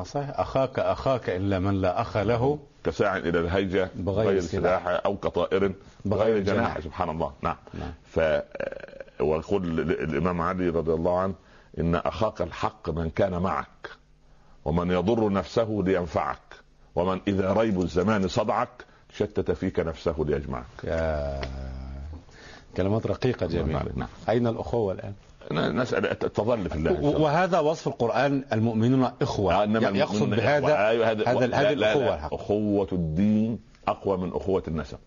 صحيح 0.04 0.40
أخاك 0.40 0.78
أخاك 0.78 1.30
إلا 1.30 1.58
من 1.58 1.80
لا 1.80 2.00
أخ 2.00 2.16
له 2.16 2.58
كساع 2.84 3.16
إلى 3.16 3.40
الهيجة 3.40 3.90
بغير 3.94 4.26
بغير 4.26 4.40
سلاح. 4.40 4.86
أو 4.86 5.16
كطائر 5.16 5.72
بغير 6.04 6.38
جناح. 6.38 6.56
جناح. 6.56 6.80
سبحان 6.80 7.10
الله. 7.10 7.32
نعم. 7.42 7.56
نعم. 7.74 7.92
ف 8.04 8.20
ويقول 9.20 9.80
الامام 9.80 10.40
علي 10.40 10.68
رضي 10.68 10.92
الله 10.92 11.18
عنه 11.18 11.34
إن 11.78 11.94
أخاك 11.94 12.42
الحق 12.42 12.90
من 12.90 13.10
كان 13.10 13.38
معك 13.38 13.90
ومن 14.64 14.90
يضر 14.90 15.32
نفسه 15.32 15.82
لينفعك 15.86 16.38
ومن 16.94 17.20
إذا 17.28 17.52
ريب 17.52 17.80
الزمان 17.80 18.28
صدعك 18.28 18.84
شتت 19.16 19.50
فيك 19.50 19.80
نفسه 19.80 20.14
ليجمعك 20.18 20.84
يا 20.84 21.40
كلمات 22.76 23.06
رقيقة 23.06 23.46
جميلة 23.46 23.86
نعم. 23.94 24.08
أين 24.28 24.46
الأخوة 24.46 24.92
الآن؟ 24.92 25.14
نسأل 25.76 26.18
تظل 26.18 26.70
في 26.70 26.76
الله. 26.76 27.20
وهذا 27.20 27.58
وصف 27.58 27.88
القرآن 27.88 28.44
المؤمنون 28.52 29.10
إخوة 29.22 29.54
يعني 29.54 29.98
يقصد 29.98 30.30
بهذا 30.30 30.76
هذا 31.10 31.28
هذه 31.28 31.72
الأخوة 31.72 32.26
أخوة 32.34 32.88
الدين 32.92 33.58
أقوى 33.88 34.16
من 34.16 34.32
أخوة 34.32 34.62
النسب 34.68 34.98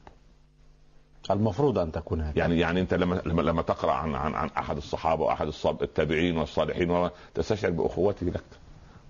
المفروض 1.32 1.78
أن 1.80 1.91
تكون 1.91 2.21
هكذا 2.21 2.39
يعني 2.39 2.59
يعني 2.59 2.82
أنت 2.82 2.93
لما 2.93 3.21
لما, 3.25 3.61
تقرأ 3.61 3.91
عن 3.91 4.15
عن 4.15 4.34
عن 4.36 4.49
أحد 4.57 4.78
الصحابة 4.78 5.23
وأحد 5.23 5.47
التابعين 5.82 6.38
والصالحين 6.38 7.09
تستشعر 7.34 7.71
باخوته 7.71 8.25
لك. 8.25 8.43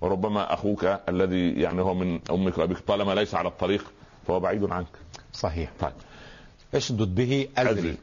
وربما 0.02 0.54
أخوك 0.54 0.86
الذي 1.10 1.52
يعني 1.62 1.82
هو 1.82 1.94
من 1.94 2.20
أمك 2.32 2.58
وأبيك 2.58 2.80
طالما 2.80 3.16
ليس 3.16 3.36
على 3.36 3.48
الطريق 3.48 3.92
فهو 4.28 4.40
بعيد 4.40 4.72
عنك. 4.72 4.88
صحيح. 5.34 5.72
طيب. 5.80 5.92
اشدد 6.76 7.16
به 7.16 7.48
أزري 7.58 7.72
أزري. 7.80 7.98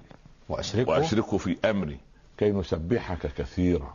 وأشركه. 0.48 0.90
واشركه 0.90 1.38
في 1.38 1.56
أمري 1.64 1.98
كي 2.38 2.50
نسبحك 2.50 3.26
كثيرا 3.26 3.94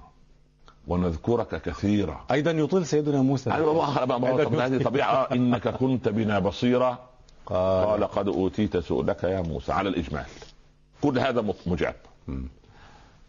ونذكرك 0.88 1.62
كثيرا. 1.62 2.26
أيضا 2.32 2.52
يطيل 2.52 2.86
سيدنا 2.86 3.22
موسى. 3.22 3.52
أيوة، 3.54 3.74
ما- 3.74 4.06
ما- 4.06 4.18
ما- 4.18 4.44
طب 4.44 4.56
هذه 4.56 4.84
طبيعة. 4.84 5.14
آه، 5.14 5.34
إنك 5.34 5.68
كنت 5.68 6.10
بنا 6.10 6.40
بصيرا 6.40 7.09
قال 7.50 7.86
قال 7.88 8.04
قد 8.04 8.28
أوتيت 8.28 8.78
سؤلك 8.78 9.24
يا 9.24 9.42
موسى 9.42 9.72
على 9.72 9.90
الإجمال. 9.90 10.26
كل 11.02 11.20
هذا 11.20 11.54
مجاب. 11.66 11.96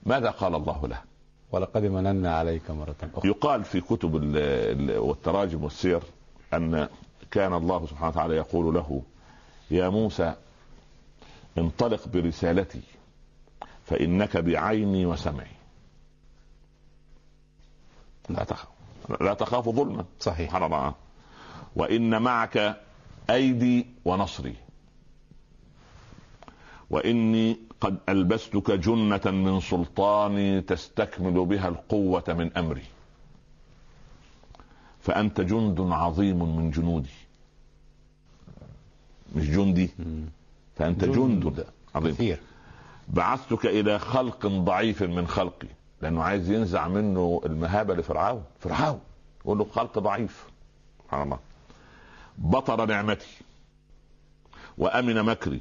ماذا 0.03 0.31
قال 0.31 0.55
الله 0.55 0.89
له؟ 0.89 1.01
ولقد 1.53 1.83
مننا 1.83 2.35
عليك 2.37 2.71
مرة 2.71 2.95
أخرى. 3.15 3.29
يقال 3.29 3.65
في 3.65 3.81
كتب 3.81 4.17
ال- 4.17 4.37
ال- 4.91 4.99
والتراجم 4.99 5.65
والسير 5.65 6.03
أن 6.55 6.89
كان 7.31 7.53
الله 7.55 7.87
سبحانه 7.87 8.09
وتعالى 8.09 8.37
يقول 8.37 8.75
له 8.75 9.03
يا 9.71 9.89
موسى 9.89 10.35
انطلق 11.59 12.09
برسالتي 12.09 12.81
فإنك 13.85 14.37
بعيني 14.37 15.07
وسمعي. 15.07 15.47
لا 18.29 18.45
تخاف. 18.45 18.69
لا. 19.21 19.35
تخاف 19.35 19.69
ظلما. 19.69 20.05
صحيح. 20.21 20.71
وإن 21.77 22.23
معك 22.23 22.81
أيدي 23.31 23.87
ونصري. 24.05 24.55
وإني 26.91 27.59
قد 27.81 27.99
ألبستك 28.09 28.71
جنة 28.71 29.21
من 29.27 29.61
سلطاني 29.61 30.61
تستكمل 30.61 31.47
بها 31.47 31.69
القوة 31.69 32.25
من 32.29 32.57
أمري. 32.57 32.85
فأنت 35.01 35.41
جند 35.41 35.81
عظيم 35.81 36.57
من 36.57 36.71
جنودي. 36.71 37.11
مش 39.37 39.49
جندي؟ 39.51 39.91
فأنت 40.77 41.05
جند 41.05 41.67
عظيم. 41.95 42.15
كثير. 42.15 42.41
بعثتك 43.09 43.67
إلى 43.67 43.99
خلق 43.99 44.47
ضعيف 44.47 45.03
من 45.03 45.27
خلقي. 45.27 45.69
لأنه 46.03 46.23
عايز 46.23 46.51
ينزع 46.51 46.89
منه 46.89 47.41
المهابة 47.47 47.95
لفرعون. 47.95 48.45
فرعون. 48.61 49.01
يقول 49.45 49.59
له 49.59 49.65
خلق 49.65 49.99
ضعيف. 49.99 50.47
سبحان 51.05 51.23
الله. 51.23 51.39
بطر 52.41 52.87
نعمتي 52.87 53.37
وأمن 54.79 55.23
مكري 55.23 55.61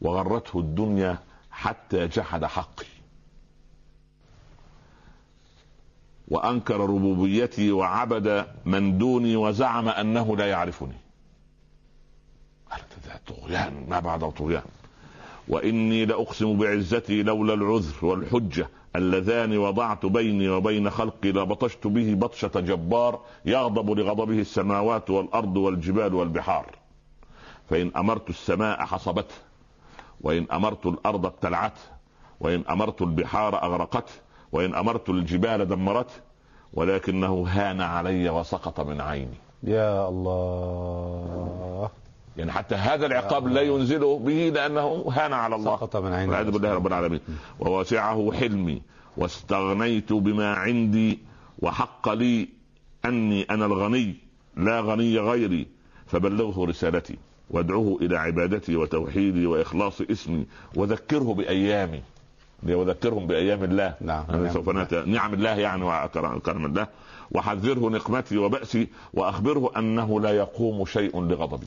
وغرته 0.00 0.58
الدنيا 0.58 1.18
حتى 1.50 2.06
جحد 2.06 2.44
حقي. 2.44 2.86
وأنكر 6.28 6.80
ربوبيتي 6.80 7.72
وعبد 7.72 8.46
من 8.64 8.98
دوني 8.98 9.36
وزعم 9.36 9.88
أنه 9.88 10.36
لا 10.36 10.48
يعرفني. 10.50 10.96
طغيان 13.26 13.86
ما 13.88 14.00
بعده 14.00 14.30
طغيان. 14.30 14.62
وإني 15.48 16.04
لأقسم 16.04 16.58
بعزتي 16.58 17.22
لولا 17.22 17.54
العذر 17.54 18.06
والحجة 18.06 18.68
اللذان 18.96 19.58
وضعت 19.58 20.06
بيني 20.06 20.48
وبين 20.48 20.90
خلقي 20.90 21.32
لبطشت 21.32 21.86
به 21.86 22.14
بطشة 22.14 22.60
جبار 22.60 23.20
يغضب 23.44 23.90
لغضبه 23.90 24.40
السماوات 24.40 25.10
والأرض 25.10 25.56
والجبال 25.56 26.14
والبحار. 26.14 26.66
فإن 27.70 27.90
أمرت 27.96 28.30
السماء 28.30 28.80
حصبته 28.80 29.34
وإن 30.20 30.46
أمرت 30.52 30.86
الأرض 30.86 31.26
ابتلعته 31.26 31.80
وإن 32.40 32.64
أمرت 32.70 33.02
البحار 33.02 33.62
اغرقته 33.62 34.12
وإن 34.52 34.74
أمرت 34.74 35.10
الجبال 35.10 35.68
دمرته 35.68 36.14
ولكنه 36.74 37.46
هان 37.48 37.80
علي 37.80 38.30
وسقط 38.30 38.80
من 38.80 39.00
عيني. 39.00 39.36
يا 39.62 40.08
الله. 40.08 41.90
يعني 42.36 42.52
حتى 42.52 42.74
هذا 42.74 43.06
العقاب 43.06 43.48
لا 43.48 43.60
ينزله 43.60 44.18
به 44.18 44.52
لأنه 44.54 45.04
هان 45.12 45.32
على 45.32 45.56
الله. 45.56 45.76
سقط 45.76 45.96
من 45.96 46.12
عيني 46.12 46.28
والعياذ 46.28 46.50
بالله 46.50 46.74
رب 46.74 46.86
العالمين. 46.86 47.20
ووسعه 47.60 48.32
حلمي. 48.32 48.82
واستغنيت 49.16 50.12
بما 50.12 50.54
عندي. 50.54 51.18
وحق 51.58 52.08
لي 52.08 52.48
أني 53.04 53.42
أنا 53.50 53.66
الغني. 53.66 54.14
لا 54.56 54.80
غني 54.80 55.18
غيري. 55.18 55.66
فبلغه 56.06 56.66
رسالتي. 56.66 57.18
وادعوه 57.50 57.98
إلى 58.02 58.16
عبادتي 58.16 58.76
وتوحيدي 58.76 59.46
وإخلاص 59.46 60.00
اسمي. 60.00 60.46
وذكره 60.76 61.34
بأيامي. 61.34 62.02
وذكرهم 62.68 63.26
بأيام 63.26 63.64
الله. 63.64 63.94
نعم 64.00 64.52
سوف 64.52 64.68
نعم. 64.68 64.86
نعم 65.06 65.34
الله 65.34 65.50
يعني 65.50 65.84
وكرم 65.84 66.66
الله. 66.66 66.86
وحذره 67.30 67.90
نقمتي 67.90 68.38
وبأسي. 68.38 68.88
وأخبره 69.14 69.72
أنه 69.76 70.20
لا 70.20 70.30
يقوم 70.30 70.84
شيء 70.84 71.20
لغضبي. 71.20 71.66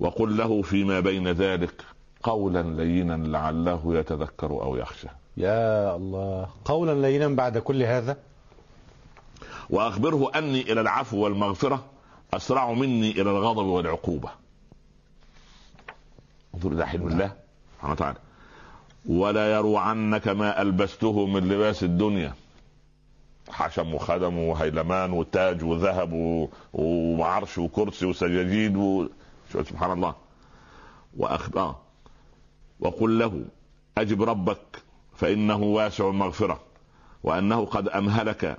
وقل 0.00 0.36
له 0.36 0.62
فيما 0.62 1.00
بين 1.00 1.28
ذلك 1.28 1.84
قولا 2.22 2.62
لينا 2.82 3.26
لعله 3.26 3.82
يتذكر 3.86 4.50
أو 4.50 4.76
يخشى. 4.76 5.08
يا 5.36 5.96
الله 5.96 6.48
قولا 6.64 7.06
لينا 7.06 7.28
بعد 7.28 7.58
كل 7.58 7.82
هذا؟ 7.82 8.16
وأخبره 9.70 10.30
أني 10.34 10.60
إلى 10.60 10.80
العفو 10.80 11.16
والمغفرة 11.24 11.84
أسرع 12.34 12.72
مني 12.72 13.10
إلى 13.10 13.30
الغضب 13.30 13.66
والعقوبة. 13.66 14.28
انظر 16.54 16.72
إلى 16.72 16.86
حلم 16.86 17.08
الله 17.08 17.32
سبحانه 17.76 17.92
وتعالى. 17.92 18.18
ولا 19.06 19.52
يروعنك 19.52 20.28
ما 20.28 20.62
ألبسته 20.62 21.26
من 21.26 21.48
لباس 21.48 21.84
الدنيا. 21.84 22.34
حشم 23.50 23.94
وخدم 23.94 24.38
وهيلمان 24.38 25.12
وتاج 25.12 25.64
وذهب 25.64 26.12
وعرش 26.72 27.58
وكرسي 27.58 28.06
وسجاجيد 28.06 28.76
و... 28.76 29.06
سبحان 29.52 29.92
الله. 29.92 30.14
وأخ... 31.16 31.56
آه. 31.56 31.76
وقل 32.80 33.18
له 33.18 33.44
أجب 33.98 34.22
ربك 34.22 34.82
فإنه 35.14 35.62
واسع 35.62 36.08
المغفرة 36.08 36.60
وأنه 37.22 37.64
قد 37.64 37.88
أمهلك 37.88 38.58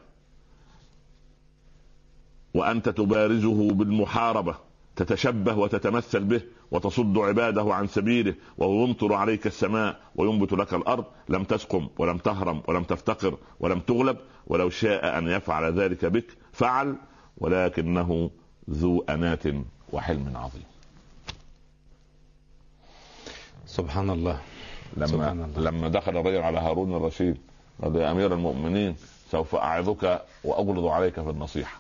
وأنت 2.54 2.90
تبارزه 2.90 3.72
بالمحاربة 3.72 4.56
تتشبه 4.96 5.58
وتتمثل 5.58 6.24
به 6.24 6.42
وتصد 6.72 7.18
عباده 7.18 7.74
عن 7.74 7.88
سبيله 7.88 8.36
وهو 8.58 8.84
يمطر 8.84 9.14
عليك 9.14 9.48
السماء 9.48 10.00
وينبت 10.16 10.54
لك 10.54 10.74
الأرض. 10.74 11.06
لم 11.30 11.44
تسقم 11.44 11.90
ولم 11.98 12.18
تهرم 12.18 12.62
ولم 12.68 12.84
تفتقر 12.84 13.38
ولم 13.60 13.80
تغلب 13.80 14.18
ولو 14.48 14.70
شاء 14.70 15.18
أن 15.18 15.28
يفعل 15.28 15.80
ذلك 15.80 16.06
بك 16.06 16.38
فعل 16.54 16.96
ولكنه 17.38 18.32
ذو 18.70 19.02
انات 19.10 19.44
وحلم 19.94 20.38
عظيم. 20.38 20.75
سبحان 23.76 24.10
الله. 24.10 24.40
لما 24.98 25.08
سبحان 25.08 25.44
الله. 25.44 25.72
لما 25.72 25.88
دخل 25.88 26.18
الرجل 26.18 26.42
على 26.42 26.60
هارون 26.60 26.96
الرشيد 26.96 27.38
قال 27.84 27.96
يا 27.96 28.12
أمير 28.12 28.34
المؤمنين 28.34 28.96
سوف 29.32 29.56
أعظك 29.56 30.22
واغلظ 30.44 30.86
عليك 30.86 31.14
في 31.14 31.30
النصيحة. 31.30 31.80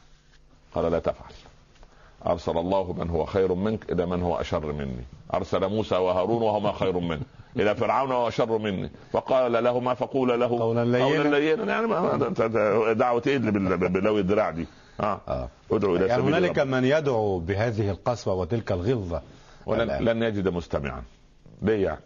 قال 0.75 0.91
لا 0.91 0.99
تفعل. 0.99 1.33
أرسل 2.27 2.57
الله 2.57 2.93
من 2.93 3.09
هو 3.09 3.25
خير 3.25 3.53
منك 3.53 3.91
إلى 3.91 4.05
من 4.05 4.23
هو 4.23 4.35
أشر 4.35 4.71
مني. 4.71 5.05
أرسل 5.33 5.69
موسى 5.69 5.95
وهارون 5.95 6.41
وهما 6.41 6.71
خير 6.71 6.99
مني 6.99 7.21
إلى 7.55 7.75
فرعون 7.75 8.11
وهو 8.11 8.27
أشر 8.27 8.57
مني. 8.57 8.89
فقال 9.11 9.63
لهما 9.63 9.93
فقول 9.93 10.39
له 10.39 10.59
قولا 10.59 10.85
لينا. 10.85 11.35
لينا. 11.37 11.73
يعني 11.73 12.93
دعوة 12.93 13.23
إيه 13.27 13.37
بلوي 13.37 14.19
الذراع 14.19 14.49
دي. 14.49 14.65
آه, 14.99 15.19
آه. 15.27 15.47
ادعو 15.71 15.95
إلى 15.95 16.07
يعني 16.07 16.23
هنالك 16.23 16.59
من 16.59 16.85
يدعو 16.85 17.39
بهذه 17.39 17.89
القسوة 17.89 18.33
وتلك 18.33 18.71
الغلظة. 18.71 19.21
ولن 19.65 19.89
لن 19.89 20.23
يجد 20.23 20.47
مستمعا. 20.47 21.03
ليه 21.61 21.83
يعني؟ 21.83 22.01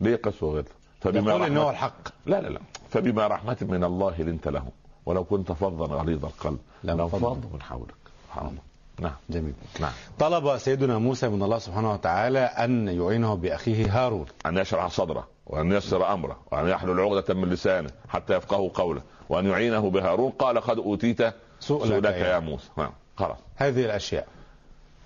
ليه 0.00 0.16
قسوة 0.16 0.50
وغلظه؟ 0.50 0.70
فبما 1.00 1.30
يقول 1.30 1.42
إنه 1.42 1.70
الحق. 1.70 2.08
لا 2.26 2.40
لا 2.40 2.48
لا. 2.48 2.60
فبما 2.90 3.26
رحمة 3.26 3.56
من 3.62 3.84
الله 3.84 4.22
لنت 4.22 4.48
لهم 4.48 4.70
ولو 5.06 5.24
كنت 5.24 5.52
فظا 5.52 5.86
غليظ 5.86 6.24
القلب 6.24 6.58
لانفضوا 6.84 7.50
من 7.52 7.62
حولك. 7.62 7.94
سبحان 8.26 8.46
الله. 8.46 8.60
نعم. 9.00 9.16
جميل. 9.30 9.54
نعم. 9.80 9.92
طلب 10.18 10.58
سيدنا 10.58 10.98
موسى 10.98 11.28
من 11.28 11.42
الله 11.42 11.58
سبحانه 11.58 11.92
وتعالى 11.92 12.38
أن 12.38 12.88
يعينه 12.88 13.34
بأخيه 13.34 14.06
هارون. 14.06 14.26
أن 14.46 14.58
يشرح 14.58 14.86
صدره 14.86 15.28
وأن 15.46 15.72
ييسر 15.72 16.12
أمره 16.12 16.38
وأن 16.52 16.68
يحلل 16.68 17.00
عقدة 17.00 17.34
من 17.34 17.48
لسانه 17.48 17.90
حتى 18.08 18.36
يفقه 18.36 18.70
قوله 18.74 19.02
وأن 19.28 19.46
يعينه 19.46 19.90
بهارون 19.90 20.30
قال 20.30 20.60
قد 20.60 20.78
أوتيت 20.78 21.34
سؤلك 21.60 22.04
يا, 22.04 22.10
يا 22.10 22.38
موسى. 22.38 22.68
نعم. 22.76 22.92
خلاص. 23.16 23.38
هذه 23.56 23.84
الأشياء. 23.84 24.28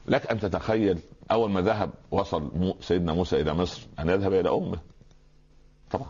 لك 0.06 0.30
أن 0.30 0.40
تتخيل 0.40 0.98
أول 1.30 1.50
ما 1.50 1.60
ذهب 1.60 1.90
وصل 2.10 2.74
سيدنا 2.80 3.12
موسى 3.12 3.40
إلى 3.40 3.54
مصر 3.54 3.86
أن 3.98 4.08
يذهب 4.08 4.32
إلى 4.32 4.48
أمه. 4.48 4.78
طبعا. 5.90 6.06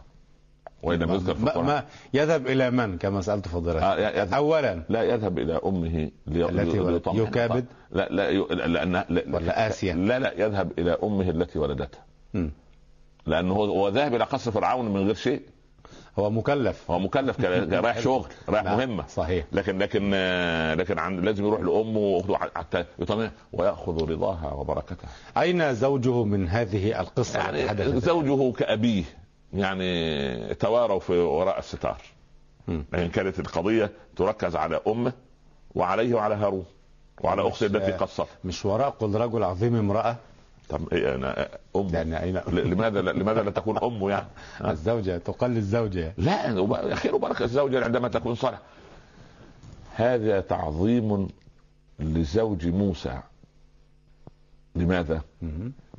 وإن 0.82 0.98
لم 0.98 1.12
يذكر 1.12 1.34
في 1.34 1.42
القرآن. 1.42 1.66
ما 1.66 1.84
يذهب 2.14 2.46
إلى 2.46 2.70
من 2.70 2.98
كما 2.98 3.20
سألت 3.20 3.48
فضيلتك 3.48 3.82
آه 3.82 4.36
أولا. 4.36 4.82
لا 4.88 5.02
يذهب 5.02 5.38
إلى 5.38 5.60
أمه 5.64 6.10
التي 6.28 6.78
يكابد؟ 7.18 7.64
لا 7.90 8.08
لا 8.10 8.30
لأن 8.66 9.04
ولا 9.34 9.68
آسيا. 9.68 9.94
لا 9.94 10.18
لا 10.18 10.32
يذهب 10.46 10.72
إلى 10.78 10.98
أمه 11.02 11.30
التي 11.30 11.58
ولدته 11.58 11.98
لأنه 13.26 13.54
هو 13.54 13.88
ذاهب 13.88 14.14
إلى 14.14 14.24
قصر 14.24 14.50
فرعون 14.50 14.88
من 14.88 15.06
غير 15.06 15.14
شيء. 15.14 15.42
هو 16.18 16.30
مكلف. 16.30 16.90
هو 16.90 16.98
مكلف 16.98 17.40
رايح 17.84 17.98
شغل 18.00 18.26
رايح. 18.48 18.64
مهمة. 18.64 19.06
صحيح. 19.06 19.44
لكن 19.52 19.78
لكن 19.78 20.10
لكن 20.78 20.98
عن 20.98 21.20
لازم 21.20 21.44
يروح 21.44 21.60
لأمه 21.60 22.36
حتى 22.56 22.84
يطمئن 22.98 23.30
ويأخذ 23.52 24.10
رضاها 24.10 24.52
وبركتها. 24.52 25.08
أين 25.36 25.74
زوجه 25.74 26.24
من 26.24 26.48
هذه 26.48 27.00
القصة؟ 27.00 27.38
يعني 27.38 28.00
زوجه 28.00 28.52
كأبيه 28.52 29.04
يعني 29.54 30.54
تواروا 30.54 31.00
في 31.00 31.12
وراء 31.12 31.58
الستار. 31.58 31.96
لأن 32.68 33.08
كانت 33.08 33.40
القضية 33.40 33.90
تركز 34.16 34.56
على 34.56 34.80
أمه 34.86 35.12
وعليه 35.74 36.14
وعلى 36.14 36.34
هارون 36.34 36.64
وعلى 37.20 37.48
اخته 37.48 37.66
التي 37.66 37.92
قصت 37.92 38.26
مش 38.44 38.64
وراء 38.64 38.90
قل 38.90 39.14
رجل 39.14 39.42
عظيم 39.44 39.76
امرأة 39.76 40.16
طب 40.68 40.92
إيه 40.92 41.14
أنا 41.14 41.48
أم. 41.76 41.88
لماذا 42.48 43.00
لماذا 43.00 43.42
لا 43.42 43.50
تكون 43.50 43.78
امه 43.78 44.10
يعني؟ 44.10 44.26
الزوجة 44.70 45.18
تقل 45.18 45.56
الزوجة. 45.56 46.14
لا 46.18 46.94
خير 46.94 47.14
وبركه 47.14 47.44
الزوجة 47.44 47.84
عندما 47.84 48.08
تكون 48.08 48.34
صالحة. 48.34 48.62
هذا 49.94 50.40
تعظيم 50.40 51.28
لزوج 52.00 52.66
موسى. 52.66 53.20
لماذا؟ 54.74 55.22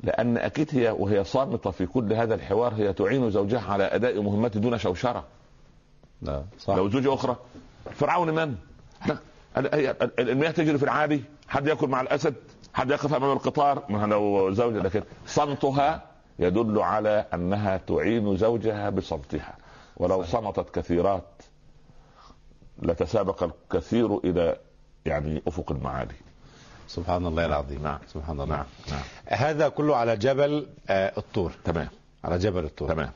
لأن 0.02 0.36
أكيد 0.38 0.68
هي 0.72 0.90
وهي 0.90 1.24
صامتة 1.24 1.70
في 1.70 1.86
كل 1.86 2.12
هذا 2.12 2.34
الحوار 2.34 2.74
هي 2.74 2.92
تعين 2.92 3.30
زوجها 3.30 3.72
على 3.72 3.84
أداء 3.84 4.22
مهمته 4.22 4.60
دون 4.60 4.78
شوشرة. 4.78 5.24
لا 6.22 6.44
صح. 6.58 6.74
لو 6.74 6.90
زوجة 6.90 7.14
أخرى. 7.14 7.36
فرعون 7.94 8.30
من؟ 8.34 8.54
المياه 10.18 10.50
تجري 10.50 10.78
في 10.78 10.84
العادي 10.84 11.24
حد 11.48 11.66
يأكل 11.66 11.88
مع 11.88 12.00
الأسد؟ 12.00 12.34
حد 12.76 12.90
يقف 12.90 13.14
أمام 13.14 13.32
القطار؟ 13.32 13.82
لو 13.90 14.52
زوجة 14.52 14.78
لكن 14.78 15.02
صمتها 15.26 16.02
يدل 16.38 16.78
على 16.78 17.24
أنها 17.34 17.76
تعين 17.76 18.36
زوجها 18.36 18.90
بصمتها. 18.90 19.54
ولو 19.96 20.24
صمتت 20.24 20.74
كثيرات 20.74 21.42
لتسابق 22.82 23.42
الكثير 23.42 24.18
إلى 24.18 24.56
يعني 25.06 25.42
أفق 25.48 25.72
المعالي. 25.72 26.14
سبحان 26.88 27.26
الله 27.26 27.46
العظيم. 27.46 27.82
نعم 27.82 27.98
سبحان 28.14 28.40
الله. 28.40 28.56
نعم. 28.56 28.66
نعم. 28.90 29.02
هذا 29.26 29.68
كله 29.68 29.96
على 29.96 30.16
جبل 30.16 30.66
آه 30.88 31.12
الطور. 31.18 31.52
تمام. 31.64 31.88
على 32.24 32.38
جبل 32.38 32.64
الطور. 32.64 32.88
تمام. 32.88 33.10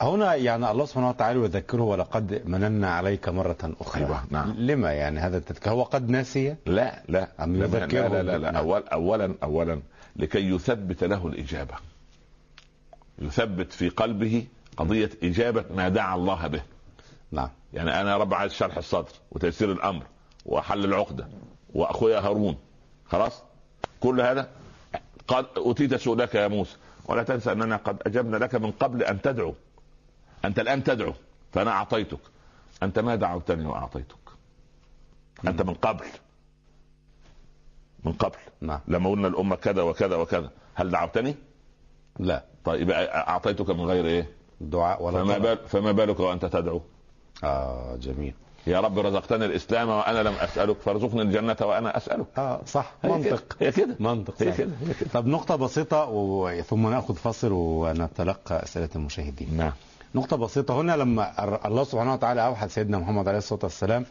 هنا 0.00 0.34
يعني 0.34 0.70
الله 0.70 0.84
سبحانه 0.84 1.08
وتعالى 1.08 1.40
يذكره 1.40 1.82
ولقد 1.82 2.42
مننا 2.44 2.94
عليك 2.94 3.28
مرة 3.28 3.74
أخرى. 3.80 4.04
أيوة 4.04 4.24
نعم. 4.30 4.54
لما 4.58 4.92
يعني 4.92 5.20
هذا 5.20 5.36
التذكير؟ 5.36 5.72
هو 5.72 5.82
قد 5.82 6.10
نسي؟ 6.10 6.56
لا 6.66 7.02
لا. 7.08 7.28
أم 7.44 7.56
يذكره 7.62 8.08
لا 8.08 8.22
لا, 8.22 8.22
لا, 8.22 8.38
لا. 8.38 8.50
نعم. 8.50 8.56
أول 8.56 8.82
أولا 8.88 9.34
أولا 9.42 9.80
لكي 10.16 10.50
يثبت 10.50 11.04
له 11.04 11.26
الإجابة. 11.26 11.74
يثبت 13.18 13.72
في 13.72 13.88
قلبه 13.88 14.46
قضية 14.76 15.10
إجابة 15.22 15.64
ما 15.76 15.88
دعا 15.88 16.16
الله 16.16 16.46
به. 16.46 16.62
نعم. 17.32 17.48
يعني 17.72 18.00
أنا 18.00 18.10
يا 18.10 18.16
رب 18.16 18.34
عايز 18.34 18.52
شرح 18.52 18.76
الصدر 18.76 19.12
وتيسير 19.32 19.72
الأمر 19.72 20.02
وحل 20.46 20.84
العقدة 20.84 21.28
وأخويا 21.74 22.20
هارون. 22.20 22.56
خلاص؟ 23.06 23.42
كل 24.00 24.20
هذا؟ 24.20 24.48
قد 25.28 25.46
أتيت 25.56 25.94
سؤلك 25.94 26.34
يا 26.34 26.48
موسى 26.48 26.76
ولا 27.06 27.22
تنسى 27.22 27.52
أننا 27.52 27.76
قد 27.76 27.96
أجبنا 28.06 28.36
لك 28.36 28.54
من 28.54 28.70
قبل 28.70 29.02
أن 29.02 29.22
تدعو. 29.22 29.54
أنت 30.44 30.58
الآن 30.58 30.84
تدعو 30.84 31.12
فأنا 31.52 31.70
أعطيتك. 31.70 32.18
أنت 32.82 32.98
ما 32.98 33.14
دعوتني 33.14 33.66
وأعطيتك. 33.66 34.16
أنت 35.46 35.62
من 35.62 35.74
قبل. 35.74 36.06
من 38.04 38.12
قبل. 38.12 38.38
نعم. 38.60 38.80
لما 38.88 39.10
قلنا 39.10 39.28
الأمة 39.28 39.56
كذا 39.56 39.82
وكذا 39.82 40.16
وكذا 40.16 40.50
هل 40.74 40.90
دعوتني؟ 40.90 41.34
لا. 42.18 42.44
طيب 42.64 42.90
أعطيتك 42.90 43.70
من 43.70 43.80
غير 43.84 44.06
إيه؟ 44.06 44.30
دعاء 44.60 45.02
ولا 45.02 45.24
فما. 45.24 45.38
بال 45.38 45.58
فما 45.68 45.92
بالك 45.92 46.20
وأنت 46.20 46.44
تدعو؟ 46.44 46.80
آه 47.44 47.96
جميل. 47.96 48.34
يا 48.66 48.80
رب 48.80 48.98
رزقتني 48.98 49.44
الإسلام 49.44 49.88
وأنا 49.88 50.22
لم 50.22 50.32
أسألك 50.34 50.80
فارزقني 50.80 51.22
الجنة 51.22 51.56
وأنا 51.60 51.96
أسألك. 51.96 52.26
آه 52.38 52.60
صح. 52.66 52.92
هي 53.02 53.10
منطق. 53.10 53.56
هي 53.60 53.72
كده. 53.72 53.96
منطق 54.00 54.42
هي. 54.42 54.52
كده 54.52 54.72
هي 54.86 54.94
كده. 54.94 55.10
طب 55.14 55.26
نقطة 55.26 55.56
بسيطة 55.56 56.04
و... 56.04 56.60
ثم 56.62 56.88
نأخذ 56.88 57.14
فصل 57.14 57.52
ونتلقى 57.52 58.62
أسئلة 58.62 58.88
المشاهدين. 58.96 59.56
نعم. 59.56 59.72
نقطة 60.14 60.36
بسيطة 60.36 60.80
هنا 60.80 60.92
لما 60.96 61.32
الله 61.68 61.84
سبحانه 61.84 62.12
وتعالى 62.12 62.46
أوحى 62.46 62.68
سيدنا 62.68 62.98
محمد 62.98 63.28
عليه 63.28 63.38
الصلاة 63.38 63.60
والسلام 63.62 64.04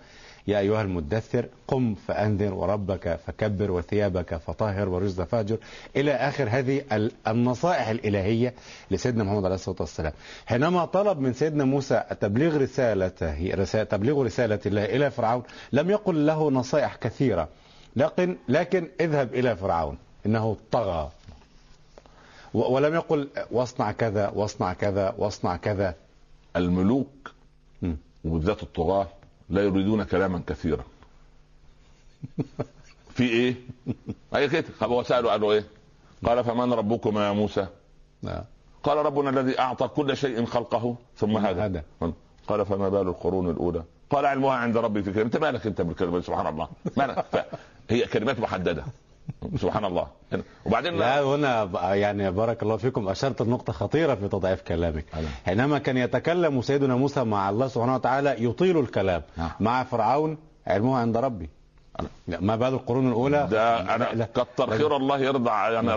يا 0.47 0.60
أيها 0.60 0.82
المدثر 0.82 1.45
قم 1.68 1.95
فأنذر 2.08 2.54
وربك 2.54 3.20
فكبر 3.28 3.72
وثيابك 3.72 4.36
فطهر 4.36 4.89
ورجز 4.89 5.22
فاهجر 5.22 5.58
إلى 5.95 6.12
آخر 6.12 6.47
هذه 6.51 6.82
ال- 6.91 7.12
النصائح 7.28 7.88
الإلهية 7.88 8.54
لسيدنا 8.91 9.24
محمد 9.24 9.45
عليه 9.45 9.56
الصلاة 9.56 9.78
والسلام. 9.80 10.14
حينما 10.45 10.86
طلب 10.86 11.20
من 11.20 11.34
سيدنا 11.34 11.64
موسى 11.66 12.04
تبليغ 12.22 12.58
رسالته 12.58 13.51
رسالة 13.56 13.84
تبليغ 13.84 14.22
رسالة 14.24 14.60
الله 14.66 14.86
إلى 14.86 15.12
فرعون 15.12 15.43
لم 15.72 15.89
يقل 15.89 16.26
له 16.26 16.51
نصائح 16.51 16.95
كثيرة. 16.95 17.47
لكن 17.95 18.38
لكن 18.47 18.88
اذهب 19.01 19.34
إلى 19.34 19.56
فرعون 19.56 19.97
إنه 20.26 20.58
طغى. 20.72 21.10
ولم 22.54 22.93
يقل 22.93 23.28
واصنع 23.51 23.91
كذا 23.91 24.30
واصنع 24.36 24.74
كذا 24.74 25.16
واصنع 25.18 25.56
كذا 25.58 25.95
الملوك. 26.56 27.32
وبالذات 28.26 28.64
الطغاة 28.64 29.08
لا 29.49 29.62
يريدون 29.64 30.04
كلاما 30.04 30.41
كثيرا 30.47 30.84
في 33.16 33.24
إيه؟ 33.30 33.56
هي 34.34 34.49
كده 34.49 34.66
هو 34.84 35.04
سأله 35.04 35.30
قالوا 35.30 35.54
إيه؟ 35.54 35.66
قال 36.26 36.43
فمن 36.43 36.74
ربكما 36.74 37.28
يا 37.28 37.32
موسى؟ 37.32 37.68
نعم. 38.22 38.43
قال 38.84 38.97
ربنا 38.97 39.30
الذي 39.30 39.60
أعطى 39.60 39.88
كل 39.88 40.18
شيء 40.18 40.45
خلقه 40.45 40.95
ثم 41.18 41.38
هدى 41.38 41.62
هدى. 41.66 41.82
قال 42.47 42.66
فما 42.66 42.89
بال 42.89 43.08
القرون 43.08 43.49
الأولى؟ 43.49 43.84
قال 44.10 44.26
علمها 44.26 44.54
عند 44.54 44.78
ربي 44.78 45.04
في 45.04 45.12
كلمة 45.14 45.26
أنت 45.26 45.38
مالك 45.38 45.68
أنت 45.68 45.82
بالكلمة 45.82 46.22
سبحان 46.22 46.47
الله 46.47 46.68
مالك 46.97 47.45
هي 47.89 48.06
كلمات 48.06 48.39
محددة 48.39 48.84
سبحان 49.57 49.86
الله. 49.86 50.07
وبعدين 50.65 50.93
لا 50.93 51.21
هنا 51.21 51.69
يعني 51.93 52.32
بارك 52.32 52.63
الله 52.63 52.78
فيكم 52.78 53.09
أشرت 53.09 53.41
النقطة 53.41 53.74
خطيرة 53.74 54.15
في 54.15 54.28
تضعيف 54.28 54.61
كلامك. 54.61 55.05
حينما 55.45 55.80
كان 55.80 55.97
يتكلم 55.97 56.61
سيدنا 56.61 56.95
موسى 56.95 57.24
مع 57.24 57.49
الله 57.49 57.67
سبحانه 57.67 57.95
وتعالى 57.95 58.43
يطيل 58.45 58.80
الكلام 58.80 59.21
نعم. 59.38 59.49
مع 59.59 59.84
فرعون 59.84 60.38
علمه 60.67 60.97
عند 60.97 61.17
ربي. 61.17 61.49
ما 62.28 62.55
بال 62.55 62.74
القرون 62.74 63.07
الأولى؟ 63.07 63.47
ده 63.51 63.95
أنا. 63.95 64.26
كتر 64.26 64.69
خير 64.69 64.97
الله 64.97 65.19
يرضى 65.19 65.49
يعني 65.49 65.91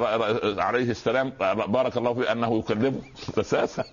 عليه 0.61 0.91
السلام. 0.91 1.33
بارك 1.69 1.97
الله 1.97 2.15
فيه 2.15 2.33
أنه 2.33 2.59
يكلمه 2.59 3.01
أساسا. 3.39 3.85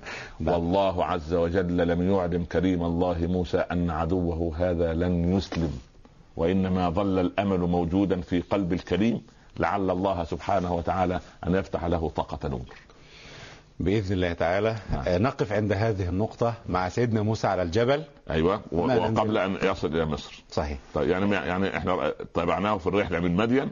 والله 0.46 1.04
عز 1.04 1.34
وجل 1.34 1.76
لم 1.88 2.12
يعلم 2.12 2.44
كريم 2.44 2.82
الله 2.82 3.18
موسى 3.26 3.58
أن 3.58 3.90
عدوه 3.90 4.52
هذا 4.56 4.94
لن 4.94 5.32
يسلم. 5.36 5.89
وإنما 6.36 6.90
ظل 6.90 7.18
الأمل 7.18 7.60
موجودا 7.60 8.20
في 8.20 8.40
قلب 8.40 8.72
الكريم 8.72 9.22
لعل 9.58 9.90
الله 9.90 10.24
سبحانه 10.24 10.74
وتعالى 10.74 11.20
أن 11.46 11.54
يفتح 11.54 11.84
له 11.84 12.08
طاقة 12.16 12.48
نور. 12.48 12.64
بإذن 13.80 14.12
الله 14.12 14.32
تعالى. 14.32 14.76
نعم. 14.92 15.02
آه، 15.06 15.18
نقف 15.18 15.52
عند 15.52 15.72
هذه 15.72 16.08
النقطة 16.08 16.54
مع 16.68 16.88
سيدنا 16.88 17.22
موسى 17.22 17.46
على 17.46 17.62
الجبل. 17.62 18.04
أيوه 18.30 18.60
وقبل 18.72 19.38
أن 19.38 19.56
يصل 19.62 19.88
إلى 19.88 20.04
مصر. 20.04 20.42
صحيح. 20.50 20.78
طيب 20.94 21.08
يعني 21.08 21.34
يعني 21.34 21.76
إحنا 21.76 22.12
تابعناه 22.34 22.78
في 22.78 22.86
الرحلة 22.86 23.20
من 23.20 23.36
مدين؟ 23.36 23.70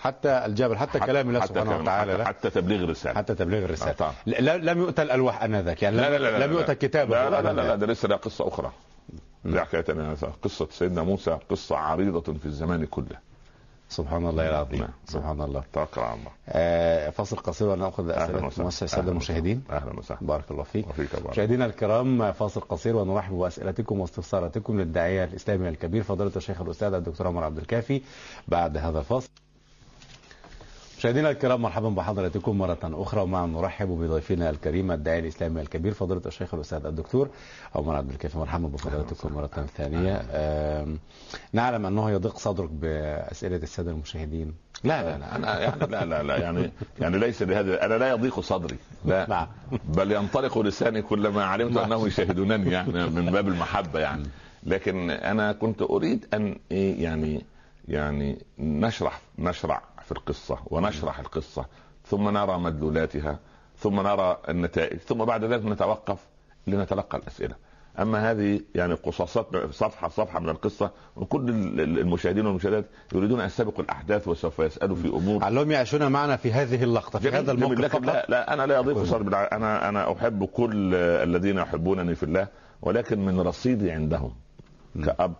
حتى 0.00 0.46
الجبل 0.46 0.76
حتى, 0.76 1.00
كلام 1.00 1.28
الله 1.28 1.46
سبحانه 1.46 1.78
وتعالى 1.78 2.12
حتى, 2.12 2.18
لا. 2.18 2.24
حتى 2.24 2.50
تبليغ 2.50 2.84
الرسالة. 2.84 3.14
حتى 3.14 3.34
تبليغ 3.34 3.64
الرسالة. 3.64 3.94
آه،. 4.00 4.12
لا 4.26 4.56
لم 4.56 4.78
يؤتى 4.78 5.02
الألواح 5.02 5.42
آنذاك. 5.42 5.82
يعني 5.82 5.96
لا 5.96 6.10
لا 6.10 6.18
لا 6.18 6.38
لا 6.38 6.46
لم 6.46 6.52
يؤتى 6.52 6.72
الكتاب 6.72 7.10
لا 7.10 7.30
لا 7.30 7.42
لا, 7.42 7.52
لا, 7.52 7.60
لا 7.60 7.76
ده 7.76 7.86
لسه 7.86 8.08
قصة 8.08 8.48
أخرى. 8.48 8.72
دي 9.44 9.60
حكايه 9.60 9.80
تانية. 9.80 10.14
قصة 10.42 10.68
سيدنا 10.70 11.02
موسى 11.02 11.38
قصة 11.50 11.76
عريضة 11.76 12.32
في 12.32 12.46
الزمان 12.46 12.84
كله. 12.86 13.34
سبحان 13.88 14.26
الله 14.26 14.48
العظيم 14.48 14.80
نعم. 14.80 14.90
سبحان 15.06 15.40
الله. 15.42 15.62
توكل 15.72 16.00
على 16.00 16.14
الله. 16.20 16.30
آه، 16.48 17.10
فاصل 17.10 17.36
قصير 17.36 17.68
ونأخذ 17.68 18.10
أسئلة 18.10 18.40
مؤسسة 18.40 18.84
الساده 18.84 19.02
أهلاً 19.02 19.10
المشاهدين. 19.10 19.64
أهلا 19.70 19.98
وسهلا. 19.98 20.20
بارك 20.22 20.50
الله 20.50 20.62
فيك. 20.62 20.86
مشاهدينا 21.30 21.66
الكرام 21.66 22.32
فاصل 22.32 22.60
قصير 22.60 22.96
ونرحب 22.96 23.34
بأسئلتكم 23.34 24.00
واستفساراتكم 24.00 24.80
للداعية 24.80 25.24
الاسلامي 25.24 25.68
الكبير 25.68 26.02
فضيلة 26.02 26.32
الشيخ 26.36 26.60
الأستاذ 26.60 26.94
الدكتور 26.94 27.26
عمر 27.26 27.44
عبد 27.44 27.58
الكافي. 27.58 28.02
بعد 28.48 28.76
هذا 28.76 28.98
الفاصل 28.98 29.28
مشاهدينا 31.04 31.30
الكرام 31.30 31.62
مرحبا 31.62 31.88
بحضراتكم 31.88 32.58
مرة 32.58 32.78
أخرى 32.84 33.20
ومع 33.20 33.44
نرحب 33.44 33.88
بضيفنا 33.88 34.50
الكريم 34.50 34.92
الداعي 34.92 35.18
الإسلامي 35.18 35.60
الكبير 35.60 35.94
فضيلة 35.94 36.22
الشيخ 36.26 36.54
الأستاذ 36.54 36.86
الدكتور 36.86 37.28
عمر 37.74 37.96
عبد 37.96 38.10
الكافي. 38.10 38.38
مرحبا 38.38 38.68
بفضيلتكم 38.68 39.34
مرة 39.34 39.66
ثانية. 39.76 40.22
نعلم 41.52 41.86
أنه 41.86 42.10
يضيق 42.10 42.38
صدرك 42.38 42.70
بأسئلة 42.70 43.56
السادة 43.56 43.90
المشاهدين. 43.90 44.54
لا 44.84 45.02
لا 45.02 45.18
لا 45.18 45.36
أنا 45.36 45.60
يعني 45.60 45.86
لا 45.86 46.04
لا 46.04 46.22
لا 46.22 46.36
يعني 46.36 46.70
يعني 47.00 47.18
ليس 47.18 47.42
لهذا 47.42 47.84
أنا 47.86 47.94
لا 47.94 48.08
يضيق 48.10 48.40
صدري 48.40 48.76
لا 49.04 49.26
نعم. 49.28 49.46
بل 49.84 50.12
ينطلق 50.12 50.58
لساني 50.58 51.02
كلما 51.02 51.44
علمت 51.44 51.76
أنهم 51.76 52.06
يشاهدونني 52.06 52.70
يعني 52.70 52.92
من 52.92 53.30
باب 53.32 53.48
المحبة 53.48 54.00
يعني. 54.00 54.26
لكن 54.62 55.10
أنا 55.10 55.52
كنت 55.52 55.82
أريد 55.82 56.26
أن 56.34 56.56
إيه 56.70 57.02
يعني 57.04 57.44
يعني 57.88 58.38
نشرح 58.58 59.20
نشرع 59.38 59.82
في 60.04 60.12
القصة 60.12 60.58
ونشرح 60.66 61.20
القصة 61.20 61.64
ثم 62.06 62.28
نرى 62.28 62.58
مدلولاتها 62.58 63.38
ثم 63.78 64.00
نرى 64.00 64.38
النتائج 64.48 64.98
ثم 64.98 65.24
بعد 65.24 65.44
ذلك 65.44 65.64
نتوقف 65.66 66.18
لنتلقى 66.66 67.18
الأسئلة. 67.18 67.54
أما 67.98 68.30
هذه 68.30 68.60
يعني 68.74 68.94
قصاصات 68.94 69.46
صفحة 69.70 70.08
صفحة 70.08 70.40
من 70.40 70.48
القصة 70.48 70.90
وكل 71.16 71.50
المشاهدين 71.80 72.46
والمشاهدات 72.46 72.84
يريدون 73.14 73.40
أن 73.40 73.46
يستبقوا 73.46 73.84
الأحداث 73.84 74.28
وسوف 74.28 74.58
يسألوا 74.58 74.96
في 74.96 75.08
أمور. 75.08 75.44
علهم 75.44 75.70
يعيشون 75.70 76.12
معنا 76.12 76.36
في 76.36 76.52
هذه 76.52 76.82
اللقطة 76.84 77.18
في 77.18 77.28
هذا 77.30 77.52
الموقف 77.52 77.78
لكن 77.80 78.02
لا, 78.02 78.26
لا 78.28 78.52
أنا 78.54 78.66
لا 78.66 78.80
بالع- 78.80 79.48
أنا 79.52 79.88
أنا 79.88 80.12
أحب 80.12 80.44
كل 80.44 80.94
الذين 80.94 81.56
يحبونني 81.58 82.14
في 82.14 82.22
الله 82.22 82.48
ولكن 82.82 83.24
من 83.24 83.40
رصيدي 83.40 83.90
عندهم 83.90 84.32
كأب 85.04 85.32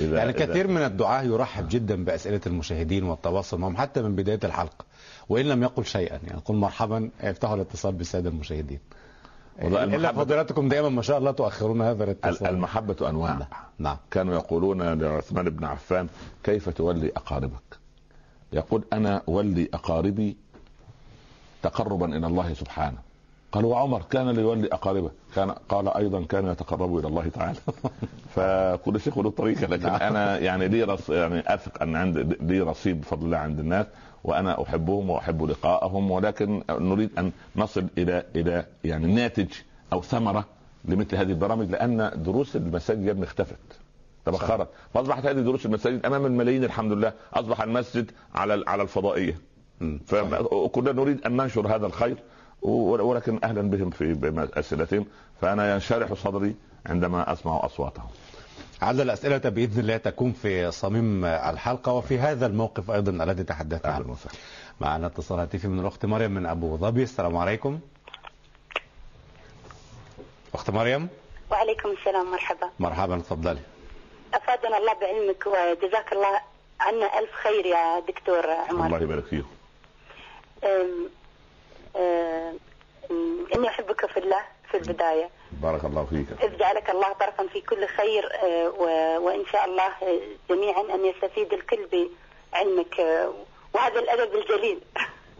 يعني 0.00 0.32
إذا- 0.32 0.36
كثير 0.36 0.66
من 0.68 0.82
الدعاة 0.84 1.22
يرحب 1.22 1.68
جدا 1.68 2.04
بأسئلة 2.04 2.40
المشاهدين 2.46 3.04
والتواصل 3.04 3.58
معهم 3.58 3.76
حتى 3.76 4.02
من 4.02 4.16
بداية 4.16 4.40
الحلقة. 4.44 4.84
وإن 5.28 5.44
لم 5.46 5.62
يقل 5.62 5.84
شيئا 5.84 6.16
يعني 6.26 6.38
يقول 6.38 6.56
مرحبا 6.56 7.10
افتحوا 7.20 7.54
الاتصال 7.54 7.92
بالسادة 7.92 8.30
المشاهدين. 8.30 8.78
والله 9.62 9.86
المحبة- 10.12 10.14
فضيلتكم 10.16 10.68
دائما 10.68 10.88
ما 10.88 11.02
شاء 11.02 11.18
الله 11.18 11.30
تؤخرون 11.30 11.82
هذا 11.82 12.04
ال- 12.04 12.10
الاتصال. 12.10 12.48
المحبة 12.48 13.08
أنواع. 13.08 13.32
نعم. 13.32 13.48
نعم. 13.78 13.96
كانوا 14.10 14.34
يقولون 14.34 14.82
لعثمان 15.02 15.50
بن 15.50 15.64
عفان 15.64 16.08
كيف 16.44 16.68
تولي 16.68 17.12
أقاربك؟ 17.16 17.78
يقول 18.52 18.84
أنا 18.92 19.22
أولي 19.28 19.68
أقاربي 19.74 20.36
تقربا 21.62 22.16
إلى 22.16 22.26
الله 22.26 22.54
سبحانه. 22.54 22.98
قال 23.52 23.64
وعمر 23.64 24.02
كان 24.10 24.30
ليولي 24.30 24.68
أقاربه. 24.72 25.10
كان 25.34 25.50
قال 25.50 25.88
أيضا 25.88 26.24
كان 26.24 26.46
يتقرب 26.46 26.98
إلى 26.98 27.08
الله 27.08 27.28
تعالى. 27.28 27.58
فكل 28.34 29.00
شيخ 29.00 29.18
له 29.18 29.30
طريقة 29.30 29.66
لكن 29.66 29.86
نعم. 29.86 30.00
أنا 30.00 30.38
يعني 30.38 30.68
لي 30.68 30.82
رص 30.82 31.10
يعني 31.10 31.54
أثق 31.54 31.82
أن 31.82 31.96
عند 31.96 32.36
لي 32.40 32.60
رصيد 32.60 33.00
بفضل 33.00 33.26
الله 33.26 33.36
عند 33.36 33.58
الناس 33.58 33.86
وأنا 34.24 34.62
أحبهم 34.62 35.10
وأحب 35.10 35.42
لقاءهم 35.42 36.10
ولكن 36.10 36.62
نريد 36.70 37.18
أن 37.18 37.32
نصل 37.56 37.86
إلى 37.98 38.24
إلى 38.36 38.66
يعني 38.84 39.14
ناتج 39.14 39.48
أو 39.92 40.02
ثمرة 40.02 40.44
لمثل 40.84 41.16
هذه 41.16 41.30
البرامج 41.30 41.70
لأن 41.70 42.10
دروس 42.16 42.56
المساجد 42.56 43.04
يا 43.04 43.10
ابني 43.10 43.24
اختفت. 43.24 43.56
تبخرت. 44.26 44.68
فأصبحت 44.94 45.26
هذه 45.26 45.40
دروس 45.40 45.66
المساجد 45.66 46.06
أمام 46.06 46.26
الملايين 46.26 46.64
الحمد 46.64 46.92
لله. 46.92 47.12
أصبح 47.34 47.62
المسجد 47.62 48.10
على 48.34 48.64
على 48.66 48.82
الفضائية. 48.82 49.40
فكنا 50.06 50.92
نريد 50.92 51.26
أن 51.26 51.36
ننشر 51.36 51.76
هذا 51.76 51.86
الخير 51.86 52.16
ولكن 52.62 53.40
أهلا 53.44 53.62
بهم 53.62 53.90
في 53.90 54.48
أسئلتهم. 54.54 55.06
فأنا 55.40 55.74
ينشرح 55.74 56.14
صدري 56.14 56.54
عندما 56.86 57.32
أسمع 57.32 57.60
أصواتهم. 57.64 58.08
عدد 58.82 59.00
الأسئلة 59.00 59.38
بإذن 59.38 59.80
الله 59.80 59.96
تكون 59.96 60.32
في 60.32 60.70
صميم 60.70 61.24
الحلقة 61.24 61.92
وفي 61.92 62.18
هذا 62.18 62.46
الموقف 62.46 62.90
أيضا 62.90 63.24
الذي 63.24 63.44
تحدثت 63.44 63.86
أهلا 63.86 64.04
عنه. 64.04 64.12
وسهلا. 64.12 64.34
معنا 64.80 65.06
اتصال 65.06 65.38
هاتفي 65.38 65.68
من 65.68 65.80
الأخت 65.80 66.06
مريم 66.06 66.30
من 66.30 66.46
أبو 66.46 66.76
ظبي. 66.76 67.02
السلام 67.02 67.36
عليكم. 67.36 67.80
أخت 70.54 70.70
مريم. 70.70 71.08
وعليكم 71.50 71.88
السلام. 71.90 72.30
مرحبا. 72.30 72.70
مرحبا 72.80 73.18
تفضلي. 73.18 73.60
أفادنا 74.34 74.78
الله 74.78 74.94
بعلمك 75.00 75.46
وجزاك 75.46 76.12
الله 76.12 76.40
عنا 76.80 77.18
ألف 77.18 77.30
خير 77.32 77.66
يا 77.66 78.00
دكتور 78.08 78.50
عمر. 78.50 78.86
الله 78.86 79.02
يبارك 79.02 79.24
فيهم 79.24 79.46
آه، 81.96 82.52
إني 83.54 83.68
أحبك 83.68 84.06
في 84.06 84.16
الله 84.20 84.40
في 84.70 84.76
البداية. 84.76 85.30
بارك 85.52 85.84
الله 85.84 86.04
فيك. 86.04 86.26
إذ 86.44 86.58
جعلك 86.58 86.90
الله 86.90 87.12
طرفا 87.12 87.46
في 87.46 87.60
كل 87.60 87.86
خير 87.86 88.28
آه، 88.34 88.68
و- 88.68 89.18
وإن 89.26 89.44
شاء 89.52 89.64
الله 89.64 89.86
آه، 90.02 90.20
جميعا 90.50 90.80
أن 90.94 91.04
يستفيد 91.06 91.52
الكل 91.52 92.08
بعلمك 92.52 92.98
وهذا 93.74 93.98
الأدب 94.00 94.34
الجليل. 94.34 94.80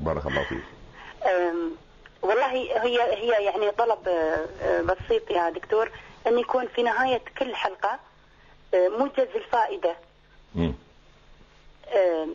بارك 0.00 0.26
الله 0.26 0.44
فيك. 0.44 0.64
والله 2.22 2.46
هي 2.52 3.02
هي 3.12 3.44
يعني 3.44 3.70
طلب 3.70 3.98
بسيط 4.86 5.30
يا 5.30 5.50
دكتور 5.50 5.90
أن 6.26 6.38
يكون 6.38 6.66
في 6.66 6.82
نهاية 6.82 7.20
كل 7.38 7.54
حلقة 7.54 7.98
آه، 8.74 8.88
موجز 8.88 9.26
الفائدة. 9.36 9.96
مم. 10.54 10.74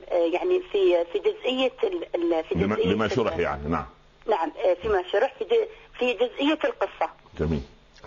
يعني 0.09 0.59
في 0.72 1.05
في 1.05 1.18
ال- 1.18 2.43
في 2.43 2.55
لما, 2.55 2.76
جزئية 2.76 2.93
لما 2.93 3.07
شرح 3.07 3.38
يعني 3.38 3.70
نعم. 3.70 3.86
نعم 4.30 4.51
آه، 4.65 4.74
فيما 4.74 5.03
شرح 5.11 5.34
في 5.39 5.67
في 5.99 6.13
جزئية 6.13 6.59
القصة 6.63 7.09
جميل 7.39 7.61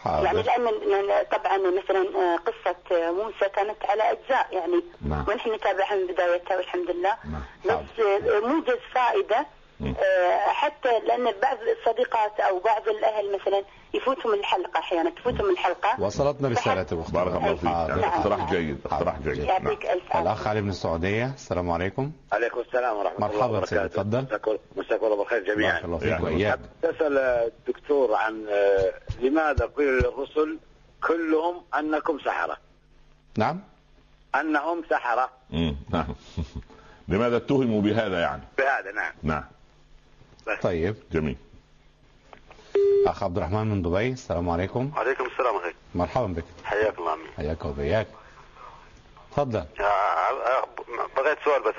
يعني 0.06 0.42
لأن 0.42 0.64
لأن 0.64 1.24
طبعا 1.32 1.58
مثلا 1.58 2.08
آه، 2.16 2.36
قصة 2.36 2.76
آه، 2.92 3.10
موسى 3.10 3.48
كانت 3.54 3.84
على 3.84 4.02
أجزاء 4.02 4.48
يعني 4.52 4.82
نعم. 5.08 5.24
ونحن 5.28 5.52
نتابعها 5.52 5.96
من 5.96 6.06
بدايتها 6.06 6.56
والحمد 6.56 6.90
لله 6.90 7.16
نعم. 7.64 7.82
بس 7.82 8.04
موجز 8.42 8.78
فائدة. 8.94 9.46
آه، 9.80 10.38
حتى 10.38 10.98
لأن 10.98 11.24
بعض 11.42 11.58
الصديقات 11.78 12.40
أو 12.40 12.58
بعض 12.58 12.88
الأهل 12.88 13.38
مثلا 13.40 13.64
يفوتهم 13.94 14.34
الحلقة 14.34 14.78
أحيانا 14.80 15.10
تفوتهم 15.10 15.50
الحلقة. 15.50 16.00
وصلتنا 16.00 16.48
رسالة 16.48 16.86
الأخت 16.92 17.10
بارك 17.12 17.34
الله 17.36 17.54
فيك. 17.54 17.64
يعني 17.64 18.06
اقتراح 18.06 18.50
جيد 18.52 18.78
اقتراح 18.86 19.18
جيد. 19.18 19.38
نعم. 19.38 19.46
يعطيك 19.48 19.86
ألف 19.86 20.02
عافية. 20.16 20.22
الأخ 20.22 20.46
علي 20.46 20.60
من 20.60 20.68
السعودية. 20.68 21.26
السلام 21.34 21.70
عليكم. 21.70 22.12
عليكم 22.32 22.60
السلام 22.60 22.96
ورحمة 22.96 23.16
الله 23.16 23.28
مرحبا 23.28 23.44
وبركاته. 23.56 23.66
سيدي، 23.76 23.88
تفضل. 23.88 24.26
مساك- 24.76 25.02
الله 25.02 25.16
بالخير 25.16 25.54
جميعا. 25.54 25.72
بارك 25.72 25.84
الله 25.84 25.98
فيك 25.98 26.20
وإياك. 26.20 26.60
تسأل 26.82 27.18
الدكتور 27.18 28.14
عن 28.14 28.46
آه، 28.48 28.92
لماذا 29.20 29.66
قيل 29.76 29.86
للرسل 29.98 30.58
كلهم 31.08 31.62
أنكم 31.78 32.18
سحرة؟ 32.24 32.56
نعم. 33.38 33.60
أنهم 34.34 34.82
سحرة. 34.90 35.30
مم. 35.50 35.76
نعم. 35.90 36.06
لماذا 37.08 37.36
اتهموا 37.36 37.82
بهذا 37.82 38.20
يعني؟ 38.20 38.42
بهذا 38.58 38.92
نعم. 38.92 39.12
نعم. 39.22 39.44
طيب. 40.62 40.96
جميل. 41.12 41.36
أخ 43.06 43.22
عبد 43.22 43.36
الرحمن 43.36 43.66
من 43.66 43.82
دبي 43.82 44.12
السلام 44.12 44.50
عليكم. 44.50 44.90
وعليكم 44.96 45.24
السلام 45.26 45.56
أخي. 45.56 45.74
مرحبا 45.94 46.26
بك. 46.26 46.44
حياك 46.64 46.98
الله 46.98 47.10
عمي. 47.10 47.28
حياك 47.36 47.64
وبياك 47.64 48.06
تفضل. 49.32 49.64
بغيت 51.16 51.38
سؤال 51.44 51.62
بس 51.62 51.74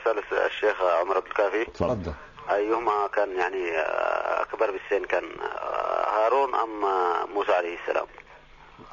أسأل 0.00 0.46
الشيخ 0.46 0.82
عمر 1.00 1.16
عبد 1.16 1.26
الكافي. 1.26 1.64
تفضل. 1.64 2.12
أيهما 2.50 3.08
كان 3.14 3.36
يعني 3.36 3.78
أكبر 4.42 4.70
بالسن 4.70 5.06
كان 5.06 5.24
هارون 6.16 6.54
أم 6.54 6.80
موسى 7.34 7.52
عليه 7.52 7.78
السلام؟ 7.82 8.06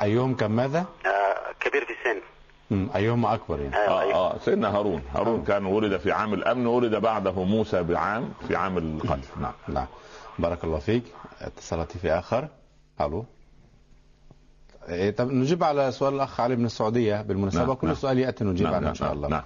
أيهم 0.01 0.35
كان 0.35 0.51
ماذا؟ 0.51 0.85
كبير 1.59 1.85
في 1.85 1.91
السن. 1.91 2.21
مم. 2.71 2.89
أيهما 2.95 3.33
أكبر 3.33 3.59
يعني. 3.59 3.75
أيوة 3.75 3.87
آه 3.87 4.01
أيوة. 4.01 4.15
آه 4.15 4.37
سيدنا 4.45 4.77
هارون. 4.77 5.03
هارون 5.15 5.43
كان 5.43 5.65
ولد 5.65 5.97
في 5.97 6.11
عام 6.11 6.33
الأمن 6.33 6.67
ولد 6.67 6.95
بعده 6.95 7.31
موسى 7.31 7.83
بعام 7.83 8.33
في 8.47 8.55
عام 8.55 8.77
القتل. 8.77 9.41
نعم 9.41 9.53
نعم. 9.67 9.85
بارك 10.39 10.63
الله 10.63 10.79
فيك. 10.79 11.03
اتصالاتي 11.41 11.99
في 11.99 12.11
آخر. 12.11 12.47
ألو. 13.01 13.25
إيه، 14.89 15.11
طب 15.11 15.31
نجيب 15.31 15.63
على 15.63 15.91
سؤال 15.91 16.13
الأخ 16.13 16.39
علي 16.39 16.55
من 16.55 16.65
السعودية 16.65 17.21
بالمناسبة 17.21 17.65
نعم، 17.65 17.73
كل 17.73 17.87
نعم. 17.87 17.95
سؤال 17.95 18.19
يأتي 18.19 18.43
نجيب 18.43 18.65
نعم، 18.65 18.73
عنه 18.73 18.81
نعم، 18.81 18.89
إن 18.89 18.95
شاء 18.95 19.07
نعم، 19.07 19.17
الله. 19.17 19.27
نعم. 19.27 19.43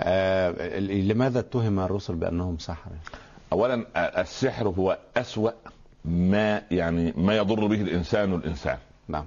آه 0.00 0.78
لماذا 0.78 1.38
اتهم 1.38 1.80
الرسل 1.80 2.14
بأنهم 2.14 2.58
سحرة؟ 2.58 2.92
اولا 3.52 3.86
آه، 3.96 4.20
السحر 4.20 4.68
هو 4.68 4.98
أسوأ 5.16 5.50
ما 6.04 6.62
يعني 6.70 7.12
ما 7.16 7.36
يضر 7.36 7.66
به 7.66 7.80
الإنسان 7.80 8.34
الانسان 8.34 8.78
نعم. 9.08 9.26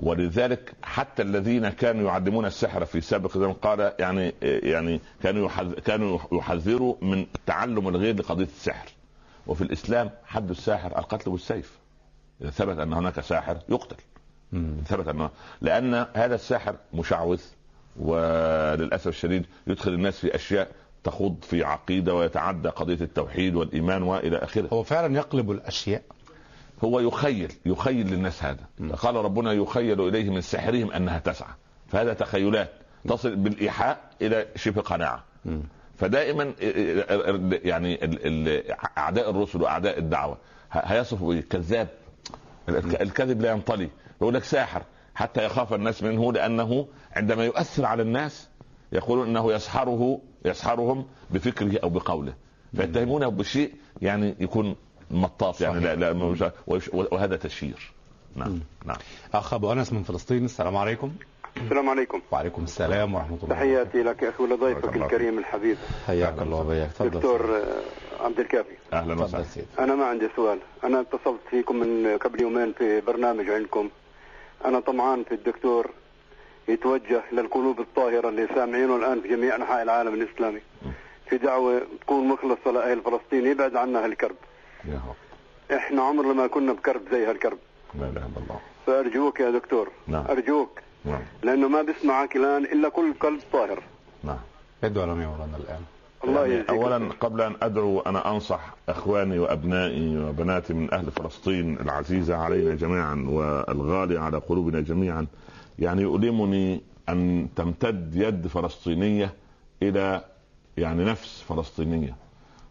ولذلك 0.00 0.72
حتى 0.82 1.22
الذين 1.22 1.68
كانوا 1.68 2.06
يعلمون 2.08 2.46
السحر 2.46 2.84
في 2.84 3.00
سابق 3.00 3.38
زمن 3.38 3.52
قال 3.52 3.92
يعني 3.98 4.34
يعني 4.42 5.00
كانوا 5.22 5.48
كانوا 5.84 6.18
يحذروا 6.32 6.94
من 7.02 7.26
تعلم 7.46 7.88
الغير 7.88 8.16
لقضية 8.16 8.44
السحر. 8.44 8.88
وفي 9.46 9.62
الإسلام 9.62 10.10
حد 10.24 10.50
الساحر 10.50 10.98
القتل 10.98 11.30
بالسيف. 11.30 11.78
إذا 12.42 12.50
ثبت 12.50 12.78
أن 12.78 12.92
هناك 12.92 13.20
ساحر 13.20 13.58
يقتل. 13.68 13.96
مم. 14.52 14.76
ثبت 14.86 15.08
انه 15.08 15.30
لأن 15.60 16.06
هذا 16.14 16.34
الساحر 16.34 16.76
مشعوذ 16.94 17.40
وللأسف 17.96 19.08
الشديد 19.08 19.46
يدخل 19.66 19.90
الناس 19.94 20.18
في 20.18 20.34
أشياء 20.34 20.68
تخوض 21.04 21.36
في 21.42 21.64
عقيدة 21.64 22.14
ويتعدى 22.14 22.68
قضية 22.68 22.98
التوحيد 23.00 23.54
والإيمان 23.54 24.02
وإلى 24.02 24.36
آخره. 24.36 24.68
هو 24.72 24.82
فعلا 24.82 25.16
يقلب 25.16 25.50
الأشياء؟ 25.50 26.02
هو 26.84 27.00
يخيل 27.00 27.52
يخيل 27.66 28.10
للناس 28.10 28.44
هذا. 28.44 28.94
قال 28.96 29.16
ربنا 29.16 29.52
يخيل 29.52 30.00
إليه 30.08 30.30
من 30.30 30.40
سحرهم 30.40 30.90
أنها 30.90 31.18
تسعى. 31.18 31.54
فهذا 31.88 32.14
تخيلات 32.14 32.70
تصل 33.08 33.36
بالإيحاء 33.36 34.10
إلى 34.22 34.46
شبه 34.56 34.82
قناعة. 34.82 35.24
مم. 35.44 35.62
فدائما 35.98 36.52
يعني 37.64 37.98
أعداء 38.98 39.30
الرسل 39.30 39.62
وأعداء 39.62 39.98
الدعوة 39.98 40.38
هيصفوا 40.72 41.28
بايه؟ 41.34 41.42
كذاب 41.50 41.88
الك- 42.68 43.02
الكذب 43.02 43.40
لا 43.40 43.50
ينطلي 43.50 43.88
يقول 44.20 44.34
لك 44.34 44.44
ساحر 44.44 44.82
حتى 45.14 45.44
يخاف 45.44 45.74
الناس 45.74 46.02
منه 46.02 46.32
لأنه 46.32 46.86
عندما 47.12 47.44
يؤثر 47.44 47.84
على 47.84 48.02
الناس 48.02 48.48
يقولون 48.92 49.28
إنه 49.28 49.52
يسحره 49.52 50.20
يسحرهم 50.44 51.06
بفكره 51.30 51.78
أو 51.82 51.88
بقوله. 51.88 52.34
فيتهمونه 52.76 53.28
بشيء 53.28 53.72
يعني 54.02 54.34
يكون 54.40 54.76
مطاط 55.10 55.60
يعني 55.60 55.80
لا 55.80 55.96
لا 55.96 56.50
وهذا 56.92 57.36
تشهير 57.36 57.92
نعم 58.36 58.60
نعم. 58.84 58.96
أخ 59.34 59.54
أبو 59.54 59.72
أنس 59.72 59.92
من 59.92 60.02
فلسطين 60.02 60.44
السلام 60.44 60.76
عليكم. 60.76 61.12
السلام 61.56 61.88
عليكم. 61.88 62.20
وعليكم 62.32 62.64
السلام 62.64 63.14
ورحمة 63.14 63.38
الله 63.42 63.54
تحياتي 63.54 64.02
لك 64.02 64.22
يا 64.22 64.28
أخي 64.28 64.46
بارك 64.46 64.60
ولضيفك 64.60 64.96
الكريم 64.96 65.38
الحبيب. 65.38 65.76
حياك 66.06 66.38
الله 66.42 66.60
وبياك 66.60 66.92
تفضل 66.92 67.10
دكتور 67.10 67.56
آه، 67.56 68.24
عبد 68.24 68.40
الكافي. 68.40 68.76
أهلا 68.92 69.14
تفضل 69.14 69.40
وسهلا 69.40 69.66
أنا 69.78 69.94
ما 69.94 70.06
عندي 70.06 70.28
سؤال. 70.36 70.58
أنا 70.84 71.00
اتصلت 71.00 71.40
فيكم 71.50 71.76
من 71.76 72.18
قبل 72.18 72.40
يومين 72.42 72.72
في 72.72 73.00
برنامج 73.00 73.50
عندكم. 73.50 73.90
أنا 74.64 74.80
طمعان 74.80 75.24
في 75.24 75.34
الدكتور 75.34 75.90
يتوجه 76.68 77.22
للقلوب 77.32 77.80
الطاهرة 77.80 78.28
اللي 78.28 78.48
سامعينه 78.54 78.96
الآن 78.96 79.20
في 79.20 79.28
جميع 79.28 79.56
أنحاء 79.56 79.82
العالم 79.82 80.14
الإسلامي. 80.14 80.60
في 81.30 81.38
دعوة 81.38 81.82
تكون 82.00 82.28
مخلصة 82.28 82.70
لأهل 82.70 83.00
فلسطين 83.00 83.46
يبعد 83.46 83.76
عنا 83.76 84.04
هالكرب. 84.04 84.36
إحنا 85.74 86.02
عمرنا 86.02 86.32
ما 86.32 86.46
كنا 86.46 86.72
بكرب 86.72 87.02
زي 87.12 87.26
هالكرب. 87.26 87.58
لا 87.94 88.08
إله 88.08 88.10
إلا 88.10 88.26
الله. 88.36 88.60
فأرجوك 88.86 89.40
يا 89.40 89.50
دكتور. 89.50 89.88
نعم. 90.06 90.24
أرجوك. 90.26 90.80
نعم. 91.04 91.20
لأنه 91.42 91.68
ما 91.68 91.82
بيسمعك 91.82 92.36
الآن 92.36 92.64
إلا 92.64 92.88
كل 92.88 93.14
قلب 93.20 93.40
طاهر. 93.52 93.82
نعم. 94.24 94.38
ادعو 94.84 95.04
لنا 95.04 95.22
يا 95.22 95.28
مولانا 95.28 95.56
الآن. 95.56 95.80
الله 96.24 96.46
يعني 96.46 96.68
اولا 96.68 97.08
قبل 97.20 97.40
أن 97.40 97.54
أدعو 97.62 98.00
أنا 98.00 98.30
أنصح 98.30 98.74
إخواني 98.88 99.38
وأبنائي 99.38 100.18
وبناتي 100.18 100.74
من 100.74 100.94
أهل 100.94 101.10
فلسطين 101.10 101.80
العزيزة 101.80 102.36
علينا 102.36 102.74
جميعا 102.74 103.26
والغاليه 103.28 104.18
على 104.18 104.38
قلوبنا 104.38 104.80
جميعا 104.80 105.26
يعني 105.78 106.02
يؤلمني 106.02 106.80
أن 107.08 107.48
تمتد 107.56 108.16
يد 108.16 108.46
فلسطينية 108.46 109.34
إلى 109.82 110.24
يعني 110.76 111.04
نفس 111.04 111.42
فلسطينية 111.48 112.16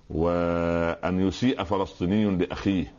وأن 0.09 1.27
يسيء 1.27 1.63
فلسطيني 1.63 2.25
لأخيه. 2.37 2.91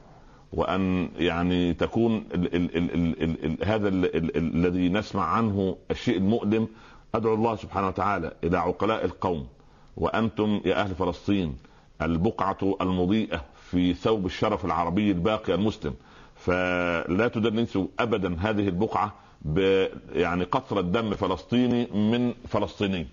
وأن 0.55 1.09
يعني 1.17 1.75
تكون 1.75 2.25
ال 2.35 2.55
ال 2.55 2.77
ال 2.77 2.95
ال 2.95 3.23
ال 3.23 3.45
ال 3.45 3.65
هذا 3.69 3.89
ال 3.89 4.05
ال 4.17 4.37
ال 4.37 4.55
الذي 4.67 4.89
نسمع 4.89 5.25
عنه 5.25 5.77
الشيء 5.91 6.17
المؤلم. 6.17 6.69
أدعو 7.15 7.35
الله 7.35 7.57
سبحانه 7.57 7.87
وتعالى 7.89 8.33
إلى 8.45 8.59
عقلاء 8.59 9.05
القوم. 9.05 9.47
وأنتم 9.97 10.61
يا 10.65 10.81
أهل 10.81 10.95
فلسطين 10.95 11.57
البقعة 12.03 12.77
المضيئة 12.81 13.45
في 13.71 13.95
ثوب 13.95 14.27
الشرف 14.27 14.65
العربي 14.65 15.11
الباقي 15.11 15.55
المسلم. 15.55 15.95
فلا 16.37 17.29
تدنسوا 17.29 17.87
ابدا 17.99 18.37
هذه 18.41 18.69
البقعة 18.69 19.15
ب 19.43 19.87
يعني 20.13 20.45
قطره 20.45 20.81
دم 20.81 21.15
فلسطيني 21.15 21.87
من 21.87 22.35
فلسطيني 22.49 23.07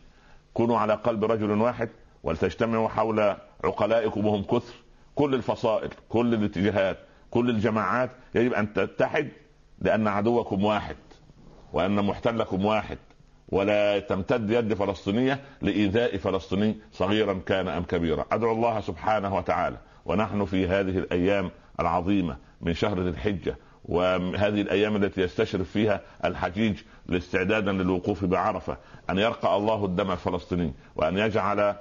كونوا 0.54 0.78
على 0.78 0.94
قلب 0.94 1.26
رجل 1.26 1.52
واحد 1.52 1.90
ولتجتمعوا 2.24 2.88
حول 2.88 3.36
عقلائكم 3.64 4.26
وهم 4.26 4.44
كثر. 4.44 4.74
كل 5.16 5.36
الفصائل 5.36 5.90
كل 6.10 6.34
الاتجاهات 6.34 6.98
كل 7.32 7.50
الجماعات 7.50 8.12
يجب 8.36 8.54
أن 8.54 8.74
تتحد 8.74 9.30
لأن 9.82 10.08
عدوكم 10.08 10.64
واحد 10.64 10.96
وأن 11.74 12.06
محتلكم 12.06 12.66
واحد 12.66 12.98
ولا 13.50 14.00
تمتد 14.00 14.50
يد 14.50 14.74
فلسطينية 14.74 15.40
لإيذاء 15.62 16.18
فلسطيني 16.18 16.78
صغيرا 16.92 17.42
كان 17.46 17.68
أم 17.68 17.84
كبيرا. 17.84 18.26
أدعو 18.32 18.52
الله 18.52 18.82
سبحانه 18.82 19.36
وتعالى 19.36 19.78
ونحن 20.06 20.46
في 20.46 20.68
هذه 20.68 20.98
الأيام 20.98 21.52
العظيمة 21.80 22.38
من 22.62 22.74
شهر 22.74 23.02
ذي 23.02 23.10
الحجة 23.10 23.56
وهذه 23.86 24.62
الأيام 24.62 24.96
التي 24.96 25.22
يستشرف 25.22 25.70
فيها 25.72 26.02
الحجيج 26.26 26.76
استعدادا 27.10 27.72
للوقوف 27.72 28.26
بعرفة 28.26 28.78
أن 29.10 29.18
يرقى 29.18 29.56
الله 29.58 29.86
الدم 29.86 30.12
الفلسطيني 30.12 30.74
وأن 30.96 31.18
يجعل 31.18 31.76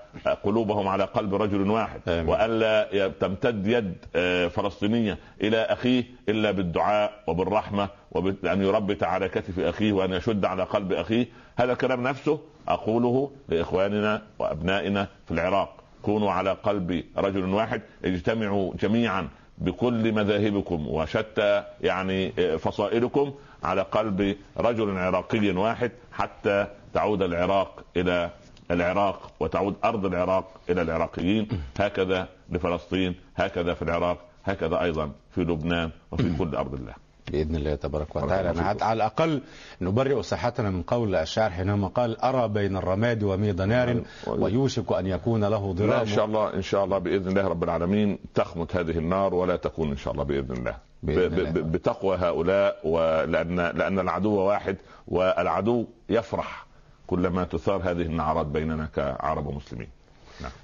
قلوبهم 0.44 0.89
على 0.89 1.05
قلب 1.05 1.35
رجل 1.35 1.70
واحد 1.70 2.01
آمين. 2.09 2.28
وألا 2.28 3.09
تمتد 3.09 3.66
يد 3.66 3.94
آه، 4.16 4.48
فلسطينية 4.48 5.18
إلى 5.43 5.56
أخيه 5.56 6.05
إلا 6.28 6.51
بالدعاء 6.51 7.12
وبالرحمة 7.27 7.89
وبأن 8.12 8.62
يربط 8.62 9.05
على 9.05 9.28
كتف 9.28 9.59
أخيه 9.60 9.93
وأن 9.93 10.12
يشد 10.12 10.44
على 10.44 10.62
قلب 10.62 10.93
أخيه 10.93 11.27
هذا 11.56 11.72
الكلام 11.72 12.02
نفسه 12.02 12.40
أقوله 12.68 13.31
لإخواننا 13.48 14.22
وأبنائنا 14.39 15.09
في 15.27 15.35
العراق 15.35 15.77
كونوا 16.02 16.31
على 16.32 16.51
قلب 16.52 17.05
رجل 17.16 17.44
واحد 17.44 17.82
اجتمعوا 18.05 18.72
جميعا 18.81 19.28
بكل 19.61 20.12
مذاهبكم 20.12 20.89
وشتى 20.89 21.65
يعني 21.81 22.31
فصائلكم 22.59 23.35
على 23.62 23.82
قلب 23.82 24.37
رجل 24.59 24.99
عراقي 24.99 25.51
واحد 25.51 25.93
حتى 26.12 26.66
تعود 26.95 27.23
العراق 27.23 27.85
إلى 27.97 28.31
العراق 28.70 29.32
وتعود 29.41 29.74
أرض 29.85 30.07
العراق 30.07 30.61
إلى 30.70 30.82
العراقيين. 30.82 31.49
هكذا 31.78 32.28
لفلسطين 32.51 33.15
هكذا 33.37 33.74
في 33.74 33.82
العراق 33.82 34.19
هكذا 34.45 34.82
أيضا 34.82 35.11
في 35.35 35.41
لبنان 35.41 35.91
وفي 36.11 36.37
كل 36.39 36.55
أرض 36.55 36.74
الله. 36.74 36.95
بإذن 37.31 37.57
الله 37.57 37.74
تبارك 37.74 38.16
وتعالى. 38.16 38.51
أنا 38.51 38.77
على 38.82 38.97
الأقل 38.97 39.43
نبرئ 39.81 40.23
صحتنا 40.23 40.70
من 40.70 40.82
قول 40.82 41.15
الشاعر 41.15 41.51
حينما 41.51 41.89
قال 41.89 42.20
أرى 42.20 42.48
بين 42.48 42.77
الرماد 42.77 43.23
وميض 43.23 43.62
نار 43.62 44.02
ويوشك 44.27 44.93
أن 44.93 45.07
يكون 45.07 45.44
له 45.44 45.66
لا 45.66 45.73
ضرام 45.73 46.01
إن 46.01 46.07
شاء 46.07 46.24
الله 46.24 46.55
إن 46.55 46.62
شاء 46.62 46.85
الله 46.85 46.98
بإذن 46.98 47.28
الله 47.28 47.48
رب 47.48 47.65
العالمين 47.65 48.19
تخمت 48.35 48.77
هذه 48.77 48.98
النار 48.98 49.35
ولا 49.35 49.57
تكون 49.57 49.90
إن 49.90 49.97
شاء 49.97 50.12
الله 50.12 50.24
بإذن 50.24 50.57
الله. 50.57 50.77
بإذن 51.02 51.39
الله. 51.39 51.51
بتقوى 51.51 52.16
هؤلاء 52.16 52.81
ولأن 52.85 53.57
لأن 53.57 53.98
العدو 53.98 54.35
واحد 54.35 54.77
والعدو 55.09 55.86
يفرح 56.09 56.66
كلما 57.07 57.44
تثار 57.44 57.81
هذه 57.85 58.02
النعرات 58.02 58.47
بيننا 58.47 58.89
كعرب 58.97 59.47
ومسلمين 59.47 59.89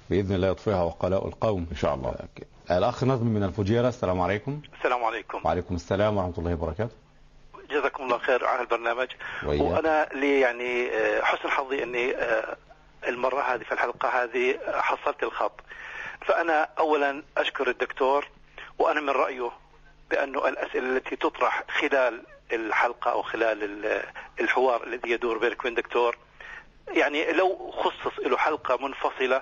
بإذن 0.09 0.35
الله 0.35 0.47
يطفئها 0.47 0.83
وقلاء 0.83 1.27
القوم. 1.27 1.67
إن 1.71 1.77
شاء 1.77 1.93
الله. 1.95 2.15
الأخ 2.71 3.03
نظم 3.03 3.25
من 3.27 3.43
الفجيرة 3.43 3.87
السلام 3.87 4.21
عليكم. 4.21 4.61
السلام 4.77 5.03
عليكم. 5.03 5.41
وعليكم 5.45 5.75
السلام 5.75 6.17
ورحمة 6.17 6.33
الله 6.37 6.53
وبركاته. 6.53 6.95
جزاكم 7.69 8.03
الله 8.03 8.17
خير 8.17 8.45
على 8.45 8.61
البرنامج. 8.61 9.07
وإياك. 9.43 9.61
وأنا 9.61 10.09
لي 10.13 10.39
يعني 10.39 10.89
آه، 10.89 11.21
حسن 11.21 11.49
حظي 11.49 11.83
إني 11.83 12.15
آه، 12.15 12.57
المرة 13.07 13.41
هذه 13.41 13.63
في 13.63 13.71
الحلقة 13.71 14.23
هذه 14.23 14.51
آه، 14.67 14.81
حصلت 14.81 15.23
الخط. 15.23 15.59
فأنا 16.25 16.69
اولا 16.79 17.23
أشكر 17.37 17.69
الدكتور 17.69 18.27
وأنا 18.79 19.01
من 19.01 19.09
رأيه 19.09 19.51
بأنه 20.11 20.47
الأسئلة 20.47 20.97
التي 20.97 21.15
تطرح 21.15 21.63
خلال 21.81 22.23
الحلقة 22.53 23.11
أو 23.11 23.21
خلال 23.21 23.63
ال- 23.63 24.03
الحوار 24.39 24.83
الذي 24.87 25.11
يدور 25.11 25.37
بينك 25.37 25.59
وبين 25.59 25.77
الدكتور 25.77 26.17
يعني 26.87 27.31
لو 27.31 27.71
خصص 27.71 28.19
له 28.25 28.37
حلقة 28.37 28.77
منفصلة 28.87 29.41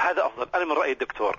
هذا 0.00 0.26
أفضل. 0.26 0.48
أنا 0.54 0.64
من 0.64 0.72
راي 0.72 0.92
الدكتور. 0.92 1.38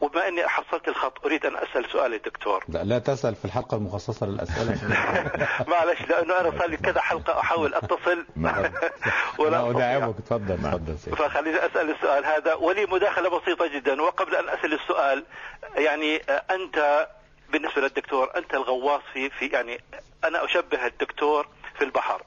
وبما 0.00 0.28
أني 0.28 0.48
حصلت 0.48 0.88
الخط 0.88 1.24
أريد 1.24 1.46
أن 1.46 1.56
أسأل 1.56 1.90
سؤال 1.92 2.14
الدكتور 2.14 2.64
لا, 2.68 2.84
لا 2.84 2.98
تسأل 2.98 3.34
في 3.34 3.44
الحلقة 3.44 3.76
المخصصة 3.76 4.26
للأسئلة. 4.26 4.78
معلش 5.72 6.00
لأنه 6.00 6.40
أنا 6.40 6.58
صار 6.58 6.68
لي 6.68 6.76
كذا 6.76 7.00
حلقة 7.00 7.40
أحاول 7.40 7.74
أتصل. 7.74 8.26
ولا. 9.38 9.70
اداعبك 9.70 10.14
تفضل 10.20 10.58
تفضل 10.58 11.16
فخليني 11.16 11.66
أسأل 11.66 11.90
السؤال 11.90 12.24
هذا. 12.24 12.54
ولي 12.54 12.86
مداخلة 12.86 13.40
بسيطة 13.40 13.66
جدا. 13.66 14.02
وقبل 14.02 14.34
أن 14.36 14.48
أسأل 14.48 14.72
السؤال 14.72 15.24
يعني 15.76 16.22
آه، 16.28 16.42
أنت 16.50 17.08
بالنسبة 17.52 17.82
للدكتور 17.82 18.30
أنت 18.36 18.54
الغواص 18.54 19.02
في 19.12 19.30
في 19.30 19.46
يعني 19.46 19.80
أنا 20.24 20.44
أشبه 20.44 20.86
الدكتور 20.86 21.48
في 21.78 21.84
البحر. 21.84 22.22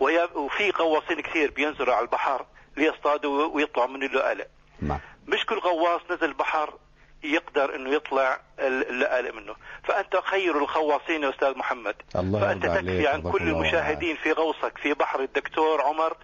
وفي 0.00 0.70
غواصين 0.70 1.20
كثير 1.20 1.50
بينزلوا 1.50 1.94
على 1.94 2.04
البحر 2.04 2.46
ليصطادوا 2.76 3.46
ويطلعوا 3.46 3.88
من 3.88 4.02
اللؤلؤ. 4.02 4.46
نعم. 4.80 5.00
مش 5.28 5.46
كل 5.46 5.58
غواص 5.58 6.00
نزل 6.10 6.24
البحر 6.24 6.74
يقدر 7.22 7.74
إنه 7.74 7.90
يطلع 7.90 8.40
ال- 8.58 8.88
اللآلئ 8.88 9.32
منه. 9.32 9.54
فأنت 9.84 10.16
خير 10.16 10.58
الغواصين 10.58 11.22
يا 11.22 11.30
أستاذ 11.30 11.58
محمد. 11.58 11.94
الله 12.16 12.40
فأنت 12.40 12.66
تكفي 12.66 13.06
عن 13.08 13.22
كل 13.22 13.42
المشاهدين 13.48 14.16
في 14.16 14.32
غوصك 14.32 14.78
في 14.78 14.94
بحر 14.94 15.20
الدكتور 15.20 15.82
عمر 15.82 16.16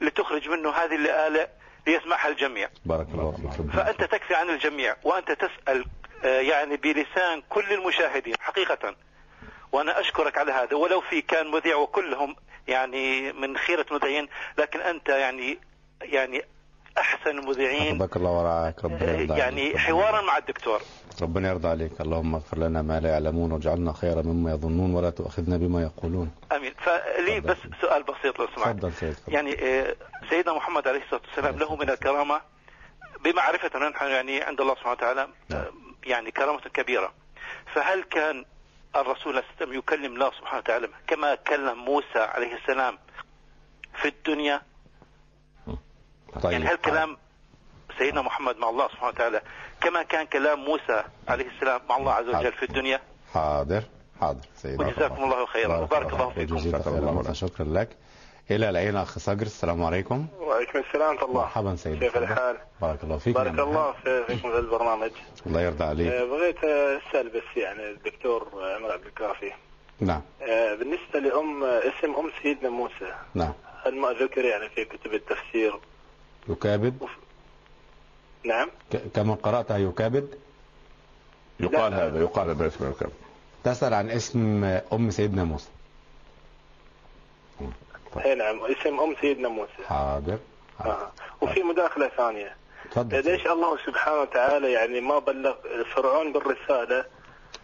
لتخرج 0.00 0.48
منه 0.48 0.70
هذه 0.70 0.94
اللآلئ 0.94 1.46
ليسمعها 1.86 2.28
الجميع. 2.28 2.68
بارك 2.84 3.06
الله 3.14 3.32
فيك. 3.32 3.70
فأنت 3.72 4.04
تكفي 4.04 4.34
عن 4.34 4.50
الجميع 4.50 4.96
وأنت 5.02 5.32
تسأل 5.32 5.84
آه، 6.24 6.40
يعني 6.40 6.76
بلسان 6.76 7.42
كل 7.48 7.72
المشاهدين 7.72 8.34
حقيقة. 8.40 8.94
وأنا 9.72 10.00
أشكرك 10.00 10.38
على 10.38 10.52
هذا. 10.52 10.76
ولو 10.76 11.00
في 11.00 11.22
كان 11.22 11.50
مذيع 11.50 11.76
وكلهم 11.76 12.36
يعني 12.68 13.32
من 13.32 13.56
خيرة 13.56 13.86
مذيعين 13.90 14.28
لكن 14.58 14.80
أنت 14.80 15.08
يعني 15.08 15.58
يعني 16.02 16.44
أحسن 16.98 17.38
المذيعين. 17.38 17.94
حفظك 17.96 18.16
الله 18.16 18.30
ورعاك 18.30 18.84
ربنا 18.84 19.12
يرضى 19.12 19.38
يعني 19.38 19.62
عليك. 19.62 19.76
حوارا 19.76 20.20
مع 20.20 20.38
الدكتور. 20.38 20.80
ربنا 21.22 21.48
يرضى 21.48 21.68
عليك. 21.68 22.00
اللهم 22.00 22.34
اغفر 22.34 22.58
لنا 22.58 22.82
ما 22.82 23.00
لا 23.00 23.10
يعلمون 23.10 23.52
واجعلنا 23.52 23.92
خيرا 23.92 24.22
مما 24.22 24.52
يظنون 24.52 24.94
ولا 24.94 25.10
تؤاخذنا 25.10 25.56
بما 25.56 25.82
يقولون. 25.82 26.30
آمين. 26.52 26.74
فلي. 26.78 27.40
بس 27.40 27.56
سؤال 27.80 28.02
بسيط 28.02 28.38
لو 28.38 28.46
سمحت. 28.56 28.68
تفضل 28.76 28.92
سيد. 28.92 29.16
يعني 29.28 29.64
آه، 29.64 29.96
سيدنا 30.30 30.54
محمد 30.54 30.88
عليه 30.88 31.02
الصلاة 31.02 31.20
والسلام 31.28 31.58
له 31.58 31.76
من 31.76 31.90
الكرامة 31.90 32.40
بمعرفتنا 33.24 33.88
نحن 33.88 34.06
يعني 34.06 34.42
عند 34.42 34.60
الله 34.60 34.74
سبحانه 34.74 34.92
وتعالى 34.92 35.28
آه، 35.52 35.66
يعني 36.04 36.30
كرامة 36.30 36.60
كبيرة. 36.60 37.12
فهل 37.74 38.02
كان 38.02 38.44
الرسول 38.96 39.36
عليه 39.36 39.46
السلام 39.54 39.78
يكلم 39.78 40.12
الله 40.14 40.30
سبحانه 40.30 40.58
وتعالى 40.58 40.88
كما 41.06 41.34
كلم 41.34 41.78
موسى 41.78 42.18
عليه 42.18 42.54
السلام 42.54 42.98
في 43.94 44.08
الدنيا؟ 44.08 44.62
طيب. 46.42 46.52
يعني 46.52 46.64
هل 46.66 46.76
كلام 46.76 47.16
سيدنا 47.98 48.22
محمد 48.22 48.56
مع 48.56 48.68
الله 48.68 48.88
سبحانه 48.88 49.08
وتعالى 49.08 49.42
كما 49.80 50.02
كان 50.02 50.26
كلام 50.26 50.58
موسى 50.64 51.02
عليه 51.28 51.46
السلام 51.48 51.80
مع 51.88 51.96
الله 51.96 52.12
عز 52.12 52.28
وجل 52.28 52.52
في 52.52 52.62
الدنيا؟ 52.62 53.00
حاضر. 53.34 53.82
حاضر. 54.20 54.40
سيدي 54.56 54.84
وجزاكم 54.84 55.24
الله 55.24 55.46
خيرا. 55.46 55.76
وبارك 55.78 56.12
الله 56.12 56.30
فيكم. 56.30 56.58
خيرا. 56.58 56.98
الله 56.98 57.22
لك. 57.22 57.32
شكرا 57.32 57.64
لك. 57.66 57.88
إلى 58.50 58.70
العين 58.70 58.96
أخ 58.96 59.18
صقر. 59.18 59.42
السلام 59.42 59.84
عليكم. 59.84 60.26
وعليكم 60.40 60.78
السلام. 60.78 61.08
ورحمة 61.14 61.24
الله 61.28 61.40
مرحبا 61.40 61.76
سيدي 61.76 61.98
كيف. 61.98 62.16
الحال؟ 62.16 62.56
بارك 62.80 63.04
الله 63.04 63.18
فيك. 63.18 63.34
بارك 63.34 63.52
نعم. 63.52 63.60
الله 63.68 63.92
في- 63.92 64.24
فيكم 64.26 64.50
في 64.50 64.58
البرنامج. 64.58 65.10
الله 65.46 65.60
يرضى 65.60 65.84
عليك. 65.84 66.12
آه، 66.12 66.24
بغيت 66.24 66.64
أسأل 66.64 67.28
بس 67.28 67.56
يعني 67.56 67.90
الدكتور 67.90 68.48
عمر 68.76 68.92
عبد 68.92 69.06
الكافي. 69.06 69.52
نعم. 70.00 70.22
آه، 70.42 70.74
بالنسبة 70.74 71.18
لأم 71.20 71.64
اسم 71.64 72.14
أم 72.14 72.30
سيدنا 72.42 72.70
موسى. 72.70 73.14
نعم. 73.34 73.52
هل 73.86 73.96
ما 73.96 74.08
ذكر 74.12 74.44
يعني 74.44 74.68
في 74.68 74.84
كتب 74.84 75.14
التفسير 75.14 75.80
يكابد؟ 76.48 76.98
نعم. 78.44 78.70
كما 79.14 79.34
قراتها 79.34 79.78
يكابد؟ 79.78 80.38
يقال 81.60 81.92
لا. 81.92 82.06
هذا 82.06 82.20
يقال 82.20 82.48
هذا 82.50 82.66
اسم 82.66 82.86
الكلام 82.86 83.12
تسأل 83.64 83.94
عن 83.94 84.10
اسم 84.10 84.64
أم 84.92 85.10
سيدنا 85.10 85.44
موسى. 85.44 85.68
اي 88.24 88.34
نعم 88.34 88.60
اسم 88.64 89.00
أم 89.00 89.14
سيدنا 89.20 89.48
موسى. 89.48 89.82
حاضر. 89.88 90.38
حاضر. 90.78 90.92
آه. 90.92 91.12
وفي 91.40 91.62
مداخلة 91.62 92.08
ثانية. 92.08 92.56
تفضل. 92.90 93.24
ليش 93.24 93.46
الله 93.46 93.78
سبحانه 93.86 94.20
وتعالى 94.20 94.72
يعني 94.72 95.00
ما 95.00 95.18
بلغ 95.18 95.54
فرعون 95.94 96.32
بالرسالة 96.32 97.04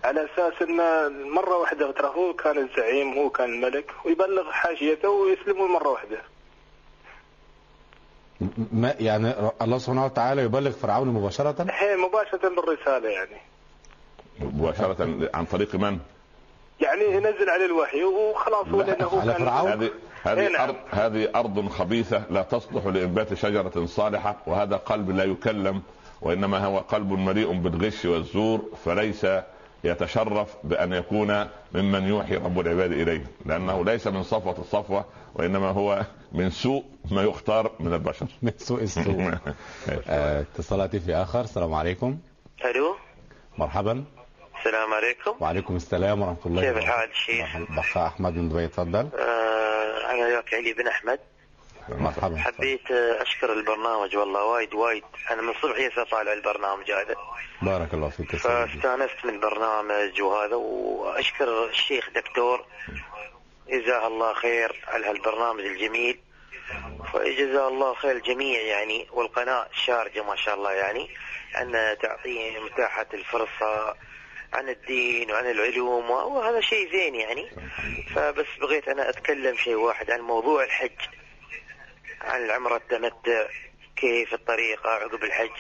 على 0.05 0.25
أساس 0.25 0.63
إنه 0.63 1.09
مرة 1.09 1.57
واحدة 1.57 1.93
ترى 1.93 2.07
هو 2.07 2.35
كان 2.35 2.59
الزعيم 2.59 3.19
هو 3.19 3.31
كان 3.31 3.49
الملك 3.53 3.91
ويبلغ 4.05 4.51
حاشيته 4.51 5.09
ويسلموا 5.11 5.69
مرة 5.69 5.89
واحدة. 5.89 6.23
ما 8.73 8.95
يعني 9.01 9.33
الله 9.63 9.79
سبحانه 9.79 10.05
وتعالى 10.05 10.43
يبلغ 10.43 10.71
فرعون 10.71 11.09
مباشرة 11.09 11.67
هي 11.71 11.97
مباشرة 11.97 12.49
بالرسالة 12.49 13.09
يعني 13.09 13.37
مباشرة 14.41 15.29
عن 15.35 15.45
طريق 15.45 15.75
من؟ 15.75 15.99
يعني 16.81 17.05
ينزل 17.05 17.51
عليه 17.51 17.67
الوحي 17.67 18.05
وخلاص 18.05 18.67
هو 18.67 18.81
لا، 18.81 18.87
لأنه 18.87 19.07
هو 19.07 19.21
على 19.21 19.33
كان 19.33 19.43
فرعون؟ 19.45 19.71
هذه 19.71 19.83
إيه 19.83 19.93
هذه 20.25 20.49
نعم. 20.53 20.61
ارض 20.69 20.77
هذه 20.91 21.29
أرض 21.35 21.69
خبيثة 21.69 22.23
لا 22.31 22.43
تصلح 22.43 22.87
لإنبات 22.87 23.35
شجرة 23.35 23.87
صالحة 23.87 24.37
وهذا 24.47 24.77
قلب 24.77 25.11
لا 25.11 25.25
يكلم 25.25 25.83
وإنما 26.23 26.65
هو 26.65 26.79
قلب 26.79 27.13
مليء 27.13 27.53
بالغش 27.53 28.05
والزور 28.05 28.63
فليس 28.85 29.27
يتشرف 29.85 30.55
بأن 30.65 30.93
يكون 30.93 31.47
ممن 31.75 32.09
يوحي 32.09 32.37
رب 32.37 32.61
العباد 32.61 32.93
إليه 32.93 33.27
لأنه 33.47 33.85
ليس 33.85 34.07
من 34.07 34.23
صفوة 34.23 34.59
الصفوة 34.59 35.05
وإنما 35.35 35.71
هو 35.71 36.03
من 36.33 36.51
سوء 36.51 36.85
ما 37.11 37.23
يختار 37.23 37.73
من 37.81 37.95
البشر. 37.95 38.27
من 38.43 38.53
سوء 38.57 38.83
السوء. 38.83 39.33
آه، 40.09 40.41
اتصالاتي 40.41 41.01
في 41.01 41.15
آخر. 41.15 41.41
السلام 41.41 41.75
عليكم. 41.75 42.19
ألو. 42.65 42.97
مرحبا. 43.59 44.05
السلام 44.59 44.95
عليكم. 44.95 45.35
وعليكم 45.41 45.77
السلام 45.77 46.23
ورحمة 46.23 46.47
الله 46.47 46.63
كيف. 46.63 46.77
الحال 46.77 47.11
الشيخ؟ 47.11 47.57
بخ 47.57 47.97
أحمد 47.97 48.35
من 48.35 48.49
دبي 48.49 48.69
تفضل. 48.69 49.09
آه 49.19 50.11
أنا 50.11 50.27
وياك 50.27 50.55
علي 50.55 50.73
بن 50.73 50.89
أحمد. 50.89 51.19
مرحبا 51.89 52.37
حبيت 52.37 52.91
أشكر 52.91 53.53
البرنامج 53.53 54.17
والله 54.17 54.45
وايد 54.45 54.75
وايد. 54.75 55.03
أنا 55.31 55.43
من 55.43 55.49
الصبح 55.49 55.79
يسا 55.79 56.05
طالع 56.11 56.33
البرنامج 56.33 56.91
هذا. 56.91 57.15
بارك 57.63 57.95
الله 57.95 58.09
فيك. 58.09 58.37
فاستأنست 58.37 59.25
من 59.25 59.35
البرنامج 59.35 60.23
وهذا. 60.23 60.55
وأشكر 60.55 61.69
الشيخ 61.69 62.11
دكتور 62.15 62.65
جزاه 63.71 64.07
الله 64.07 64.35
خير 64.35 64.85
على 64.89 65.07
هالبرنامج 65.07 65.65
الجميل. 65.65 66.19
فجزاه 67.13 67.69
الله 67.69 67.95
خير 67.95 68.17
الجميع 68.17 68.61
يعني 68.61 69.07
والقناة 69.13 69.67
الشارجة 69.71 70.23
ما 70.23 70.37
شاء 70.37 70.55
الله 70.55 70.73
يعني 70.73 71.09
أن 71.57 71.97
تعطيه 72.03 72.61
متاحة 72.61 73.07
الفرصة 73.15 73.97
عن 74.53 74.69
الدين 74.69 75.31
وعن 75.31 75.51
العلوم 75.51 76.11
وهذا 76.11 76.61
شيء 76.61 76.93
زين 76.93 77.15
يعني. 77.15 77.51
فبس 78.15 78.47
بغيت 78.61 78.89
أنا 78.89 79.09
أتكلم 79.09 79.57
شيء 79.57 79.75
واحد 79.75 80.11
عن 80.11 80.21
موضوع 80.21 80.65
الحج 80.65 81.01
عن 82.21 82.45
العمرة 82.45 82.77
التمتع 82.77 83.47
كيف 83.97 84.35
الطريقة 84.35 84.91
عقب 84.91 85.25
الحج. 85.25 85.51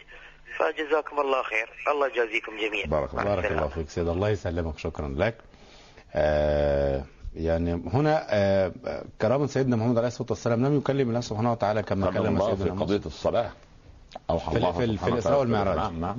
فجزاكم 0.58 1.20
الله 1.20 1.42
خير. 1.42 1.68
الله 1.88 2.06
يجازيكم 2.06 2.56
جميعا. 2.56 2.86
بارك 2.86 3.14
بارك. 3.14 3.44
الله 3.44 3.68
فيك. 3.68 3.88
سيد 3.88 4.08
الله 4.08 4.30
يسلمك. 4.30 4.78
شكرا 4.78 5.14
لك. 5.18 5.38
آه 6.14 7.04
يعني 7.34 7.82
هنا 7.92 8.26
آه 8.30 8.72
كرامة 9.22 9.46
سيدنا 9.46 9.76
محمد 9.76 9.98
عليه 9.98 10.06
الصلاة 10.08 10.26
والسلام 10.30 10.66
لم 10.66 10.76
يكلم 10.76 11.08
الله 11.08 11.20
سبحانه 11.20 11.52
وتعالى 11.52 11.82
كما 11.82 12.10
كلم 12.10 12.38
في 12.38 12.44
سيدنا 12.56 12.74
موسى. 12.74 12.84
قضية 12.84 13.06
الصلاة. 13.06 13.50
أوحى 14.30 14.50
في- 14.50 14.56
الله 14.56 14.72
في- 14.72 14.96
في 14.96 15.10
وتعالى. 15.12 15.36
والمعراج. 15.38 15.76
نعم 15.76 16.00
نعم. 16.00 16.16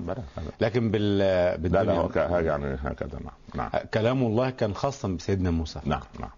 لكن 0.62 0.92
بال 0.92 1.18
لا 1.18 1.52
لا 1.52 1.56
بالدنيا. 1.58 2.08
ك- 2.08 2.18
هذا 2.18 2.40
يعني 2.40 2.78
هكذا. 2.84 3.20
نعم 3.24 3.34
نعم. 3.56 3.70
كلام 3.94 4.24
الله 4.24 4.50
كان 4.50 4.74
خاصا 4.74 5.08
بسيدنا 5.08 5.52
موسى. 5.52 5.80
نعم 5.86 6.02
نعم. 6.20 6.30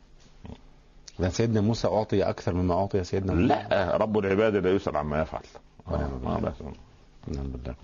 لأن 1.19 1.29
سيدنا 1.31 1.61
موسى 1.61 1.87
أعطي 1.87 2.23
أكثر 2.23 2.53
مما 2.53 2.73
أعطي 2.73 3.03
سيدنا 3.03 3.33
موسى 3.33 3.47
لا 3.47 3.97
رب 3.97 4.17
العباد 4.17 4.55
لا 4.55 4.71
يسأل 4.71 4.97
عما 4.97 5.21
يفعل. 5.21 5.41
آه، 5.87 6.09
آه،. 6.25 6.53
نعم 7.27 7.47
بالله 7.47 7.75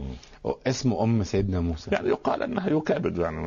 اسم 0.67 0.93
أم 0.93 1.23
سيدنا 1.23 1.59
موسى. 1.59 1.91
يعني 1.91 2.09
يقال 2.09 2.43
أنها 2.43 2.69
يكابد 2.69 3.17
يعني 3.17 3.37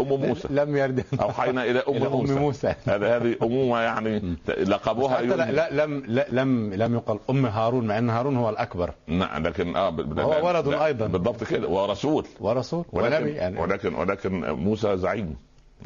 أم 0.00 0.08
موسى. 0.08 0.48
لم 0.50 0.76
يرد. 0.76 1.04
أوحينا 1.20 1.64
إلى 1.64 1.78
أم 1.78 1.94
إلى 1.94 2.06
أم 2.06 2.12
موسى, 2.12 2.34
موسى. 2.34 2.74
هذا 2.84 3.16
هذه 3.16 3.36
أمومة 3.42 3.80
يعني 3.80 4.36
لقبوها 4.48 5.16
حتى 5.16 5.26
لا, 5.26 5.50
لا 5.50 5.84
لم 5.84 6.02
لا 6.06 6.26
لم 6.30 6.74
لم 6.74 6.94
يقل 6.94 7.18
أم 7.30 7.46
هارون 7.46 7.86
مع 7.86 7.98
أن 7.98 8.10
هارون 8.10 8.36
هو 8.36 8.50
الأكبر. 8.50 8.94
نعم 9.06 9.46
لكن 9.46 9.76
آه 9.76 9.90
هو 10.18 10.48
ولد 10.48 10.68
لا، 10.68 10.86
أيضا. 10.86 11.06
بالضبط 11.06 11.44
كده 11.44 11.68
ورسول 11.68 12.26
ورسول 12.40 12.84
ولكن 12.92 13.16
ونبي 13.16 13.30
يعني. 13.30 13.60
ولكن 13.60 13.94
ولكن 13.94 14.50
موسى 14.50 14.96
زعيم. 14.96 15.36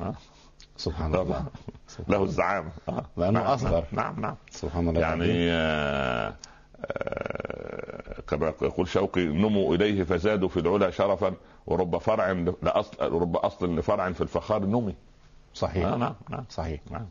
آه. 0.00 0.14
سبحان 0.76 1.14
الله. 1.14 1.44
له 2.08 2.22
الزعامة. 2.22 2.70
آه. 2.88 3.04
لأنه 3.16 3.40
نعم، 3.40 3.46
أصغر. 3.46 3.84
نعم 3.92 4.20
نعم. 4.20 4.36
سبحان 4.50 4.88
الله. 4.88 5.00
يعني 5.00 5.50
آه، 5.50 6.34
كما 8.28 8.52
يقول 8.62 8.88
شوقي 8.88 9.24
نموا 9.24 9.74
إليه 9.74 10.04
فزادوا 10.04 10.48
في 10.48 10.60
العلا 10.60 10.90
شرفا 10.90 11.32
ورب 11.66 11.98
فرع 11.98 12.32
لأصل 12.62 13.12
رب 13.12 13.36
أصل 13.36 13.78
لفرع 13.78 14.12
في 14.12 14.20
الفخار 14.20 14.64
نمي. 14.64 14.94
صحيح. 15.54 15.86
آه، 15.86 15.96
نعم 15.96 16.14
نعم. 16.28 16.44
صحيح. 16.50 16.80
نعم. 16.90 17.06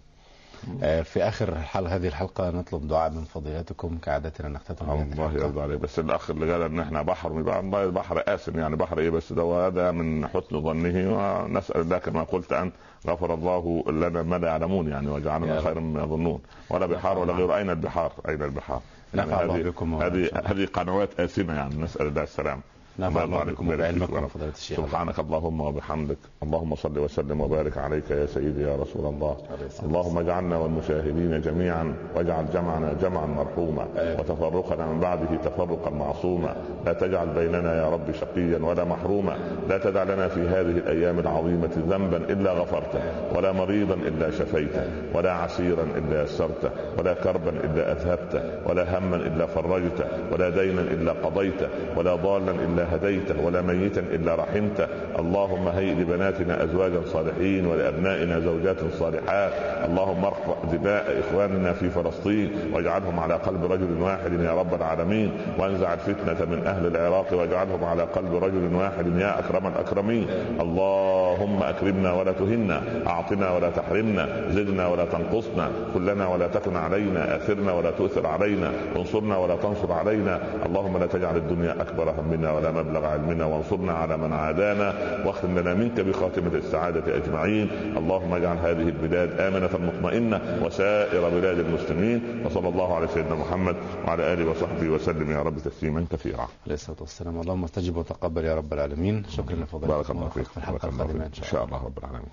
آه، 0.83 1.01
في 1.01 1.23
آخر 1.23 1.49
الحلقة 1.49 1.95
هذه 1.95 2.07
الحلقة 2.07 2.49
نطلب 2.49 2.87
دعاء 2.87 3.11
من 3.11 3.23
فضيلتكم 3.23 3.97
كعادتنا 3.97 4.49
نختتم 4.49 4.91
الله. 4.91 5.33
يرضى 5.33 5.61
عليك. 5.61 5.79
بس 5.79 5.99
الأخ 5.99 6.29
اللي 6.29 6.51
قال 6.51 6.61
إن 6.61 6.79
إحنا 6.79 7.01
بحر 7.01 7.39
يبقى 7.39 7.59
الله 7.59 7.83
البحر 7.83 8.19
قاسم 8.19 8.59
يعني 8.59 8.75
بحر 8.75 8.99
إيه 8.99 9.09
بس 9.09 9.33
ده؟ 9.33 9.67
هذا 9.67 9.91
من 9.91 10.27
حسن 10.27 10.61
ظنه 10.61 11.13
ونسأل 11.17 11.81
الله 11.81 11.97
كما 11.97 12.23
قلت 12.23 12.53
انت 12.53 12.73
غفر 13.07 13.33
الله 13.33 13.83
لنا 13.87 14.23
ما 14.23 14.35
لا 14.35 14.47
يعلمون 14.47 14.87
يعني 14.87 15.07
وجعلنا. 15.07 15.61
خيرا 15.61 15.79
مما 15.79 16.03
يظنون. 16.03 16.41
ولا 16.69 16.85
بحار 16.85 17.19
ولا 17.19 17.33
غير 17.33 17.57
أين 17.57 17.69
البحار؟ 17.69 18.11
أين 18.29 18.43
البحار؟ 18.43 18.81
نفع 19.13 19.41
الله 19.41 19.55
هذه 19.55 19.63
بكم 19.63 19.93
هذه 19.95 20.07
الله. 20.07 20.41
هذه 20.45 20.65
قنوات 20.65 21.19
آثمة 21.19 21.53
يعني 21.53 21.75
نسأل 21.75 22.07
الله 22.07 22.23
السلام 22.23 22.61
نفع 22.99 23.23
الله 23.23 23.39
عليكم 23.39 23.69
فيكم. 23.71 24.23
وفضيلة 24.23 24.51
الشيخ. 24.51 24.77
سبحانك 24.77 25.19
اللهم 25.19 25.61
وبحمدك. 25.61 26.17
اللهم 26.43 26.75
صل 26.75 26.99
وسلم 26.99 27.41
وبارك 27.41 27.77
عليك 27.77 28.11
يا 28.11 28.25
سيدي 28.25 28.61
يا 28.61 28.75
رسول 28.75 29.05
الله. 29.05 29.37
اللهم 29.83 30.17
اجعلنا 30.17 30.57
والمشاهدين 30.57 31.41
جميعا 31.41 31.93
واجعل 32.15 32.45
جمعنا 32.53 32.93
جمعا 33.01 33.25
مرحوما 33.25 33.87
وتفرقنا 34.19 34.87
من 34.87 34.99
بعده 34.99 35.35
تفرقا 35.43 35.89
معصوما. 35.89 36.55
لا 36.85 36.93
تجعل 36.93 37.27
بيننا 37.27 37.77
يا 37.77 37.89
رب 37.89 38.11
شقيا 38.11 38.59
ولا 38.59 38.83
محروما. 38.83 39.37
لا 39.69 39.77
تدع 39.77 40.03
لنا 40.03 40.27
في 40.27 40.41
هذه 40.41 40.77
الأيام 40.83 41.19
العظيمة 41.19 41.71
ذنبا 41.89 42.17
إلا 42.17 42.51
غفرته 42.51 43.01
ولا 43.35 43.51
مريضا 43.51 43.95
إلا 43.95 44.31
شفيته 44.31 44.83
ولا 45.13 45.31
عسيرا 45.31 45.83
إلا 45.83 46.23
يسرته 46.23 46.69
ولا 46.97 47.13
كربا 47.13 47.49
إلا 47.49 47.91
أذهبته 47.91 48.69
ولا 48.69 48.97
هما 48.97 49.15
إلا 49.15 49.45
فرجته 49.45 50.05
ولا 50.31 50.49
دينا 50.49 50.81
إلا 50.81 51.11
قضيته 51.11 51.69
ولا 51.97 52.15
ضالا 52.15 52.51
إلا 52.51 52.88
هديته 52.95 53.45
ولا 53.45 53.61
ميتا 53.61 54.01
إلا 54.01 54.35
رحمته. 54.35 54.87
اللهم 55.19 55.67
هيئ 55.67 55.93
لبناتنا 55.93 56.63
أزواجا 56.63 57.01
صالحين 57.05 57.65
ولأبنائنا 57.65 58.39
زوجات 58.39 58.77
صالحات. 58.99 59.53
اللهم 59.85 60.25
ارفع 60.25 60.55
دماء 60.71 61.05
إخواننا 61.19 61.73
في 61.73 61.89
فلسطين 61.89 62.51
واجعلهم 62.73 63.19
على 63.19 63.33
قلب 63.33 63.71
رجل 63.71 64.01
واحد 64.01 64.33
يا 64.39 64.53
رب 64.53 64.73
العالمين. 64.73 65.31
وانزع 65.59 65.93
الفتنة 65.93 66.45
من 66.51 66.67
أهل 66.67 66.85
العراق 66.87 67.33
واجعلهم 67.33 67.83
على 67.83 68.03
قلب 68.03 68.43
رجل 68.43 68.75
واحد 68.75 69.17
يا 69.17 69.39
أكرم 69.39 69.67
الأكرمين. 69.67 70.27
اللهم 70.61 71.63
أكرمنا 71.63 72.13
ولا 72.13 72.31
تهنا 72.31 72.81
أعطنا 73.07 73.51
ولا 73.51 73.69
تحرمنا 73.69 74.29
زدنا 74.49 74.87
ولا 74.87 75.05
تنقصنا 75.05 75.69
كلنا 75.93 76.27
ولا 76.27 76.47
تكن 76.47 76.75
علينا 76.75 77.35
أثرنا 77.35 77.73
ولا 77.73 77.91
تؤثر 77.91 78.27
علينا 78.27 78.71
انصرنا 78.95 79.37
ولا 79.37 79.55
تنصر 79.55 79.91
علينا. 79.91 80.39
اللهم 80.65 80.97
لا 80.97 81.05
تجعل 81.05 81.37
الدنيا 81.37 81.75
أكبر 81.81 82.13
همنا 82.19 82.51
ولا 82.51 82.68
مبلغ 82.71 83.05
علمنا 83.05 83.45
وانصرنا 83.45 83.93
على 83.93 84.17
من 84.17 84.33
عادانا 84.33 84.93
واختم 85.25 85.59
لنا 85.59 85.73
منك 85.73 85.99
بخاتمة 85.99 86.53
السعادة 86.53 87.15
أجمعين. 87.15 87.69
اللهم 87.97 88.33
اجعل 88.33 88.57
هذه 88.57 88.89
البلاد 88.89 89.39
آمنة 89.39 89.69
مطمئنة 89.87 90.59
وسائر 90.65 91.29
بلاد 91.29 91.59
المسلمين. 91.59 92.45
وصلى 92.45 92.69
الله 92.69 92.95
على 92.95 93.07
سيدنا 93.07 93.35
محمد 93.35 93.75
وعلى 94.05 94.33
آله 94.33 94.49
وصحبه 94.49 94.89
وسلم. 94.89 95.31
يا 95.31 95.41
رب 95.41 95.57
تسليما 95.59 96.05
كثيرا. 96.11 96.47
عليه 96.65 96.75
الصلاة 96.75 96.97
والسلام. 96.99 97.41
اللهم 97.41 97.63
استجب 97.63 97.97
وتقبل 97.97 98.45
يا 98.45 98.55
رب 98.55 98.73
العالمين. 98.73 99.23
شكرا 99.29 99.55
لفضيلتكم 99.55 99.87
بارك 99.87 100.09
الله 100.09 100.29
فيك. 100.29 100.47
في 100.47 100.59
فيك. 100.61 100.85
إن 100.85 101.21
إن 101.21 101.43
شاء 101.43 101.65
الله 101.65 101.85
رب 101.85 101.97
العالمين. 101.97 102.31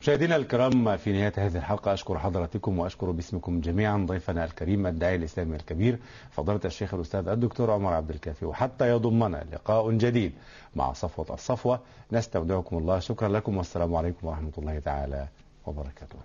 مشاهدينا 0.00 0.36
الكرام 0.36 0.96
في 0.96 1.12
نهاية 1.12 1.32
هذه 1.36 1.56
الحلقة 1.56 1.92
أشكر 1.92 2.18
حضراتكم 2.18 2.78
وأشكر 2.78 3.10
باسمكم 3.10 3.60
جميعا 3.60 4.06
ضيفنا 4.06 4.44
الكريم 4.44 4.86
الداعي 4.86 5.14
الإسلامي 5.14 5.56
الكبير 5.56 5.98
فضيلة 6.30 6.60
الشيخ 6.64 6.94
الأستاذ 6.94 7.28
الدكتور 7.28 7.70
عمر 7.70 7.92
عبد 7.92 8.10
الكافي. 8.10 8.46
وحتى 8.46 8.88
يضمنا 8.88 9.44
لقاء 9.52 9.90
جديد 9.90 10.32
مع 10.76 10.92
صفوة 10.92 11.34
الصفوة. 11.34 11.80
نستودعكم 12.12 12.78
الله. 12.78 12.98
شكرا 12.98 13.28
لكم 13.28 13.56
والسلام 13.56 13.94
عليكم 13.94 14.26
ورحمة 14.26 14.52
الله 14.58 14.78
تعالى 14.78 15.28
وبركاته. 15.66 16.18